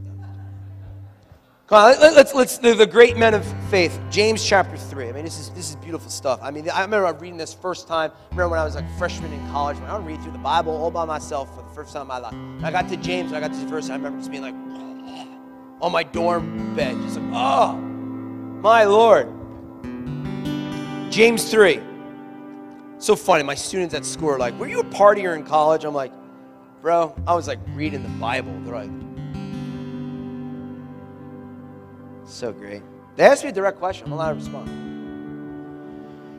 On, 1.72 2.00
let, 2.00 2.16
us 2.16 2.34
let's, 2.34 2.58
the, 2.58 2.84
great 2.84 3.16
men 3.16 3.32
of 3.32 3.46
faith, 3.70 4.00
James 4.10 4.44
chapter 4.44 4.76
3. 4.76 5.08
I 5.08 5.12
mean, 5.12 5.24
this 5.24 5.38
is, 5.38 5.50
this 5.50 5.70
is 5.70 5.76
beautiful 5.76 6.10
stuff. 6.10 6.40
I 6.42 6.50
mean, 6.50 6.68
I 6.68 6.82
remember 6.82 7.12
reading 7.20 7.36
this 7.36 7.54
first 7.54 7.86
time. 7.86 8.10
I 8.10 8.30
remember 8.30 8.50
when 8.50 8.58
I 8.58 8.64
was 8.64 8.74
like 8.74 8.84
a 8.84 8.98
freshman 8.98 9.32
in 9.32 9.38
college, 9.50 9.78
when 9.78 9.88
I 9.88 9.96
would 9.96 10.04
read 10.04 10.20
through 10.20 10.32
the 10.32 10.38
Bible 10.38 10.72
all 10.72 10.90
by 10.90 11.04
myself 11.04 11.54
for 11.54 11.62
the 11.62 11.68
first 11.68 11.92
time 11.92 12.02
in 12.02 12.08
my 12.08 12.18
life. 12.18 12.32
And 12.32 12.66
I 12.66 12.72
got 12.72 12.88
to 12.88 12.96
James, 12.96 13.30
and 13.30 13.36
I 13.36 13.40
got 13.46 13.54
this 13.54 13.62
verse, 13.70 13.84
and 13.84 13.92
I 13.92 13.96
remember 13.98 14.18
just 14.18 14.32
being 14.32 14.42
like, 14.42 14.54
on 15.80 15.92
my 15.92 16.02
dorm 16.02 16.74
bed, 16.74 16.96
just 17.02 17.20
like, 17.20 17.30
oh, 17.34 17.74
my 17.76 18.82
Lord. 18.82 19.28
James 21.12 21.48
3. 21.52 21.80
So 22.98 23.14
funny, 23.14 23.44
my 23.44 23.54
students 23.54 23.94
at 23.94 24.04
school 24.04 24.30
are 24.30 24.38
like, 24.40 24.58
were 24.58 24.66
you 24.66 24.80
a 24.80 24.84
partier 24.84 25.36
in 25.36 25.44
college? 25.44 25.84
I'm 25.84 25.94
like, 25.94 26.12
bro, 26.82 27.14
I 27.28 27.34
was 27.34 27.46
like 27.46 27.60
reading 27.74 28.02
the 28.02 28.08
Bible. 28.08 28.58
They're 28.64 28.74
like, 28.74 28.90
So 32.30 32.52
great. 32.52 32.82
They 33.16 33.24
asked 33.24 33.42
me 33.42 33.50
a 33.50 33.52
direct 33.52 33.78
question. 33.78 34.06
I'm 34.06 34.12
allowed 34.12 34.30
to 34.30 34.36
respond. 34.36 34.68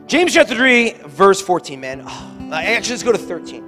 James 0.08 0.32
chapter 0.32 0.54
3, 0.54 0.92
verse 1.06 1.40
14, 1.40 1.80
man. 1.80 2.04
Oh, 2.52 2.56
actually, 2.56 2.92
let's 2.92 3.02
go 3.02 3.12
to 3.12 3.18
13. 3.18 3.64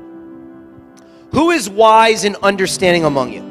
Who 1.33 1.53
is 1.53 1.70
wise 1.70 2.25
and 2.25 2.37
understanding 2.43 3.05
among 3.05 3.33
you? 3.33 3.43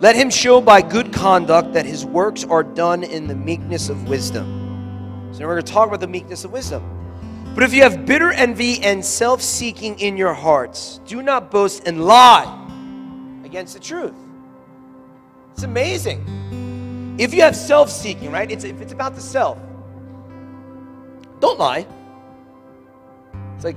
Let 0.00 0.16
him 0.16 0.28
show 0.28 0.60
by 0.60 0.82
good 0.82 1.14
conduct 1.14 1.72
that 1.72 1.86
his 1.86 2.04
works 2.04 2.44
are 2.44 2.62
done 2.62 3.02
in 3.02 3.26
the 3.26 3.34
meekness 3.34 3.88
of 3.88 4.06
wisdom. 4.06 5.30
So 5.32 5.46
we're 5.46 5.54
going 5.54 5.64
to 5.64 5.72
talk 5.72 5.88
about 5.88 6.00
the 6.00 6.08
meekness 6.08 6.44
of 6.44 6.52
wisdom. 6.52 6.82
But 7.54 7.64
if 7.64 7.72
you 7.72 7.82
have 7.84 8.04
bitter 8.04 8.32
envy 8.32 8.82
and 8.82 9.02
self 9.02 9.40
seeking 9.40 9.98
in 9.98 10.18
your 10.18 10.34
hearts, 10.34 11.00
do 11.06 11.22
not 11.22 11.50
boast 11.50 11.86
and 11.86 12.04
lie 12.04 12.44
against 13.46 13.72
the 13.72 13.80
truth. 13.80 14.12
It's 15.54 15.62
amazing. 15.62 16.69
If 17.20 17.34
you 17.34 17.42
have 17.42 17.54
self 17.54 17.90
seeking, 17.90 18.32
right? 18.32 18.50
It's, 18.50 18.64
if 18.64 18.80
it's 18.80 18.94
about 18.94 19.14
the 19.14 19.20
self, 19.20 19.58
don't 21.38 21.58
lie. 21.58 21.86
It's 23.56 23.64
like, 23.64 23.76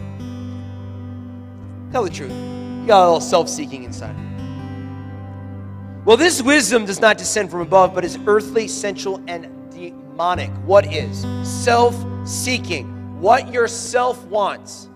tell 1.92 2.06
the 2.06 2.10
truth. 2.10 2.32
You 2.32 2.88
got 2.88 3.04
a 3.04 3.06
little 3.06 3.20
self 3.20 3.50
seeking 3.50 3.84
inside. 3.84 4.16
Well, 6.06 6.16
this 6.16 6.42
wisdom 6.42 6.86
does 6.86 7.02
not 7.02 7.18
descend 7.18 7.52
from 7.52 7.60
above, 7.60 7.94
but 7.94 8.06
is 8.06 8.18
earthly, 8.28 8.66
sensual, 8.70 9.22
and 9.28 9.50
demonic. 9.74 10.50
What 10.64 10.94
is? 10.94 11.26
Self 11.44 11.96
seeking. 12.26 13.20
What 13.20 13.52
your 13.52 13.68
self 13.68 14.24
wants 14.28 14.88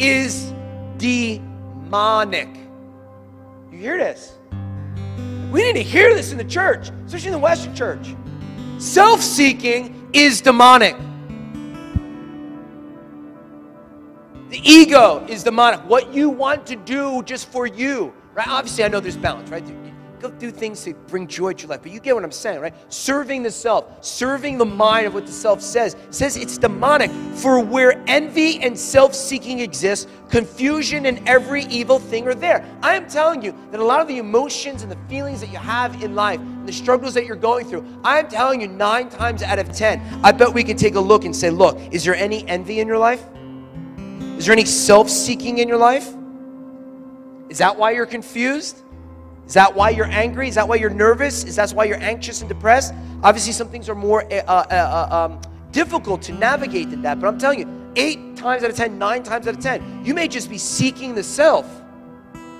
is 0.00 0.52
demonic. 0.96 2.48
You 3.70 3.78
hear 3.78 3.98
this? 3.98 4.34
We 5.54 5.62
need 5.62 5.74
to 5.74 5.84
hear 5.84 6.12
this 6.14 6.32
in 6.32 6.38
the 6.38 6.42
church, 6.44 6.90
especially 7.06 7.28
in 7.28 7.32
the 7.34 7.38
Western 7.38 7.76
church. 7.76 8.16
Self 8.78 9.22
seeking 9.22 10.10
is 10.12 10.40
demonic. 10.40 10.96
The 14.50 14.58
ego 14.68 15.24
is 15.28 15.44
demonic. 15.44 15.78
What 15.88 16.12
you 16.12 16.28
want 16.28 16.66
to 16.66 16.74
do 16.74 17.22
just 17.22 17.48
for 17.52 17.68
you, 17.68 18.12
right? 18.34 18.48
Obviously, 18.48 18.82
I 18.82 18.88
know 18.88 18.98
there's 18.98 19.16
balance, 19.16 19.48
right? 19.48 19.64
Go 20.24 20.30
do 20.30 20.50
things 20.50 20.82
to 20.84 20.94
bring 20.94 21.26
joy 21.26 21.52
to 21.52 21.60
your 21.60 21.68
life. 21.68 21.82
But 21.82 21.92
you 21.92 22.00
get 22.00 22.14
what 22.14 22.24
I'm 22.24 22.32
saying, 22.32 22.58
right? 22.58 22.72
Serving 22.90 23.42
the 23.42 23.50
self, 23.50 24.02
serving 24.02 24.56
the 24.56 24.64
mind 24.64 25.06
of 25.06 25.12
what 25.12 25.26
the 25.26 25.32
self 25.32 25.60
says, 25.60 25.96
says 26.08 26.38
it's 26.38 26.56
demonic. 26.56 27.10
For 27.36 27.60
where 27.60 28.02
envy 28.06 28.58
and 28.60 28.78
self 28.78 29.14
seeking 29.14 29.58
exist, 29.58 30.08
confusion 30.30 31.04
and 31.04 31.28
every 31.28 31.64
evil 31.64 31.98
thing 31.98 32.26
are 32.26 32.34
there. 32.34 32.64
I 32.82 32.94
am 32.94 33.06
telling 33.06 33.42
you 33.42 33.54
that 33.70 33.80
a 33.80 33.84
lot 33.84 34.00
of 34.00 34.08
the 34.08 34.16
emotions 34.16 34.82
and 34.82 34.90
the 34.90 34.96
feelings 35.10 35.42
that 35.42 35.52
you 35.52 35.58
have 35.58 36.02
in 36.02 36.14
life, 36.14 36.40
the 36.64 36.72
struggles 36.72 37.12
that 37.12 37.26
you're 37.26 37.36
going 37.36 37.66
through, 37.66 37.86
I 38.02 38.20
am 38.20 38.28
telling 38.28 38.62
you 38.62 38.68
nine 38.68 39.10
times 39.10 39.42
out 39.42 39.58
of 39.58 39.72
ten, 39.72 40.00
I 40.22 40.32
bet 40.32 40.54
we 40.54 40.64
can 40.64 40.78
take 40.78 40.94
a 40.94 41.00
look 41.00 41.26
and 41.26 41.36
say, 41.36 41.50
look, 41.50 41.78
is 41.92 42.02
there 42.02 42.14
any 42.14 42.48
envy 42.48 42.80
in 42.80 42.88
your 42.88 42.96
life? 42.96 43.22
Is 44.38 44.46
there 44.46 44.54
any 44.54 44.64
self 44.64 45.10
seeking 45.10 45.58
in 45.58 45.68
your 45.68 45.76
life? 45.76 46.14
Is 47.50 47.58
that 47.58 47.76
why 47.76 47.90
you're 47.90 48.06
confused? 48.06 48.80
Is 49.46 49.52
that 49.54 49.74
why 49.74 49.90
you're 49.90 50.06
angry? 50.06 50.48
Is 50.48 50.54
that 50.54 50.66
why 50.66 50.76
you're 50.76 50.90
nervous? 50.90 51.44
Is 51.44 51.56
that 51.56 51.70
why 51.70 51.84
you're 51.84 52.02
anxious 52.02 52.40
and 52.40 52.48
depressed? 52.48 52.94
Obviously, 53.22 53.52
some 53.52 53.68
things 53.68 53.88
are 53.88 53.94
more 53.94 54.24
uh, 54.24 54.42
uh, 54.46 54.66
uh, 54.70 55.14
um, 55.14 55.40
difficult 55.70 56.22
to 56.22 56.32
navigate 56.32 56.90
than 56.90 57.02
that. 57.02 57.20
But 57.20 57.28
I'm 57.28 57.38
telling 57.38 57.58
you, 57.58 57.92
eight 57.96 58.36
times 58.36 58.64
out 58.64 58.70
of 58.70 58.76
ten, 58.76 58.98
nine 58.98 59.22
times 59.22 59.46
out 59.46 59.56
of 59.56 59.60
ten, 59.60 60.04
you 60.04 60.14
may 60.14 60.28
just 60.28 60.48
be 60.48 60.56
seeking 60.56 61.14
the 61.14 61.22
self, 61.22 61.66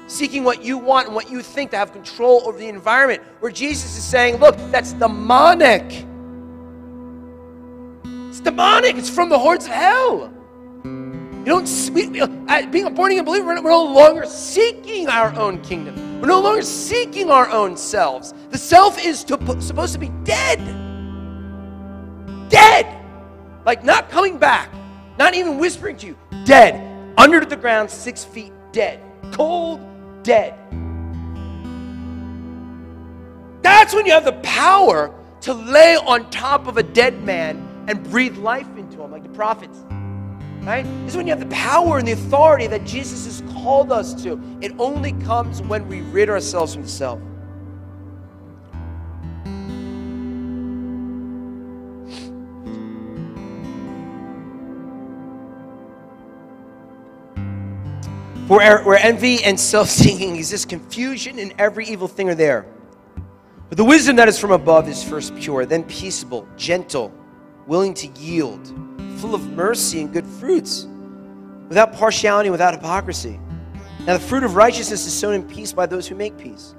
seeking 0.06 0.44
what 0.44 0.62
you 0.62 0.76
want 0.76 1.06
and 1.06 1.14
what 1.14 1.30
you 1.30 1.40
think 1.40 1.70
to 1.70 1.78
have 1.78 1.92
control 1.92 2.42
over 2.44 2.58
the 2.58 2.68
environment. 2.68 3.22
Where 3.40 3.50
Jesus 3.50 3.96
is 3.96 4.04
saying, 4.04 4.36
look, 4.36 4.56
that's 4.70 4.92
demonic. 4.92 6.04
It's 8.28 8.40
demonic. 8.40 8.96
It's 8.96 9.08
from 9.08 9.30
the 9.30 9.38
hordes 9.38 9.64
of 9.64 9.72
hell. 9.72 10.30
You 10.84 11.44
don't, 11.46 11.90
we, 11.92 12.08
being 12.08 12.86
a 12.86 12.90
born 12.90 13.12
again 13.12 13.24
believer, 13.24 13.46
we're 13.46 13.54
no 13.62 13.84
longer 13.84 14.26
seeking 14.26 15.08
our 15.08 15.34
own 15.34 15.60
kingdom. 15.62 16.13
We're 16.24 16.28
no 16.28 16.40
longer 16.40 16.62
seeking 16.62 17.30
our 17.30 17.50
own 17.50 17.76
selves. 17.76 18.32
The 18.48 18.56
self 18.56 18.98
is 18.98 19.24
to, 19.24 19.60
supposed 19.60 19.92
to 19.92 19.98
be 19.98 20.08
dead. 20.24 20.58
Dead. 22.48 22.86
Like 23.66 23.84
not 23.84 24.08
coming 24.08 24.38
back, 24.38 24.72
not 25.18 25.34
even 25.34 25.58
whispering 25.58 25.98
to 25.98 26.06
you. 26.06 26.16
Dead. 26.46 27.12
Under 27.18 27.44
the 27.44 27.56
ground, 27.56 27.90
six 27.90 28.24
feet 28.24 28.54
dead. 28.72 29.00
Cold, 29.32 29.86
dead. 30.22 30.54
That's 33.60 33.94
when 33.94 34.06
you 34.06 34.12
have 34.12 34.24
the 34.24 34.40
power 34.42 35.14
to 35.42 35.52
lay 35.52 35.96
on 35.96 36.30
top 36.30 36.66
of 36.68 36.78
a 36.78 36.82
dead 36.82 37.22
man 37.22 37.84
and 37.86 38.02
breathe 38.02 38.38
life 38.38 38.78
into 38.78 39.02
him, 39.02 39.10
like 39.10 39.24
the 39.24 39.28
prophets. 39.28 39.84
Right? 40.64 40.84
This 41.02 41.10
is 41.10 41.16
when 41.18 41.26
you 41.26 41.32
have 41.34 41.40
the 41.40 41.54
power 41.54 41.98
and 41.98 42.08
the 42.08 42.12
authority 42.12 42.66
that 42.68 42.84
Jesus 42.84 43.26
has 43.26 43.52
called 43.52 43.92
us 43.92 44.14
to. 44.22 44.40
It 44.62 44.72
only 44.78 45.12
comes 45.12 45.60
when 45.60 45.86
we 45.88 46.00
rid 46.00 46.30
ourselves 46.30 46.72
from 46.72 46.84
the 46.84 46.88
self. 46.88 47.20
Where, 58.48 58.82
where 58.84 58.98
envy 58.98 59.44
and 59.44 59.60
self 59.60 59.90
seeking 59.90 60.36
exist, 60.36 60.70
confusion 60.70 61.38
and 61.38 61.52
every 61.58 61.86
evil 61.86 62.08
thing 62.08 62.30
are 62.30 62.34
there. 62.34 62.64
But 63.68 63.76
the 63.76 63.84
wisdom 63.84 64.16
that 64.16 64.28
is 64.28 64.38
from 64.38 64.50
above 64.52 64.88
is 64.88 65.04
first 65.04 65.36
pure, 65.36 65.66
then 65.66 65.84
peaceable, 65.84 66.48
gentle, 66.56 67.12
willing 67.66 67.92
to 67.94 68.06
yield 68.18 68.93
full 69.18 69.34
of 69.34 69.46
mercy 69.52 70.00
and 70.00 70.12
good 70.12 70.26
fruits, 70.26 70.86
without 71.68 71.92
partiality, 71.92 72.50
without 72.50 72.74
hypocrisy. 72.74 73.40
Now, 74.06 74.14
the 74.14 74.20
fruit 74.20 74.44
of 74.44 74.54
righteousness 74.54 75.06
is 75.06 75.12
sown 75.14 75.34
in 75.34 75.42
peace 75.42 75.72
by 75.72 75.86
those 75.86 76.06
who 76.06 76.14
make 76.14 76.36
peace. 76.36 76.74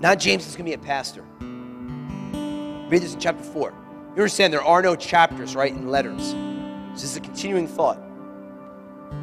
Now, 0.00 0.14
James 0.14 0.46
is 0.46 0.56
going 0.56 0.70
to 0.70 0.76
be 0.76 0.82
a 0.82 0.86
pastor. 0.86 1.22
Read 2.90 3.02
this 3.02 3.14
in 3.14 3.20
chapter 3.20 3.42
4. 3.42 3.70
You 3.70 4.14
understand 4.14 4.52
there 4.52 4.64
are 4.64 4.82
no 4.82 4.96
chapters, 4.96 5.54
right, 5.54 5.72
in 5.72 5.88
letters. 5.88 6.34
This 6.92 7.04
is 7.04 7.16
a 7.16 7.20
continuing 7.20 7.68
thought. 7.68 8.00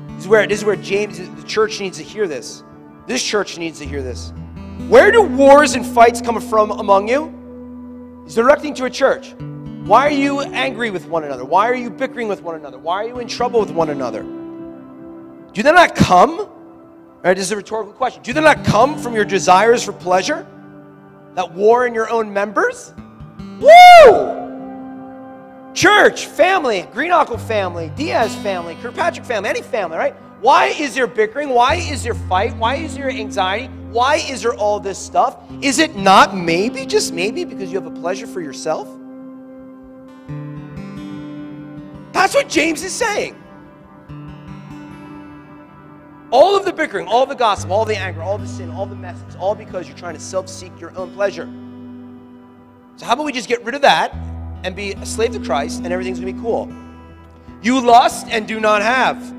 This 0.10 0.22
is 0.22 0.28
where, 0.28 0.47
this 0.47 0.60
is 0.60 0.66
where 0.66 0.76
James, 0.76 1.18
the 1.18 1.43
church 1.47 1.80
needs 1.80 1.97
to 1.97 2.03
hear 2.03 2.28
this. 2.28 2.64
This 3.08 3.24
church 3.24 3.58
needs 3.58 3.80
to 3.80 3.86
hear 3.86 4.01
this. 4.01 4.34
Where 4.88 5.11
do 5.11 5.21
wars 5.21 5.75
and 5.75 5.86
fights 5.86 6.21
come 6.21 6.39
from 6.39 6.71
among 6.71 7.09
you? 7.09 8.23
He's 8.23 8.36
directing 8.36 8.73
to 8.75 8.86
a 8.86 8.89
church. 8.89 9.34
Why 9.88 10.07
are 10.07 10.11
you 10.11 10.41
angry 10.41 10.91
with 10.91 11.07
one 11.07 11.23
another? 11.23 11.43
Why 11.43 11.69
are 11.69 11.75
you 11.75 11.89
bickering 11.89 12.28
with 12.28 12.41
one 12.41 12.55
another? 12.55 12.78
Why 12.78 13.03
are 13.03 13.07
you 13.07 13.19
in 13.19 13.28
trouble 13.28 13.59
with 13.59 13.71
one 13.71 13.89
another? 13.89 14.23
Do 15.53 15.63
they 15.63 15.71
not 15.71 15.95
come? 15.95 16.49
Right, 17.23 17.36
this 17.36 17.45
is 17.45 17.51
a 17.51 17.55
rhetorical 17.55 17.93
question. 17.93 18.21
Do 18.21 18.32
they 18.32 18.41
not 18.41 18.63
come 18.63 18.97
from 18.97 19.13
your 19.13 19.25
desires 19.25 19.84
for 19.84 19.91
pleasure 19.91 20.45
that 21.36 21.51
war 21.53 21.88
in 21.88 21.93
your 21.93 22.09
own 22.09 22.32
members? 22.32 22.93
Woo! 23.59 24.38
Church, 25.73 26.25
family, 26.25 26.84
Greenackle 26.93 27.39
family, 27.39 27.91
Diaz 27.95 28.36
family, 28.38 28.75
Kirkpatrick 28.82 29.25
family, 29.25 29.49
any 29.49 29.61
family, 29.61 29.97
right? 29.97 30.15
Why 30.41 30.67
is 30.67 30.93
there 30.93 31.07
bickering? 31.07 31.49
Why 31.49 31.75
is 31.75 32.03
there 32.03 32.13
fight? 32.13 32.55
Why 32.57 32.75
is 32.75 32.95
there 32.95 33.09
anxiety? 33.09 33.67
Why 33.89 34.17
is 34.17 34.43
there 34.43 34.53
all 34.53 34.79
this 34.79 34.99
stuff? 34.99 35.38
Is 35.61 35.79
it 35.79 35.95
not 35.95 36.35
maybe, 36.35 36.85
just 36.85 37.13
maybe, 37.13 37.43
because 37.43 37.71
you 37.71 37.79
have 37.81 37.88
a 37.91 37.99
pleasure 37.99 38.27
for 38.27 38.41
yourself? 38.41 38.88
That's 42.13 42.35
what 42.35 42.49
James 42.49 42.83
is 42.83 42.93
saying. 42.93 43.35
All 46.29 46.57
of 46.57 46.65
the 46.65 46.73
bickering, 46.73 47.07
all 47.07 47.25
the 47.25 47.35
gossip, 47.35 47.71
all 47.71 47.85
the 47.85 47.97
anger, 47.97 48.21
all 48.21 48.38
the 48.38 48.47
sin, 48.47 48.69
all 48.69 48.85
the 48.85 48.95
mess, 48.95 49.17
it's 49.25 49.38
all 49.38 49.55
because 49.55 49.88
you're 49.88 49.97
trying 49.97 50.15
to 50.15 50.19
self 50.19 50.49
seek 50.49 50.77
your 50.79 50.95
own 50.97 51.13
pleasure. 51.13 51.49
So, 52.97 53.05
how 53.05 53.13
about 53.13 53.25
we 53.25 53.31
just 53.31 53.47
get 53.47 53.63
rid 53.63 53.75
of 53.75 53.81
that 53.81 54.13
and 54.63 54.75
be 54.75 54.91
a 54.91 55.05
slave 55.05 55.31
to 55.31 55.39
Christ 55.39 55.83
and 55.83 55.93
everything's 55.93 56.19
gonna 56.19 56.33
be 56.33 56.39
cool? 56.41 56.71
You 57.61 57.79
lust 57.79 58.27
and 58.29 58.47
do 58.47 58.59
not 58.59 58.81
have. 58.81 59.36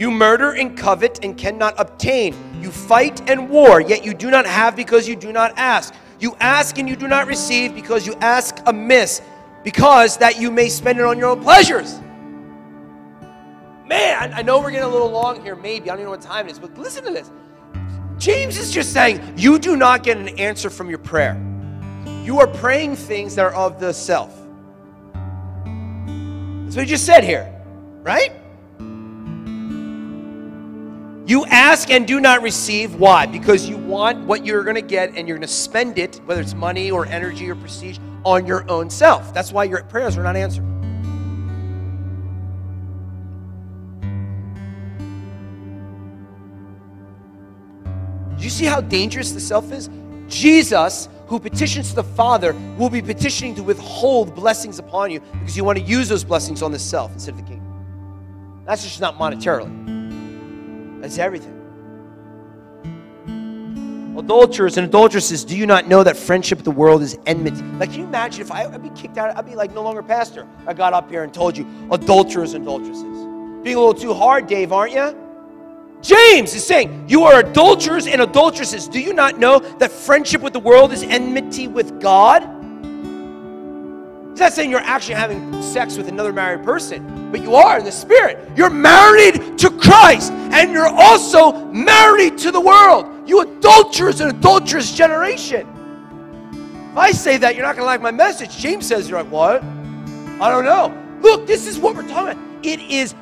You 0.00 0.10
murder 0.10 0.52
and 0.52 0.74
covet 0.78 1.22
and 1.22 1.36
cannot 1.36 1.74
obtain. 1.78 2.34
You 2.62 2.70
fight 2.70 3.28
and 3.28 3.50
war, 3.50 3.82
yet 3.82 4.02
you 4.02 4.14
do 4.14 4.30
not 4.30 4.46
have 4.46 4.74
because 4.74 5.06
you 5.06 5.14
do 5.14 5.30
not 5.30 5.52
ask. 5.58 5.92
You 6.18 6.34
ask 6.40 6.78
and 6.78 6.88
you 6.88 6.96
do 6.96 7.06
not 7.06 7.26
receive 7.26 7.74
because 7.74 8.06
you 8.06 8.14
ask 8.22 8.56
amiss, 8.64 9.20
because 9.62 10.16
that 10.16 10.40
you 10.40 10.50
may 10.50 10.70
spend 10.70 10.98
it 10.98 11.04
on 11.04 11.18
your 11.18 11.28
own 11.28 11.42
pleasures. 11.42 12.00
Man, 13.84 14.32
I 14.32 14.40
know 14.40 14.58
we're 14.60 14.70
getting 14.70 14.86
a 14.86 14.90
little 14.90 15.10
long 15.10 15.42
here, 15.42 15.54
maybe. 15.54 15.90
I 15.90 15.92
don't 15.92 16.00
even 16.00 16.04
know 16.06 16.12
what 16.12 16.22
time 16.22 16.48
it 16.48 16.52
is, 16.52 16.58
but 16.58 16.78
listen 16.78 17.04
to 17.04 17.10
this. 17.10 17.30
James 18.16 18.56
is 18.56 18.72
just 18.72 18.94
saying, 18.94 19.20
you 19.36 19.58
do 19.58 19.76
not 19.76 20.02
get 20.02 20.16
an 20.16 20.30
answer 20.38 20.70
from 20.70 20.88
your 20.88 20.98
prayer. 20.98 21.38
You 22.24 22.40
are 22.40 22.46
praying 22.46 22.96
things 22.96 23.34
that 23.34 23.44
are 23.44 23.54
of 23.54 23.78
the 23.78 23.92
self. 23.92 24.34
That's 26.64 26.74
what 26.74 26.86
he 26.86 26.90
just 26.90 27.04
said 27.04 27.22
here, 27.22 27.54
right? 28.02 28.39
You 31.30 31.46
ask 31.46 31.92
and 31.92 32.08
do 32.08 32.18
not 32.18 32.42
receive. 32.42 32.96
Why? 32.96 33.24
Because 33.24 33.68
you 33.68 33.76
want 33.76 34.26
what 34.26 34.44
you're 34.44 34.64
going 34.64 34.74
to 34.74 34.82
get 34.82 35.10
and 35.14 35.28
you're 35.28 35.36
going 35.36 35.46
to 35.46 35.54
spend 35.54 35.96
it, 35.96 36.20
whether 36.24 36.40
it's 36.40 36.54
money 36.54 36.90
or 36.90 37.06
energy 37.06 37.48
or 37.48 37.54
prestige, 37.54 38.00
on 38.24 38.48
your 38.48 38.68
own 38.68 38.90
self. 38.90 39.32
That's 39.32 39.52
why 39.52 39.62
your 39.62 39.84
prayers 39.84 40.18
are 40.18 40.24
not 40.24 40.34
answered. 40.34 40.64
Do 48.36 48.42
you 48.42 48.50
see 48.50 48.64
how 48.64 48.80
dangerous 48.80 49.30
the 49.30 49.38
self 49.38 49.70
is? 49.70 49.88
Jesus, 50.26 51.08
who 51.28 51.38
petitions 51.38 51.94
the 51.94 52.02
Father, 52.02 52.54
will 52.76 52.90
be 52.90 53.00
petitioning 53.00 53.54
to 53.54 53.62
withhold 53.62 54.34
blessings 54.34 54.80
upon 54.80 55.12
you 55.12 55.20
because 55.34 55.56
you 55.56 55.62
want 55.62 55.78
to 55.78 55.84
use 55.84 56.08
those 56.08 56.24
blessings 56.24 56.60
on 56.60 56.72
the 56.72 56.78
self 56.80 57.12
instead 57.12 57.34
of 57.34 57.36
the 57.36 57.46
kingdom. 57.46 58.64
That's 58.66 58.82
just 58.82 59.00
not 59.00 59.16
monetarily, 59.16 59.99
that's 61.00 61.18
everything. 61.18 61.56
Adulterers 64.18 64.76
and 64.76 64.86
adulteresses, 64.86 65.44
do 65.44 65.56
you 65.56 65.66
not 65.66 65.88
know 65.88 66.02
that 66.02 66.16
friendship 66.16 66.58
with 66.58 66.64
the 66.64 66.70
world 66.70 67.00
is 67.00 67.18
enmity? 67.26 67.62
Like, 67.78 67.90
can 67.90 68.00
you 68.00 68.06
imagine 68.06 68.42
if 68.42 68.52
I, 68.52 68.66
would 68.66 68.82
be 68.82 68.90
kicked 68.90 69.16
out? 69.16 69.36
I'd 69.36 69.46
be 69.46 69.54
like 69.54 69.72
no 69.72 69.82
longer 69.82 70.02
pastor. 70.02 70.46
I 70.66 70.74
got 70.74 70.92
up 70.92 71.10
here 71.10 71.22
and 71.22 71.32
told 71.32 71.56
you, 71.56 71.66
adulterers 71.90 72.54
and 72.54 72.64
adulteresses. 72.64 73.04
Being 73.62 73.76
a 73.76 73.80
little 73.80 73.94
too 73.94 74.12
hard, 74.12 74.46
Dave, 74.46 74.72
aren't 74.72 74.92
you? 74.92 75.16
James 76.02 76.54
is 76.54 76.66
saying, 76.66 77.06
You 77.08 77.24
are 77.24 77.40
adulterers 77.40 78.06
and 78.06 78.20
adulteresses. 78.20 78.88
Do 78.88 79.00
you 79.00 79.12
not 79.12 79.38
know 79.38 79.58
that 79.58 79.90
friendship 79.90 80.42
with 80.42 80.52
the 80.52 80.60
world 80.60 80.92
is 80.92 81.02
enmity 81.02 81.68
with 81.68 82.00
God? 82.00 82.59
He's 84.40 84.46
not 84.46 84.52
saying 84.54 84.70
you're 84.70 84.80
actually 84.80 85.16
having 85.16 85.60
sex 85.60 85.98
with 85.98 86.08
another 86.08 86.32
married 86.32 86.64
person, 86.64 87.30
but 87.30 87.42
you 87.42 87.56
are 87.56 87.78
in 87.78 87.84
the 87.84 87.92
spirit. 87.92 88.38
You're 88.56 88.70
married 88.70 89.58
to 89.58 89.70
Christ, 89.70 90.32
and 90.32 90.72
you're 90.72 90.88
also 90.88 91.66
married 91.66 92.38
to 92.38 92.50
the 92.50 92.58
world. 92.58 93.28
You 93.28 93.42
adulterers 93.42 94.22
and 94.22 94.30
adulterous 94.34 94.96
generation. 94.96 95.68
If 96.90 96.96
I 96.96 97.10
say 97.10 97.36
that, 97.36 97.54
you're 97.54 97.66
not 97.66 97.76
going 97.76 97.82
to 97.82 97.86
like 97.86 98.00
my 98.00 98.12
message. 98.12 98.56
James 98.56 98.86
says, 98.86 99.10
You're 99.10 99.22
like, 99.22 99.30
What? 99.30 99.62
I 99.62 100.50
don't 100.50 100.64
know. 100.64 100.96
Look, 101.20 101.46
this 101.46 101.66
is 101.66 101.78
what 101.78 101.94
we're 101.94 102.08
talking 102.08 102.40
about. 102.40 102.64
It 102.64 102.80
is 102.80 103.14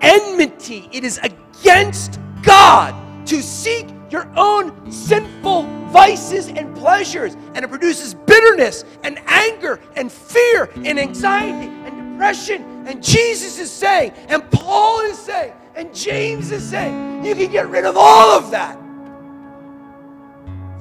enmity, 0.00 0.88
it 0.90 1.04
is 1.04 1.20
against 1.22 2.18
God 2.42 2.96
to 3.28 3.40
seek 3.40 3.93
your 4.14 4.30
own 4.36 4.92
sinful 4.92 5.64
vices 5.88 6.46
and 6.46 6.74
pleasures. 6.76 7.34
And 7.54 7.64
it 7.64 7.68
produces 7.68 8.14
bitterness 8.14 8.84
and 9.02 9.18
anger 9.26 9.80
and 9.96 10.10
fear 10.10 10.70
and 10.76 11.00
anxiety 11.00 11.66
and 11.66 12.12
depression. 12.12 12.62
And 12.86 13.02
Jesus 13.02 13.58
is 13.58 13.72
saying, 13.72 14.12
and 14.28 14.48
Paul 14.52 15.00
is 15.00 15.18
saying, 15.18 15.52
and 15.74 15.92
James 15.92 16.52
is 16.52 16.62
saying, 16.62 17.24
you 17.24 17.34
can 17.34 17.50
get 17.50 17.68
rid 17.68 17.84
of 17.84 17.96
all 17.96 18.38
of 18.38 18.52
that. 18.52 18.78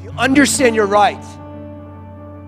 You 0.04 0.12
understand 0.12 0.76
your 0.76 0.86
rights, 0.86 1.28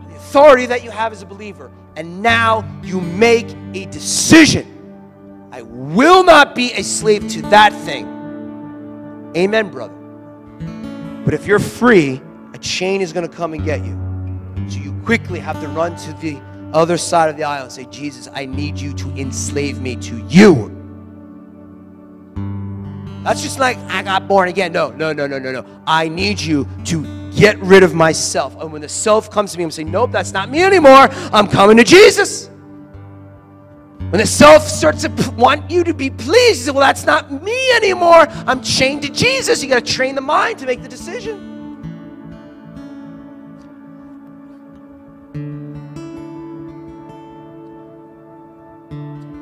the 0.08 0.16
authority 0.16 0.68
that 0.68 0.84
you 0.84 0.92
have 0.92 1.12
as 1.12 1.24
a 1.24 1.26
believer, 1.26 1.72
and 1.96 2.22
now 2.22 2.64
you 2.84 3.02
make 3.02 3.48
a 3.74 3.86
decision. 3.86 5.48
I 5.52 5.64
will 5.64 6.24
not 6.24 6.54
be 6.54 6.74
a 6.74 6.84
slave 6.84 7.28
to 7.30 7.42
that 7.44 7.74
thing. 7.74 8.06
Amen, 9.36 9.70
brother. 9.70 9.95
But 11.26 11.34
if 11.34 11.48
you're 11.48 11.60
free, 11.60 12.22
a 12.54 12.58
chain 12.60 13.02
is 13.02 13.12
going 13.12 13.28
to 13.28 13.36
come 13.36 13.54
and 13.54 13.66
get 13.66 13.84
you. 13.84 14.00
So 14.70 14.80
you 14.80 14.94
quickly 15.04 15.40
have 15.40 15.60
to 15.60 15.68
run 15.68 15.96
to 15.98 16.14
the 16.14 16.40
other 16.72 16.98
side 16.98 17.30
of 17.30 17.36
the 17.36 17.44
aisle 17.44 17.64
and 17.64 17.72
say, 17.72 17.86
Jesus, 17.86 18.30
I 18.34 18.46
need 18.46 18.78
you 18.80 18.94
to 18.94 19.10
enslave 19.18 19.82
me 19.82 19.96
to 19.98 20.18
you. 20.28 20.72
That's 23.24 23.42
just 23.42 23.58
like, 23.58 23.78
I 23.90 24.04
got 24.04 24.28
born 24.28 24.50
again. 24.50 24.72
No, 24.72 24.92
no, 24.92 25.12
no, 25.12 25.26
no, 25.26 25.40
no, 25.40 25.52
no. 25.52 25.66
I 25.88 26.08
need 26.08 26.40
you 26.40 26.68
to 26.86 27.32
get 27.32 27.58
rid 27.60 27.82
of 27.82 27.96
myself. 27.96 28.56
And 28.62 28.72
when 28.72 28.82
the 28.82 28.90
self 28.90 29.32
comes 29.32 29.52
to 29.54 29.58
me, 29.58 29.64
I'm 29.64 29.72
saying, 29.72 29.90
nope, 29.90 30.12
that's 30.12 30.32
not 30.32 30.50
me 30.50 30.64
anymore. 30.64 31.08
I'm 31.34 31.48
coming 31.48 31.78
to 31.78 31.84
Jesus. 31.84 32.52
When 34.12 34.22
the 34.22 34.28
self 34.28 34.62
starts 34.64 35.02
to 35.02 35.10
want 35.32 35.70
you 35.70 35.84
to 35.84 35.94
be 35.94 36.12
pleased, 36.12 36.60
you 36.60 36.66
say, 36.66 36.72
well, 36.72 36.86
that's 36.86 37.06
not 37.06 37.44
me 37.44 37.72
anymore. 37.72 38.28
I'm 38.46 38.62
chained 38.62 39.02
to 39.02 39.10
Jesus. 39.12 39.64
You 39.64 39.70
got 39.70 39.84
to 39.84 39.94
train 39.94 40.14
the 40.14 40.22
mind 40.22 40.60
to 40.60 40.68
make 40.68 40.84
the 40.84 40.88
decision. 40.88 41.52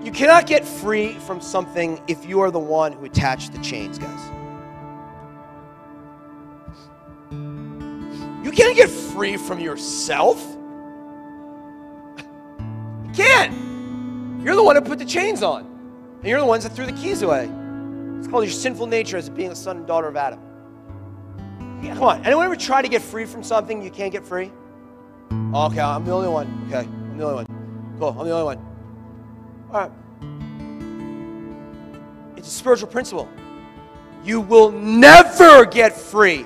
You 0.02 0.12
cannot 0.12 0.48
get 0.48 0.66
free 0.66 1.14
from 1.20 1.42
something 1.42 2.02
if 2.08 2.26
you 2.26 2.40
are 2.40 2.50
the 2.50 2.58
one 2.58 2.94
who 2.94 3.04
attached 3.06 3.52
the 3.52 3.60
chains, 3.60 4.00
guys. 4.00 4.32
You 8.46 8.52
can't 8.52 8.78
get 8.78 8.90
free 8.90 9.38
from 9.38 9.60
yourself. 9.60 10.42
You 12.18 13.12
can't. 13.14 13.73
You're 14.44 14.56
the 14.56 14.64
one 14.64 14.76
who 14.76 14.82
put 14.82 15.00
the 15.00 15.06
chains 15.06 15.42
on. 15.42 15.66
And 16.20 16.28
you're 16.28 16.40
the 16.40 16.46
ones 16.46 16.64
that 16.64 16.74
threw 16.74 16.86
the 16.86 16.94
keys 16.94 17.22
away. 17.22 17.50
It's 18.20 18.28
called 18.28 18.44
your 18.44 18.52
sinful 18.52 18.88
nature 18.88 19.18
as 19.18 19.30
being 19.30 19.52
a 19.52 19.56
son 19.56 19.78
and 19.78 19.88
daughter 19.88 20.08
of 20.08 20.16
Adam. 20.16 20.40
Yeah, 21.82 21.94
come 21.96 22.04
on. 22.04 22.26
Anyone 22.26 22.46
ever 22.46 22.56
try 22.56 22.82
to 22.82 22.88
get 22.88 23.02
free 23.02 23.26
from 23.26 23.44
something 23.44 23.82
you 23.82 23.90
can't 23.90 24.12
get 24.12 24.26
free? 24.26 24.52
Oh, 25.54 25.68
okay, 25.68 25.82
I'm 25.82 26.06
the 26.06 26.12
only 26.12 26.30
one. 26.30 26.66
Okay, 26.68 26.88
I'm 26.88 27.18
the 27.18 27.26
only 27.26 27.36
one. 27.44 27.96
Cool, 28.00 28.16
I'm 28.20 28.26
the 28.26 28.34
only 28.34 28.56
one. 28.56 28.66
All 29.72 29.82
right. 29.82 29.92
It's 32.38 32.48
a 32.48 32.52
spiritual 32.52 32.88
principle. 32.88 33.30
You 34.24 34.40
will 34.40 34.72
never 34.72 35.66
get 35.66 35.94
free. 35.94 36.46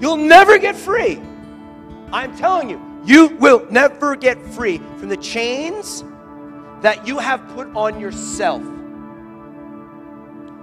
You'll 0.00 0.16
never 0.16 0.58
get 0.58 0.74
free. 0.76 1.20
I'm 2.12 2.36
telling 2.36 2.70
you. 2.70 2.89
You 3.04 3.28
will 3.38 3.66
never 3.70 4.14
get 4.14 4.40
free 4.52 4.78
from 4.98 5.08
the 5.08 5.16
chains 5.16 6.04
that 6.82 7.06
you 7.06 7.18
have 7.18 7.46
put 7.48 7.68
on 7.74 7.98
yourself. 7.98 8.62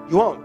You 0.10 0.18
won't. 0.18 0.44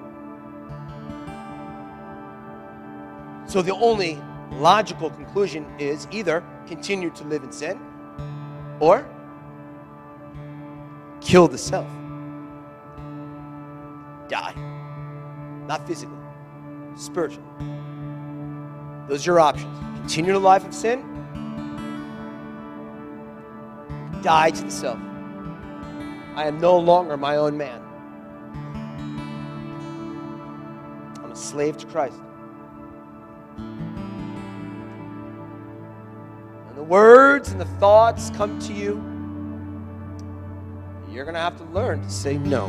So 3.46 3.60
the 3.60 3.74
only 3.74 4.18
logical 4.52 5.10
conclusion 5.10 5.66
is 5.78 6.08
either 6.10 6.42
continue 6.66 7.10
to 7.10 7.24
live 7.24 7.42
in 7.42 7.52
sin 7.52 7.78
or 8.80 9.06
kill 11.20 11.48
the 11.48 11.58
self. 11.58 11.86
Die. 14.28 14.54
Not 15.66 15.86
physically, 15.86 16.16
spiritually. 16.96 17.46
Those 19.08 19.26
are 19.26 19.32
your 19.32 19.40
options. 19.40 19.78
Continue 20.00 20.32
the 20.32 20.38
life 20.38 20.66
of 20.66 20.74
sin 20.74 21.11
die 24.22 24.50
to 24.50 24.62
the 24.62 24.70
self. 24.70 24.98
I 26.34 26.46
am 26.46 26.58
no 26.60 26.78
longer 26.78 27.16
my 27.16 27.36
own 27.36 27.56
man. 27.58 27.82
I'm 31.22 31.30
a 31.30 31.36
slave 31.36 31.76
to 31.78 31.86
Christ. 31.86 32.16
And 36.68 36.76
the 36.76 36.82
words 36.82 37.50
and 37.50 37.60
the 37.60 37.66
thoughts 37.66 38.30
come 38.30 38.58
to 38.60 38.72
you, 38.72 38.94
you're 41.12 41.24
going 41.24 41.34
to 41.34 41.40
have 41.40 41.58
to 41.58 41.64
learn 41.64 42.00
to 42.00 42.10
say 42.10 42.38
no. 42.38 42.68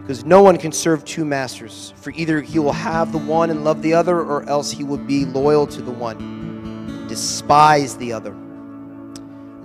Because 0.00 0.24
no 0.24 0.42
one 0.42 0.58
can 0.58 0.72
serve 0.72 1.04
two 1.04 1.24
masters, 1.24 1.94
for 1.96 2.10
either 2.10 2.40
he 2.40 2.58
will 2.58 2.72
have 2.72 3.12
the 3.12 3.18
one 3.18 3.48
and 3.50 3.64
love 3.64 3.80
the 3.82 3.94
other, 3.94 4.20
or 4.20 4.42
else 4.48 4.70
he 4.70 4.84
will 4.84 4.98
be 4.98 5.24
loyal 5.24 5.66
to 5.66 5.80
the 5.80 5.90
one, 5.90 7.06
despise 7.08 7.96
the 7.96 8.12
other. 8.12 8.34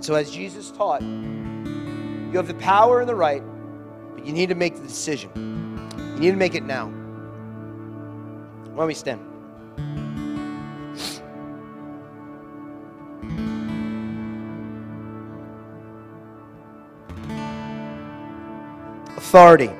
So, 0.04 0.14
as 0.16 0.30
Jesus 0.30 0.70
taught, 0.70 1.00
you 1.00 2.32
have 2.34 2.46
the 2.46 2.52
power 2.60 3.00
and 3.00 3.08
the 3.08 3.14
right, 3.14 3.42
but 4.14 4.26
you 4.26 4.34
need 4.34 4.50
to 4.50 4.54
make 4.54 4.74
the 4.74 4.82
decision. 4.82 5.30
You 5.96 6.20
need 6.20 6.30
to 6.32 6.36
make 6.36 6.54
it 6.54 6.62
now. 6.62 6.88
Why 8.68 8.76
don't 8.76 8.86
we 8.86 8.92
stand? 8.92 9.22
Authority 19.16 19.70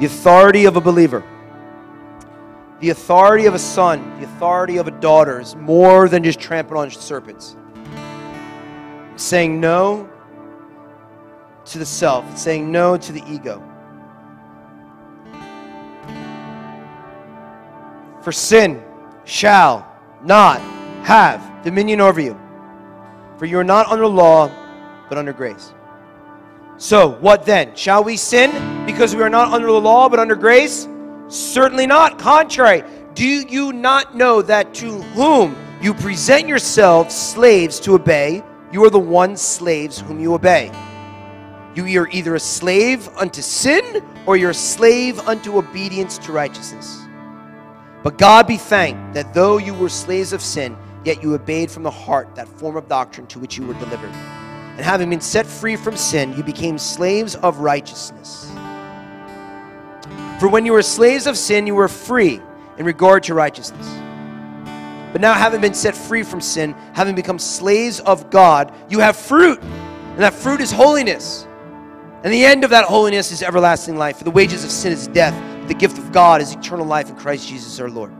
the 0.00 0.06
authority 0.06 0.64
of 0.64 0.76
a 0.76 0.80
believer, 0.80 1.22
the 2.80 2.88
authority 2.88 3.44
of 3.44 3.52
a 3.52 3.58
son, 3.58 4.18
the 4.18 4.24
authority 4.24 4.78
of 4.78 4.88
a 4.88 4.92
daughter 4.92 5.40
is 5.40 5.54
more 5.56 6.08
than 6.08 6.24
just 6.24 6.40
trampling 6.40 6.80
on 6.80 6.90
serpents. 6.90 7.54
Saying 9.16 9.60
no 9.60 10.08
to 11.66 11.78
the 11.78 11.86
self, 11.86 12.36
saying 12.38 12.70
no 12.70 12.96
to 12.96 13.12
the 13.12 13.22
ego. 13.28 13.62
For 18.22 18.32
sin 18.32 18.82
shall 19.24 19.86
not 20.22 20.60
have 21.02 21.62
dominion 21.62 22.00
over 22.00 22.20
you, 22.20 22.38
for 23.38 23.46
you 23.46 23.58
are 23.58 23.64
not 23.64 23.86
under 23.88 24.06
law, 24.06 24.50
but 25.08 25.18
under 25.18 25.32
grace. 25.32 25.72
So, 26.78 27.10
what 27.20 27.46
then? 27.46 27.74
Shall 27.74 28.04
we 28.04 28.16
sin 28.16 28.84
because 28.84 29.16
we 29.16 29.22
are 29.22 29.30
not 29.30 29.52
under 29.52 29.66
the 29.66 29.80
law 29.80 30.08
but 30.08 30.18
under 30.18 30.36
grace? 30.36 30.86
Certainly 31.28 31.86
not. 31.86 32.18
Contrary. 32.18 32.82
Do 33.14 33.24
you 33.24 33.72
not 33.72 34.14
know 34.14 34.42
that 34.42 34.74
to 34.74 35.00
whom 35.14 35.56
you 35.80 35.94
present 35.94 36.46
yourselves 36.46 37.14
slaves 37.14 37.80
to 37.80 37.94
obey, 37.94 38.42
you 38.76 38.84
are 38.84 38.90
the 38.90 38.98
one 38.98 39.38
slaves 39.38 40.00
whom 40.00 40.20
you 40.20 40.34
obey? 40.34 40.70
You 41.74 41.98
are 41.98 42.10
either 42.10 42.34
a 42.34 42.40
slave 42.40 43.08
unto 43.16 43.40
sin 43.40 44.04
or 44.26 44.36
you're 44.36 44.50
a 44.50 44.54
slave 44.54 45.18
unto 45.20 45.56
obedience 45.56 46.18
to 46.18 46.32
righteousness. 46.32 47.00
But 48.02 48.18
God 48.18 48.46
be 48.46 48.58
thanked 48.58 49.14
that 49.14 49.32
though 49.32 49.56
you 49.56 49.72
were 49.72 49.88
slaves 49.88 50.34
of 50.34 50.42
sin, 50.42 50.76
yet 51.06 51.22
you 51.22 51.34
obeyed 51.34 51.70
from 51.70 51.84
the 51.84 51.90
heart 51.90 52.34
that 52.34 52.48
form 52.48 52.76
of 52.76 52.86
doctrine 52.86 53.26
to 53.28 53.38
which 53.38 53.56
you 53.56 53.66
were 53.66 53.72
delivered 53.72 54.12
and 54.76 54.84
having 54.84 55.08
been 55.08 55.22
set 55.22 55.46
free 55.46 55.74
from 55.74 55.96
sin, 55.96 56.36
you 56.36 56.42
became 56.42 56.76
slaves 56.76 57.34
of 57.36 57.60
righteousness. 57.60 58.50
For 60.38 60.48
when 60.48 60.66
you 60.66 60.72
were 60.72 60.82
slaves 60.82 61.26
of 61.26 61.38
sin, 61.38 61.66
you 61.66 61.74
were 61.74 61.88
free 61.88 62.42
in 62.76 62.84
regard 62.84 63.22
to 63.22 63.32
righteousness. 63.32 64.05
But 65.16 65.22
now, 65.22 65.32
having 65.32 65.62
been 65.62 65.72
set 65.72 65.96
free 65.96 66.22
from 66.22 66.42
sin, 66.42 66.74
having 66.92 67.14
become 67.14 67.38
slaves 67.38 68.00
of 68.00 68.28
God, 68.28 68.70
you 68.90 68.98
have 68.98 69.16
fruit, 69.16 69.58
and 69.62 70.18
that 70.18 70.34
fruit 70.34 70.60
is 70.60 70.70
holiness. 70.70 71.46
And 72.22 72.30
the 72.30 72.44
end 72.44 72.64
of 72.64 72.68
that 72.68 72.84
holiness 72.84 73.32
is 73.32 73.42
everlasting 73.42 73.96
life. 73.96 74.18
For 74.18 74.24
the 74.24 74.30
wages 74.30 74.62
of 74.62 74.70
sin 74.70 74.92
is 74.92 75.06
death, 75.08 75.32
but 75.60 75.68
the 75.68 75.74
gift 75.74 75.96
of 75.96 76.12
God 76.12 76.42
is 76.42 76.52
eternal 76.52 76.84
life 76.84 77.08
in 77.08 77.16
Christ 77.16 77.48
Jesus 77.48 77.80
our 77.80 77.88
Lord. 77.88 78.12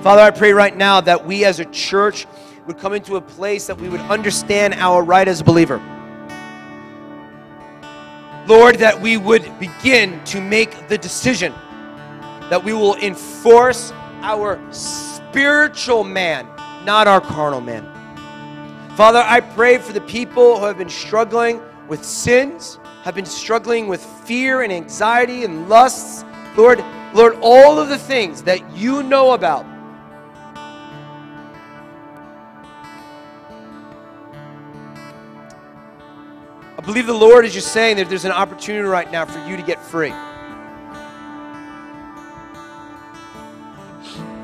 Father, 0.00 0.22
I 0.22 0.30
pray 0.30 0.54
right 0.54 0.74
now 0.74 1.02
that 1.02 1.26
we 1.26 1.44
as 1.44 1.60
a 1.60 1.66
church 1.66 2.26
would 2.66 2.78
come 2.78 2.94
into 2.94 3.16
a 3.16 3.20
place 3.20 3.66
that 3.66 3.78
we 3.78 3.90
would 3.90 4.00
understand 4.00 4.72
our 4.78 5.02
right 5.02 5.28
as 5.28 5.42
a 5.42 5.44
believer. 5.44 5.76
Lord, 8.46 8.76
that 8.76 8.98
we 8.98 9.18
would 9.18 9.58
begin 9.60 10.24
to 10.24 10.40
make 10.40 10.88
the 10.88 10.96
decision 10.96 11.52
that 12.48 12.64
we 12.64 12.72
will 12.72 12.96
enforce 12.96 13.92
our 14.22 14.60
spiritual 14.72 16.04
man, 16.04 16.46
not 16.84 17.06
our 17.06 17.20
carnal 17.20 17.60
man. 17.60 17.86
Father, 18.96 19.22
I 19.26 19.40
pray 19.40 19.78
for 19.78 19.92
the 19.92 20.00
people 20.02 20.58
who 20.58 20.64
have 20.66 20.78
been 20.78 20.88
struggling 20.88 21.60
with 21.88 22.04
sins, 22.04 22.78
have 23.02 23.14
been 23.14 23.26
struggling 23.26 23.88
with 23.88 24.02
fear 24.24 24.62
and 24.62 24.72
anxiety 24.72 25.44
and 25.44 25.68
lusts. 25.68 26.24
Lord, 26.56 26.84
Lord, 27.14 27.38
all 27.40 27.78
of 27.78 27.88
the 27.88 27.98
things 27.98 28.42
that 28.42 28.76
you 28.76 29.02
know 29.02 29.32
about 29.32 29.66
I 36.82 36.84
believe 36.84 37.06
the 37.06 37.12
Lord 37.12 37.44
is 37.44 37.54
just 37.54 37.72
saying 37.72 37.98
that 37.98 38.08
there's 38.08 38.24
an 38.24 38.32
opportunity 38.32 38.82
right 38.82 39.08
now 39.12 39.24
for 39.24 39.38
you 39.48 39.56
to 39.56 39.62
get 39.62 39.80
free. 39.80 40.12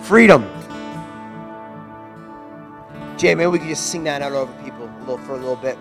Freedom. 0.08 0.42
Jay, 3.18 3.34
maybe 3.34 3.48
we 3.48 3.58
could 3.58 3.68
just 3.68 3.88
sing 3.88 4.04
that 4.04 4.22
out 4.22 4.32
over 4.32 4.50
people 4.64 4.86
a 4.86 5.00
little 5.00 5.18
for 5.18 5.32
a 5.32 5.36
little 5.36 5.54
bit. 5.54 5.76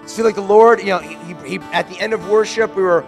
I 0.00 0.06
feel 0.06 0.24
like 0.24 0.36
the 0.36 0.40
Lord, 0.40 0.78
you 0.78 0.86
know, 0.86 1.00
he, 1.00 1.16
he, 1.44 1.58
at 1.72 1.88
the 1.88 1.98
end 1.98 2.12
of 2.12 2.28
worship, 2.28 2.76
we 2.76 2.84
were 2.84 3.04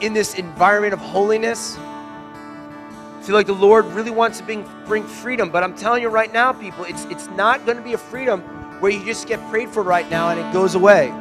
in 0.00 0.12
this 0.12 0.34
environment 0.34 0.92
of 0.92 1.00
holiness. 1.00 1.76
I 1.76 3.20
feel 3.24 3.34
like 3.34 3.48
the 3.48 3.52
Lord 3.52 3.84
really 3.86 4.12
wants 4.12 4.38
to 4.38 4.44
bring, 4.44 4.64
bring 4.86 5.02
freedom, 5.02 5.50
but 5.50 5.64
I'm 5.64 5.74
telling 5.74 6.00
you 6.00 6.08
right 6.08 6.32
now, 6.32 6.52
people, 6.52 6.84
it's 6.84 7.06
it's 7.06 7.26
not 7.30 7.66
going 7.66 7.78
to 7.78 7.82
be 7.82 7.94
a 7.94 7.98
freedom 7.98 8.42
where 8.80 8.92
you 8.92 9.04
just 9.04 9.26
get 9.26 9.40
prayed 9.50 9.70
for 9.70 9.82
right 9.82 10.08
now 10.08 10.28
and 10.28 10.38
it 10.38 10.52
goes 10.52 10.76
away. 10.76 11.12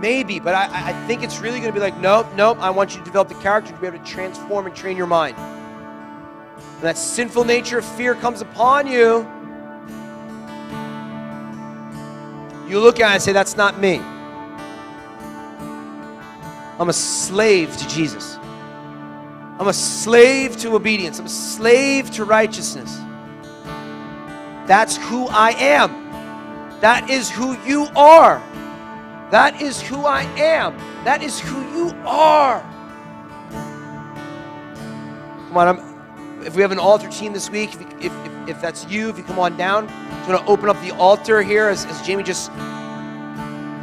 Maybe, 0.00 0.40
but 0.40 0.54
I, 0.54 0.90
I 0.90 1.06
think 1.06 1.22
it's 1.22 1.40
really 1.40 1.58
going 1.60 1.72
to 1.72 1.74
be 1.74 1.80
like, 1.80 1.96
nope, 1.98 2.26
nope, 2.34 2.58
I 2.60 2.70
want 2.70 2.92
you 2.92 2.98
to 2.98 3.04
develop 3.04 3.28
the 3.28 3.34
character 3.36 3.72
to 3.72 3.78
be 3.78 3.86
able 3.86 3.98
to 3.98 4.04
transform 4.04 4.66
and 4.66 4.76
train 4.76 4.96
your 4.96 5.06
mind. 5.06 5.36
When 5.36 6.82
that 6.82 6.98
sinful 6.98 7.44
nature 7.44 7.78
of 7.78 7.84
fear 7.84 8.14
comes 8.14 8.42
upon 8.42 8.86
you, 8.86 9.26
you 12.68 12.78
look 12.80 13.00
at 13.00 13.10
it 13.10 13.14
and 13.14 13.22
say, 13.22 13.32
that's 13.32 13.56
not 13.56 13.80
me. 13.80 14.00
I'm 16.78 16.90
a 16.90 16.92
slave 16.92 17.74
to 17.78 17.88
Jesus. 17.88 18.36
I'm 19.58 19.68
a 19.68 19.72
slave 19.72 20.58
to 20.58 20.74
obedience. 20.74 21.18
I'm 21.18 21.24
a 21.24 21.30
slave 21.30 22.10
to 22.12 22.24
righteousness. 22.24 22.94
That's 24.66 24.96
who 24.98 25.26
I 25.28 25.52
am. 25.52 25.90
That 26.80 27.08
is 27.08 27.30
who 27.30 27.56
you 27.62 27.88
are. 27.96 28.42
That 29.30 29.60
is 29.60 29.80
who 29.82 30.06
I 30.06 30.22
am. 30.38 30.76
That 31.04 31.22
is 31.22 31.40
who 31.40 31.60
you 31.76 31.90
are. 32.06 32.60
Come 35.48 35.56
on, 35.56 35.68
I'm, 35.68 36.42
if 36.46 36.54
we 36.54 36.62
have 36.62 36.70
an 36.70 36.78
altar 36.78 37.08
team 37.08 37.32
this 37.32 37.50
week, 37.50 37.74
if, 37.74 37.80
if, 38.04 38.04
if, 38.04 38.48
if 38.48 38.60
that's 38.60 38.86
you, 38.86 39.08
if 39.08 39.18
you 39.18 39.24
come 39.24 39.38
on 39.38 39.56
down, 39.56 39.88
I'm 39.88 40.26
going 40.26 40.38
to 40.38 40.46
open 40.46 40.68
up 40.68 40.80
the 40.80 40.92
altar 40.92 41.42
here 41.42 41.68
as, 41.68 41.86
as 41.86 42.06
Jamie 42.06 42.22
just 42.22 42.52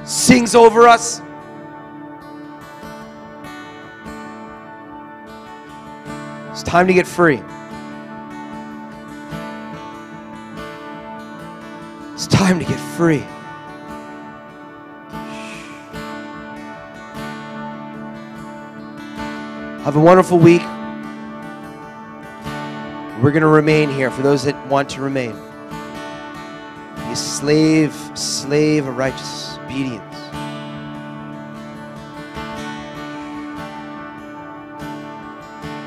sings 0.06 0.56
over 0.56 0.88
us. 0.88 1.22
It's 6.52 6.64
time 6.64 6.88
to 6.88 6.94
get 6.94 7.08
free. 7.08 7.42
It's 12.14 12.28
time 12.28 12.60
to 12.60 12.66
get 12.66 12.80
free. 12.96 13.26
Have 19.84 19.96
a 19.96 20.00
wonderful 20.00 20.40
week. 20.40 20.62
We're 23.22 23.32
going 23.32 23.42
to 23.42 23.48
remain 23.48 23.90
here 23.90 24.10
for 24.12 24.22
those 24.22 24.44
that 24.44 24.68
want 24.68 24.90
to 24.90 25.02
remain. 25.02 25.34
Be 26.96 27.12
a 27.12 27.16
slave, 27.16 27.94
slave 28.14 28.88
of 28.88 28.98
righteous 28.98 29.58
obedience. 29.60 30.16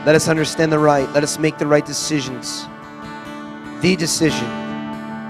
Let 0.06 0.14
us 0.14 0.28
understand 0.28 0.70
the 0.70 0.78
right. 0.78 1.10
Let 1.12 1.24
us 1.24 1.38
make 1.38 1.58
the 1.58 1.66
right 1.66 1.84
decisions. 1.84 2.66
The 3.80 3.96
decision 3.96 4.66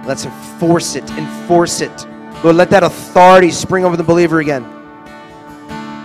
Let's 0.07 0.25
enforce 0.25 0.95
it. 0.95 1.11
Enforce 1.11 1.81
it. 1.81 2.07
Lord, 2.45 2.55
let 2.55 2.71
that 2.71 2.85
authority 2.85 3.51
spring 3.51 3.85
over 3.85 3.97
the 3.97 4.05
believer 4.05 4.39
again. 4.39 4.63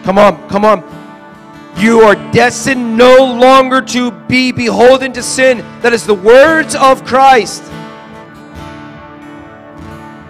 Come 0.04 0.18
on, 0.18 0.50
come 0.50 0.66
on. 0.66 1.01
You 1.78 2.02
are 2.02 2.16
destined 2.32 2.98
no 2.98 3.18
longer 3.18 3.82
to 3.82 4.12
be 4.12 4.52
beholden 4.52 5.14
to 5.14 5.24
sin. 5.24 5.60
That 5.82 5.94
is 5.94 6.06
the 6.06 6.14
words 6.14 6.76
of 6.76 7.04
Christ. 7.06 7.64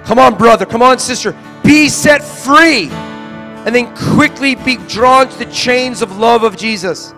Come 0.06 0.20
on, 0.20 0.38
brother. 0.38 0.66
Come 0.66 0.82
on, 0.82 1.00
sister. 1.00 1.36
Be 1.64 1.90
set 1.90 2.24
free. 2.24 2.90
And 2.90 3.76
then 3.76 3.96
quickly 3.96 4.56
be 4.56 4.78
drawn 4.78 5.30
to 5.30 5.38
the 5.38 5.52
chains 5.52 6.02
of 6.02 6.18
love 6.18 6.44
of 6.44 6.58
Jesus. 6.58 7.14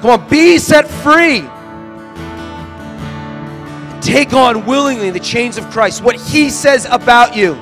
Come 0.00 0.10
on, 0.10 0.28
be 0.28 0.58
set 0.58 0.86
free. 0.86 1.40
Take 4.02 4.34
on 4.34 4.66
willingly 4.66 5.10
the 5.10 5.18
chains 5.20 5.58
of 5.58 5.68
Christ, 5.70 6.02
what 6.02 6.16
He 6.16 6.50
says 6.50 6.86
about 6.90 7.34
you. 7.36 7.54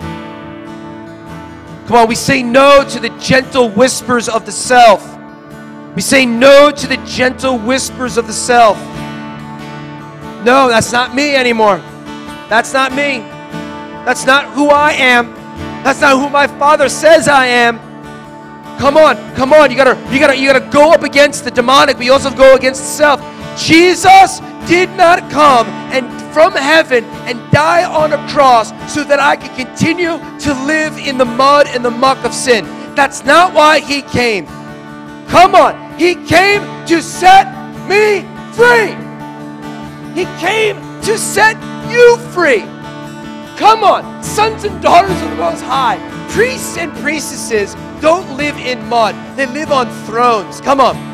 Come 1.87 1.97
on, 1.97 2.09
we 2.09 2.15
say 2.15 2.43
no 2.43 2.83
to 2.89 2.99
the 2.99 3.11
gentle 3.21 3.69
whispers 3.69 4.29
of 4.29 4.47
the 4.47 4.53
self. 4.53 5.03
We 5.95 6.01
say 6.01 6.25
no 6.25 6.71
to 6.71 6.87
the 6.87 6.97
gentle 7.07 7.59
whispers 7.59 8.17
of 8.17 8.27
the 8.27 8.33
self. 8.33 8.79
No, 10.45 10.69
that's 10.69 10.93
not 10.93 11.15
me 11.15 11.37
anymore. 11.37 11.79
That's 12.49 12.73
not 12.73 12.93
me. 12.93 13.19
That's 14.05 14.25
not 14.25 14.47
who 14.53 14.69
I 14.71 14.93
am. 14.93 15.35
That's 15.85 16.01
not 16.01 16.19
who 16.19 16.31
my 16.31 16.47
father 16.47 16.89
says 16.89 17.29
I 17.29 17.47
am. 17.47 17.79
Come 18.79 18.97
on, 18.97 19.17
come 19.35 19.53
on. 19.53 19.71
You 19.71 19.77
gotta, 19.77 19.99
you 20.11 20.19
gotta, 20.19 20.37
you 20.37 20.51
gotta 20.51 20.71
go 20.71 20.93
up 20.93 21.03
against 21.03 21.45
the 21.45 21.51
demonic, 21.51 21.97
but 21.97 22.07
you 22.07 22.13
also 22.13 22.31
go 22.31 22.55
against 22.55 22.81
the 22.81 22.89
self. 22.89 23.21
Jesus 23.57 24.41
did 24.67 24.91
not 24.91 25.31
come 25.31 25.67
and 25.93 26.11
from 26.33 26.53
heaven 26.53 27.05
and 27.27 27.39
die 27.53 27.85
on 27.85 28.13
a 28.13 28.29
cross 28.29 28.71
so 28.93 29.05
that 29.05 29.21
I 29.21 29.37
could 29.37 29.55
continue 29.55 30.19
to 30.41 30.55
live 30.67 30.99
in 30.99 31.19
the 31.19 31.25
mud 31.25 31.69
and 31.69 31.85
the 31.85 31.91
muck 31.91 32.25
of 32.25 32.35
sin. 32.35 32.65
That's 32.95 33.25
not 33.25 33.55
why 33.55 33.81
he 33.81 34.03
came. 34.03 34.47
Come 35.29 35.55
on. 35.55 35.99
He 35.99 36.17
came 36.27 36.63
to 36.87 37.01
set 37.01 37.47
me 37.89 38.23
free. 38.53 38.95
He 40.15 40.25
came 40.41 40.77
to 41.03 41.19
set 41.19 41.57
you 41.91 42.17
free. 42.33 42.63
Come 43.57 43.85
on, 43.85 44.23
sons 44.25 44.65
and 44.65 44.83
daughters 44.83 45.21
of 45.23 45.31
the 45.31 45.37
Most 45.37 45.63
High, 45.63 45.99
priests 46.31 46.77
and 46.77 46.93
priestesses 46.95 47.75
don't 48.01 48.37
live 48.37 48.57
in 48.57 48.85
mud, 48.89 49.15
they 49.37 49.47
live 49.47 49.71
on 49.71 49.89
thrones. 50.07 50.61
Come 50.61 50.81
on. 50.81 51.14